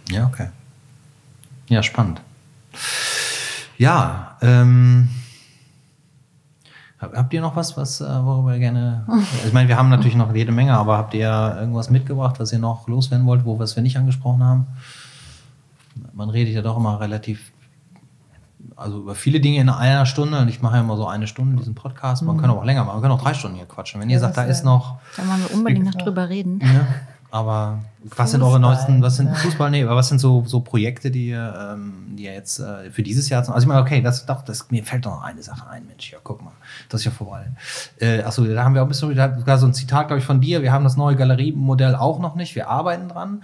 [0.10, 0.48] Ja, okay.
[1.70, 2.22] Ja, spannend.
[3.78, 5.10] Ja, ähm,
[7.00, 9.06] hab- habt ihr noch was, was äh, worüber ihr gerne.
[9.46, 11.30] Ich meine, wir haben natürlich noch jede Menge, aber habt ihr
[11.60, 14.66] irgendwas mitgebracht, was ihr noch loswerden wollt, wo was wir nicht angesprochen haben?
[16.14, 17.52] Man redet ja doch immer relativ,
[18.78, 20.40] also über viele Dinge in einer Stunde.
[20.40, 22.24] Und ich mache ja immer so eine Stunde diesen Podcast.
[22.24, 23.02] Man kann auch länger machen.
[23.02, 24.00] Man kann auch drei Stunden hier quatschen.
[24.00, 24.98] Wenn ihr sagt, da ist noch.
[25.18, 26.62] Da wollen wir unbedingt noch drüber reden.
[26.62, 26.88] Ja,
[27.30, 27.80] aber
[28.16, 31.28] was sind eure neuesten, was sind Fußball, nee, aber was sind so, so Projekte, die
[31.28, 34.44] ihr, ähm, die ihr jetzt äh, für dieses Jahr, also ich meine, okay, das, doch,
[34.44, 36.54] das, mir fällt doch noch eine Sache ein, Mensch, ja, guck mal,
[36.88, 37.48] das ist ja vorbei.
[38.00, 40.26] Äh, achso, da haben wir auch ein bisschen, da sogar so ein Zitat, glaube ich,
[40.26, 43.44] von dir, wir haben das neue Galeriemodell auch noch nicht, wir arbeiten dran.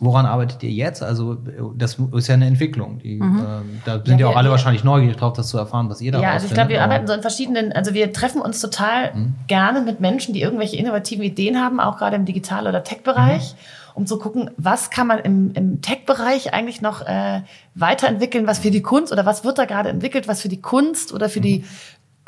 [0.00, 1.02] Woran arbeitet ihr jetzt?
[1.02, 1.36] Also,
[1.76, 3.00] das ist ja eine Entwicklung.
[3.00, 5.90] Die, ähm, da sind ja, wir- auch alle wir- wahrscheinlich neugierig drauf, das zu erfahren,
[5.90, 8.40] was ihr da Ja, also ich glaube, wir arbeiten so in verschiedenen, also wir treffen
[8.40, 9.10] uns total
[9.48, 13.56] gerne mit Menschen, die irgendwelche innovativen Ideen haben, auch gerade im Digital- oder Tech-Bereich,
[13.94, 17.40] um zu gucken, was kann man im, im Tech-Bereich eigentlich noch äh,
[17.74, 21.12] weiterentwickeln, was für die Kunst oder was wird da gerade entwickelt, was für die Kunst
[21.12, 21.64] oder für die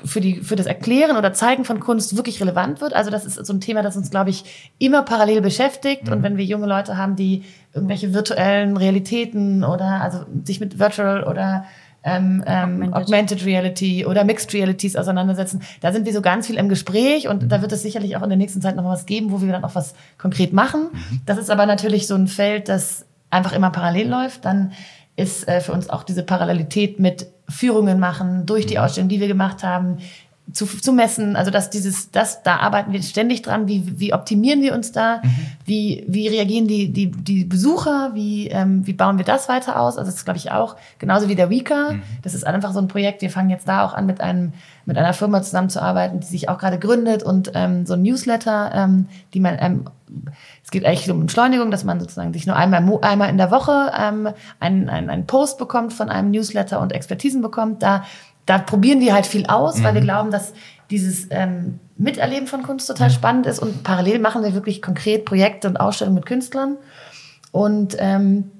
[0.05, 2.95] für, die, für das Erklären oder Zeigen von Kunst wirklich relevant wird.
[2.95, 6.09] Also das ist so ein Thema, das uns, glaube ich, immer parallel beschäftigt.
[6.09, 11.25] Und wenn wir junge Leute haben, die irgendwelche virtuellen Realitäten oder also sich mit Virtual
[11.25, 11.65] oder
[12.03, 12.95] ähm, ähm, Augmented.
[12.95, 15.63] Augmented Reality oder Mixed Realities auseinandersetzen.
[15.81, 18.31] Da sind wir so ganz viel im Gespräch und da wird es sicherlich auch in
[18.31, 20.89] der nächsten Zeit noch was geben, wo wir dann auch was konkret machen.
[21.27, 24.45] Das ist aber natürlich so ein Feld, das einfach immer parallel läuft.
[24.45, 24.73] Dann
[25.17, 29.29] ist äh, für uns auch diese Parallelität mit Führungen machen durch die Ausstellung, die wir
[29.29, 29.99] gemacht haben,
[30.53, 31.37] zu, zu messen.
[31.37, 33.69] Also dass dieses, das, da arbeiten wir ständig dran.
[33.69, 35.23] Wie, wie optimieren wir uns da?
[35.65, 38.11] Wie, wie reagieren die, die, die Besucher?
[38.15, 39.97] Wie, ähm, wie bauen wir das weiter aus?
[39.97, 41.95] Also das ist, glaube ich, auch genauso wie der Weeka.
[42.23, 43.23] Das ist einfach so ein Projekt.
[43.23, 44.53] Wir fangen jetzt da auch an, mit einem,
[44.87, 49.07] mit einer Firma zusammenzuarbeiten, die sich auch gerade gründet und ähm, so ein Newsletter, ähm,
[49.35, 49.85] die man, ähm,
[50.65, 53.93] es geht eigentlich um Entschleunigung, dass man sozusagen sich nur einmal, einmal in der Woche
[53.97, 54.29] ähm,
[54.59, 57.83] einen, einen, einen Post bekommt von einem Newsletter und Expertisen bekommt.
[57.83, 58.05] Da
[58.47, 59.97] da probieren wir halt viel aus, weil Mhm.
[59.97, 60.53] wir glauben, dass
[60.91, 65.69] dieses ähm, Miterleben von Kunst total spannend ist und parallel machen wir wirklich konkret Projekte
[65.69, 66.77] und Ausstellungen mit Künstlern
[67.53, 68.51] und ähm,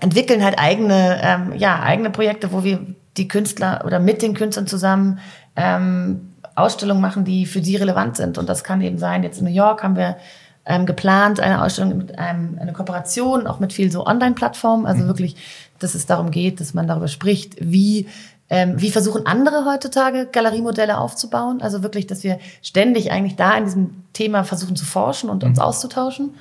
[0.00, 2.80] entwickeln halt eigene, ähm, ja, eigene Projekte, wo wir
[3.16, 5.18] die Künstler oder mit den Künstlern zusammen
[5.54, 8.38] ähm, Ausstellungen machen, die für sie relevant sind.
[8.38, 10.16] Und das kann eben sein, jetzt in New York haben wir
[10.64, 15.36] ähm, geplant, eine Ausstellung mit einem, eine Kooperation, auch mit viel so Online-Plattformen, also wirklich,
[15.78, 18.06] dass es darum geht, dass man darüber spricht, wie
[18.52, 21.62] ähm, wie versuchen andere heutzutage Galeriemodelle aufzubauen?
[21.62, 25.58] Also wirklich, dass wir ständig eigentlich da in diesem Thema versuchen zu forschen und uns
[25.58, 26.34] auszutauschen.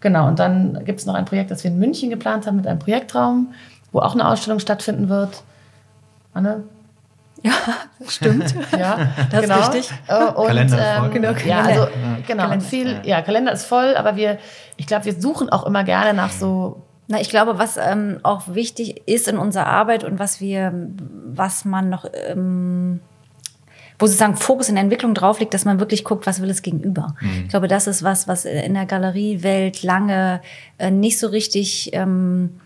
[0.00, 2.66] Genau, und dann gibt es noch ein Projekt, das wir in München geplant haben mit
[2.66, 3.52] einem Projektraum,
[3.92, 5.42] wo auch eine Ausstellung stattfinden wird.
[6.32, 6.62] Anne?
[7.42, 7.52] Ja,
[8.08, 8.54] stimmt.
[8.78, 9.60] Ja, Das ist genau.
[9.60, 9.90] richtig.
[10.08, 11.04] Äh, Und, Kalender ist voll.
[11.06, 11.68] ähm, Genau, ja, Kalender.
[11.68, 11.86] also
[12.26, 12.52] genau, Kalender.
[12.54, 14.38] und viel, ja, Kalender ist voll, aber wir,
[14.78, 18.54] ich glaube, wir suchen auch immer gerne nach so Na, ich glaube, was ähm, auch
[18.54, 20.72] wichtig ist in unserer Arbeit und was wir,
[21.24, 23.00] was man noch, ähm,
[23.98, 26.62] wo sozusagen Fokus in der Entwicklung drauf liegt, dass man wirklich guckt, was will es
[26.62, 27.16] gegenüber.
[27.42, 30.42] Ich glaube, das ist was, was in der Galeriewelt lange
[30.76, 32.60] äh, nicht so richtig ähm,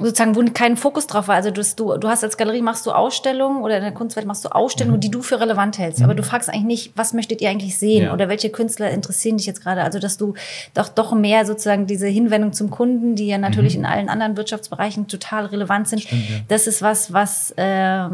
[0.00, 1.36] sozusagen, wo kein Fokus drauf war.
[1.36, 4.44] Also du, du, du hast als Galerie machst du Ausstellungen oder in der Kunstwelt machst
[4.44, 6.02] du Ausstellungen, die du für relevant hältst.
[6.02, 8.12] Aber du fragst eigentlich nicht, was möchtet ihr eigentlich sehen Ja.
[8.12, 9.82] oder welche Künstler interessieren dich jetzt gerade.
[9.84, 10.34] Also dass du
[10.74, 15.06] doch doch mehr sozusagen diese Hinwendung zum Kunden, die ja natürlich in allen anderen Wirtschaftsbereichen
[15.06, 16.06] total relevant sind.
[16.48, 18.08] Das ist was, was äh,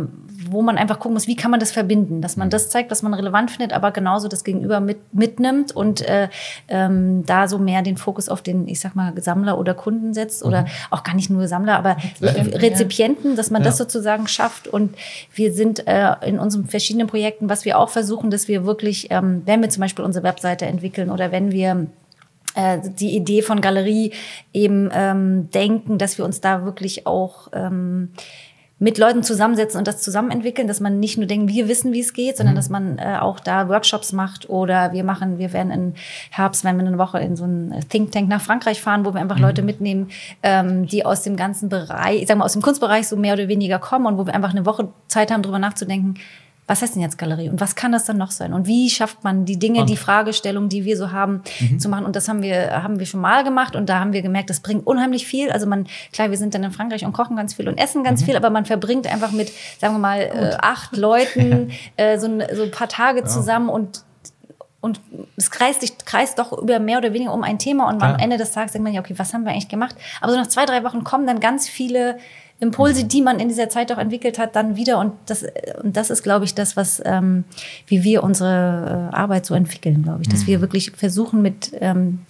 [0.51, 3.03] wo man einfach gucken muss, wie kann man das verbinden, dass man das zeigt, was
[3.03, 6.29] man relevant findet, aber genauso das Gegenüber mit, mitnimmt und äh,
[6.69, 10.43] ähm, da so mehr den Fokus auf den, ich sag mal, Sammler oder Kunden setzt
[10.45, 14.69] oder auch gar nicht nur Sammler, aber Rezipienten, dass man das sozusagen schafft.
[14.69, 14.97] Und
[15.35, 19.43] wir sind äh, in unseren verschiedenen Projekten, was wir auch versuchen, dass wir wirklich, ähm,
[19.47, 21.87] wenn wir zum Beispiel unsere Webseite entwickeln oder wenn wir
[22.55, 24.13] äh, die Idee von Galerie
[24.53, 28.11] eben ähm, denken, dass wir uns da wirklich auch ähm,
[28.81, 32.01] mit Leuten zusammensetzen und das zusammen entwickeln, dass man nicht nur denkt, wir wissen, wie
[32.01, 35.71] es geht, sondern dass man äh, auch da Workshops macht oder wir machen, wir werden
[35.71, 35.93] im
[36.31, 39.21] Herbst, wenn wir eine Woche in so einen Think Tank nach Frankreich fahren, wo wir
[39.21, 40.09] einfach Leute mitnehmen,
[40.43, 43.49] ähm, die aus dem ganzen Bereich, ich sag mal aus dem Kunstbereich so mehr oder
[43.49, 46.15] weniger kommen und wo wir einfach eine Woche Zeit haben, darüber nachzudenken,
[46.71, 47.49] was heißt denn jetzt Galerie?
[47.49, 48.53] Und was kann das dann noch sein?
[48.53, 51.43] Und wie schafft man die Dinge, die Fragestellungen, die wir so haben,
[51.79, 52.05] zu machen?
[52.05, 54.61] Und das haben wir haben wir schon mal gemacht und da haben wir gemerkt, das
[54.61, 55.51] bringt unheimlich viel.
[55.51, 58.23] Also man klar, wir sind dann in Frankreich und kochen ganz viel und essen ganz
[58.23, 59.51] viel, aber man verbringt einfach mit
[59.81, 64.05] sagen wir mal äh, acht Leuten äh, so, ein, so ein paar Tage zusammen und
[64.81, 65.01] und
[65.37, 68.21] es kreist, sich, kreist doch über mehr oder weniger um ein Thema und am Klar.
[68.21, 69.95] Ende des Tages denkt man ja, okay, was haben wir eigentlich gemacht?
[70.23, 72.17] Aber so nach zwei, drei Wochen kommen dann ganz viele
[72.61, 74.99] Impulse, die man in dieser Zeit auch entwickelt hat, dann wieder.
[74.99, 75.45] Und das,
[75.83, 77.45] und das ist, glaube ich, das, was, ähm,
[77.87, 80.29] wie wir unsere äh, Arbeit so entwickeln, glaube ich.
[80.29, 82.21] Dass wir wirklich versuchen mit, ähm,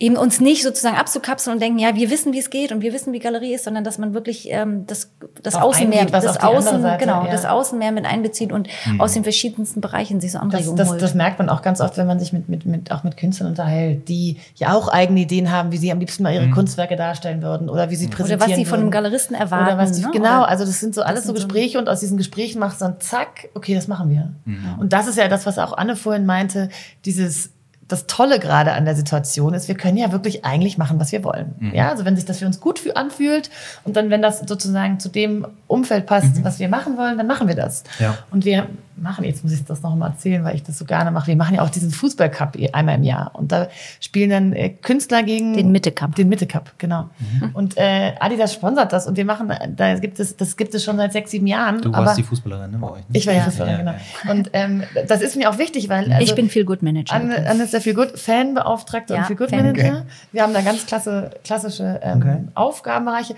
[0.00, 2.94] eben uns nicht sozusagen abzukapseln und denken, ja, wir wissen, wie es geht und wir
[2.94, 6.38] wissen, wie Galerie ist, sondern dass man wirklich ähm, das, das Darauf Außen mehr, das
[6.38, 7.30] Außen, Seite, genau, ja.
[7.30, 8.66] das Außen mehr mit einbezieht und
[8.98, 11.02] aus den verschiedensten Bereichen sich so Das, Anregungen das, holt.
[11.02, 13.50] das merkt man auch ganz oft, wenn man sich mit, mit, mit, auch mit Künstlern
[13.50, 17.42] unterhält, die ja auch eigene Ideen haben, wie sie am liebsten mal ihre Kunstwerke darstellen
[17.42, 18.90] würden oder wie sie präsentieren oder was sie von einem.
[18.90, 19.66] Galeristen erwarten.
[19.66, 20.10] Oder was die, ne?
[20.12, 22.80] genau, also das sind so alles so sind so- Gespräche und aus diesen Gesprächen macht
[22.80, 24.32] dann zack, okay, das machen wir.
[24.78, 26.70] Und das ist ja das, was auch Anne vorhin meinte,
[27.04, 27.50] dieses
[27.90, 31.24] das Tolle gerade an der Situation ist, wir können ja wirklich eigentlich machen, was wir
[31.24, 31.72] wollen.
[31.74, 33.50] Ja, also wenn sich das für uns gut für anfühlt
[33.84, 37.48] und dann, wenn das sozusagen zu dem Umfeld passt, was wir machen wollen, dann machen
[37.48, 37.84] wir das.
[37.98, 38.18] Ja.
[38.30, 38.66] Und wir
[39.00, 41.36] machen, jetzt muss ich das noch mal erzählen, weil ich das so gerne mache, wir
[41.36, 43.68] machen ja auch diesen Fußballcup einmal im Jahr und da
[44.00, 46.14] spielen dann äh, Künstler gegen Den Mitte-Cup.
[46.14, 47.10] Den Mitte-Cup, genau.
[47.54, 50.96] Und äh, Adidas sponsert das und wir machen, da gibt es, das gibt es schon
[50.96, 51.80] seit sechs, sieben Jahren.
[51.80, 52.98] Du aber warst die Fußballerin, ne, bei euch?
[53.00, 53.04] Ne?
[53.12, 53.44] ich war die Ja.
[53.44, 54.32] Fußballerin, Ja, genau.
[54.32, 57.14] Und ähm, das ist mir auch wichtig, weil also, ich bin viel Good Manager.
[57.14, 59.64] Anne, Anne ist der viel gut Fanbeauftragte Ja, und viel gut Fan.
[59.64, 60.04] Manager.
[60.32, 62.38] Wir haben da ganz klasse, klassische ähm, Okay.
[62.54, 63.34] Aufgabenbereiche.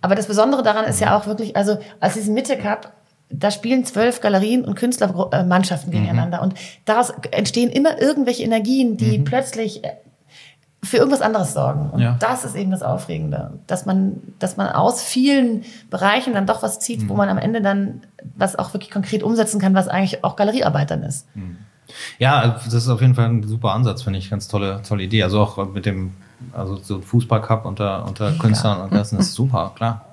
[0.00, 2.92] Aber das Besondere daran ist ja auch wirklich, also als diesen Mitte Cup,
[3.28, 6.42] da spielen zwölf Galerien und Künstlermannschaften gegeneinander.
[6.42, 6.54] Und
[6.84, 9.90] daraus entstehen immer irgendwelche Energien, die plötzlich äh,
[10.82, 11.90] für irgendwas anderes sorgen.
[11.90, 12.16] Und Ja.
[12.20, 16.78] das ist eben das Aufregende, dass man, dass man aus vielen Bereichen dann doch was
[16.78, 18.02] zieht, wo man am Ende dann
[18.36, 21.26] was auch wirklich konkret umsetzen kann, was eigentlich auch Galeriearbeit dann ist.
[22.18, 24.30] Ja, das ist auf jeden Fall ein super Ansatz, finde ich.
[24.30, 25.22] Ganz tolle, tolle Idee.
[25.24, 26.14] Also auch mit dem,
[26.52, 30.05] also so Fußballcup unter, unter Künstlern und das ist super, klar.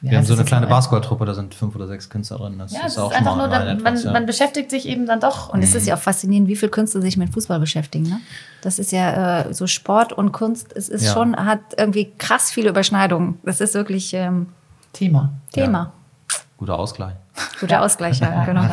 [0.00, 2.56] Wir Ja, haben so eine kleine Basketballtruppe, da sind fünf oder sechs Künstler drin.
[2.58, 4.12] Das Ja, ist auch ist schon einfach nur, dann, man, ja.
[4.12, 5.52] man beschäftigt sich eben dann doch.
[5.52, 8.04] Und es ist ja auch faszinierend, wie viele Künstler sich mit Fußball beschäftigen.
[8.08, 8.20] Ne?
[8.62, 10.72] Das ist ja äh, so Sport und Kunst.
[10.76, 11.12] Es ist Ja.
[11.14, 13.38] schon, hat irgendwie krass viele Überschneidungen.
[13.44, 14.46] Das ist wirklich ähm,
[14.92, 15.30] Thema.
[15.52, 15.92] Thema.
[16.58, 17.14] Guter Ausgleich.
[17.60, 18.64] Guter Ausgleich, ja, genau.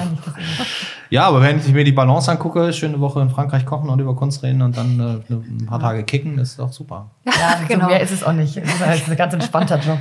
[1.12, 4.16] Ja, aber wenn ich mir die Balance angucke, schöne Woche in Frankreich kochen und über
[4.16, 5.00] Kunst reden und dann
[5.30, 7.12] äh, ein paar Tage kicken, ist doch super.
[7.26, 7.86] Ja, Genau.
[7.86, 8.58] so mehr ist es auch nicht.
[8.58, 10.00] Es ist halt ein ganz entspannter Job.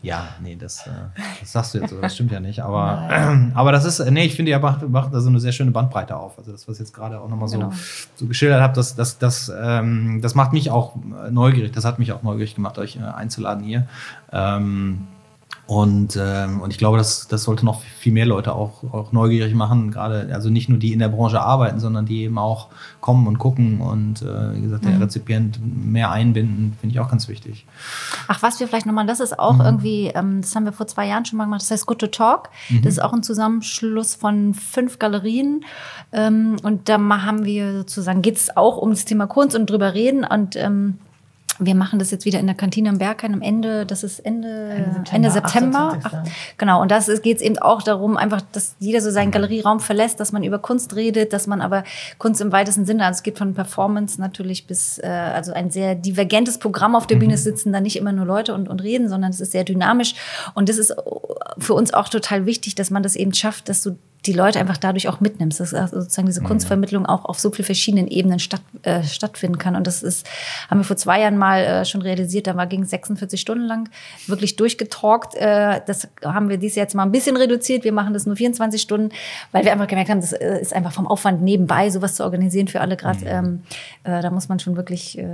[0.00, 0.90] Ja, nee, das, äh,
[1.40, 2.60] das sagst du jetzt, so, das stimmt ja nicht.
[2.62, 3.08] Aber,
[3.54, 6.16] aber das ist, nee, ich finde, ihr macht, macht da so eine sehr schöne Bandbreite
[6.16, 6.38] auf.
[6.38, 7.72] Also das, was ich jetzt gerade auch nochmal so, Genau.
[8.14, 10.94] so geschildert habt, das, das, das, ähm, das macht mich auch
[11.26, 11.72] äh, neugierig.
[11.72, 13.88] Das hat mich auch neugierig gemacht, euch äh, einzuladen hier.
[14.32, 15.08] Ähm,
[15.68, 19.54] und, ähm, und ich glaube, das, das sollte noch viel mehr Leute auch, auch neugierig
[19.54, 22.68] machen, gerade, also nicht nur die in der Branche arbeiten, sondern die eben auch
[23.02, 27.28] kommen und gucken und, äh, wie gesagt, der Rezipient mehr einbinden, finde ich auch ganz
[27.28, 27.66] wichtig.
[28.28, 31.06] Ach, was wir vielleicht nochmal, das ist auch irgendwie, ähm, das haben wir vor zwei
[31.06, 32.48] Jahren schon mal gemacht, das heißt Good to Talk.
[32.82, 35.66] Das ist auch ein Zusammenschluss von fünf Galerien.
[36.12, 39.92] Ähm, und da haben wir sozusagen, geht es auch um das Thema Kunst und drüber
[39.92, 40.24] reden.
[40.24, 40.98] Und ähm,
[41.58, 44.48] wir machen das jetzt wieder in der Kantine am Berghain am Ende, das ist Ende,
[44.48, 45.98] Ende Ende September, September.
[46.04, 46.04] 28..
[46.04, 49.80] Ach, genau, und das geht es eben auch darum, einfach, dass jeder so seinen Galerieraum
[49.80, 51.84] verlässt, dass man über Kunst redet, dass man aber
[52.18, 55.94] Kunst im weitesten Sinne, also es geht von Performance natürlich bis, äh, also ein sehr
[55.94, 59.08] divergentes Programm auf der Bühne es sitzen da nicht immer nur Leute und, und reden,
[59.08, 60.14] sondern es ist sehr dynamisch.
[60.54, 60.94] Und das ist
[61.58, 64.76] für uns auch total wichtig, dass man das eben schafft, dass du die Leute einfach
[64.76, 68.60] dadurch auch mitnimmst, dass also sozusagen diese Kunstvermittlung auch auf so vielen verschiedenen Ebenen statt,
[68.82, 69.76] äh, stattfinden kann.
[69.76, 70.26] Und das ist,
[70.68, 73.88] haben wir vor zwei Jahren mal äh, schon realisiert, da war ging 46 Stunden lang
[74.26, 75.34] wirklich durchgetalkt.
[75.36, 77.84] Äh, das haben wir dieses Jahr jetzt mal ein bisschen reduziert.
[77.84, 79.10] Wir machen das nur 24 Stunden,
[79.52, 82.66] weil wir einfach gemerkt haben, das äh, ist einfach vom Aufwand nebenbei, sowas zu organisieren
[82.66, 83.24] für alle gerade.
[83.24, 83.62] Ähm,
[84.02, 85.24] äh, da muss man schon wirklich äh,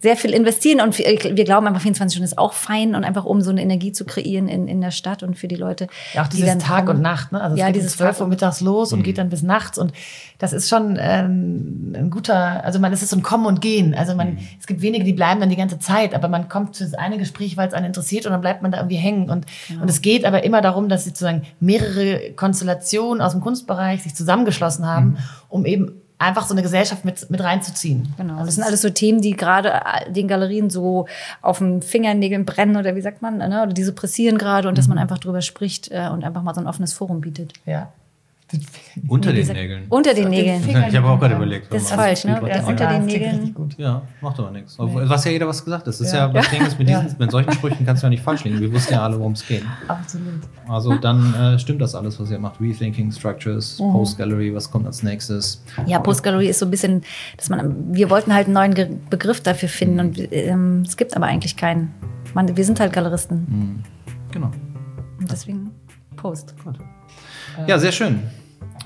[0.00, 0.82] sehr viel investieren.
[0.82, 3.92] Und wir glauben einfach, 24 Stunden ist auch fein und einfach um so eine Energie
[3.92, 5.86] zu kreieren in, in der Stadt und für die Leute.
[6.12, 6.98] Ja, auch die dieses dann Tag kommen.
[6.98, 7.40] und Nacht, ne?
[7.40, 9.78] Also ja, es dieses 12 Tag Uhr mittags los und geht dann bis nachts.
[9.78, 9.92] Und
[10.38, 13.94] das ist schon ähm, ein guter, also man, es ist so ein Kommen und Gehen.
[13.94, 16.84] Also man, es gibt wenige, die bleiben dann die ganze Zeit, aber man kommt zu
[16.84, 19.30] das eine Gespräch, weil es einen interessiert und dann bleibt man da irgendwie hängen.
[19.30, 19.46] Und,
[19.80, 24.86] und es geht aber immer darum, dass sozusagen mehrere Konstellationen aus dem Kunstbereich sich zusammengeschlossen
[24.86, 25.18] haben,
[25.48, 28.14] um eben einfach so eine Gesellschaft mit, mit reinzuziehen.
[28.16, 31.06] Genau, Also das sind alles so Themen, die gerade äh, den Galerien so
[31.40, 33.62] auf den Fingernägeln brennen oder wie sagt man, ne?
[33.62, 36.54] oder die so pressieren gerade und dass man einfach drüber spricht äh, und einfach mal
[36.54, 37.52] so ein offenes Forum bietet.
[37.66, 37.92] Ja.
[39.08, 39.84] Unter den Nägeln.
[39.88, 40.62] Unter den Nägeln.
[40.68, 41.72] Ich habe auch gerade überlegt.
[41.72, 42.32] Das ist was- falsch, ne?
[42.46, 43.54] Ja, unter den das Nägeln.
[43.78, 44.74] Ja, macht aber nichts.
[44.78, 45.86] Was ja jeder was gesagt hat.
[45.86, 46.28] Das ist ja, Ja.
[46.32, 48.60] das Ding ist, mit, diesen, mit solchen Sprüchen kannst du ja nicht falsch liegen.
[48.60, 49.62] Wir wussten ja alle, worum es geht.
[49.88, 50.26] Absolut.
[50.68, 52.60] Also dann äh, stimmt das alles, was ihr macht.
[52.60, 55.62] Rethinking Structures, Post Gallery, was kommt als nächstes?
[55.86, 57.02] Ja, Postgalerie ist so ein bisschen,
[57.36, 61.16] dass man, wir wollten halt einen neuen Ge Begriff dafür finden und ähm, es gibt
[61.16, 61.94] aber eigentlich keinen.
[62.34, 63.82] Man, wir sind halt Galeristen
[64.30, 64.50] Genau.
[65.18, 65.70] und deswegen
[66.16, 66.54] Post.
[66.64, 66.76] Gut.
[67.66, 68.22] Ja, sehr schön.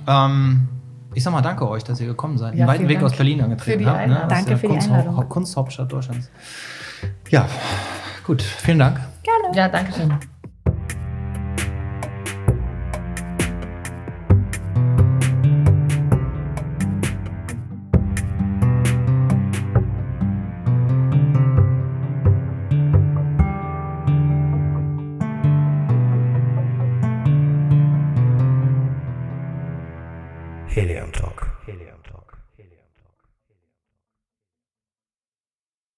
[0.06, 0.68] Ähm,
[1.14, 2.54] ich sag mal danke euch, dass ihr gekommen seid.
[2.54, 4.06] Ja, Den weiten Weg Dank aus Berlin angetreten die habt.
[4.06, 4.26] Ne?
[4.28, 5.28] Danke ja für die Kunsthau- Einladung.
[5.28, 6.30] Kunsthauptstadt Deutschlands.
[7.30, 7.46] Ja,
[8.26, 8.42] gut.
[8.42, 9.00] Vielen Dank.
[9.54, 10.14] Ja, danke schön.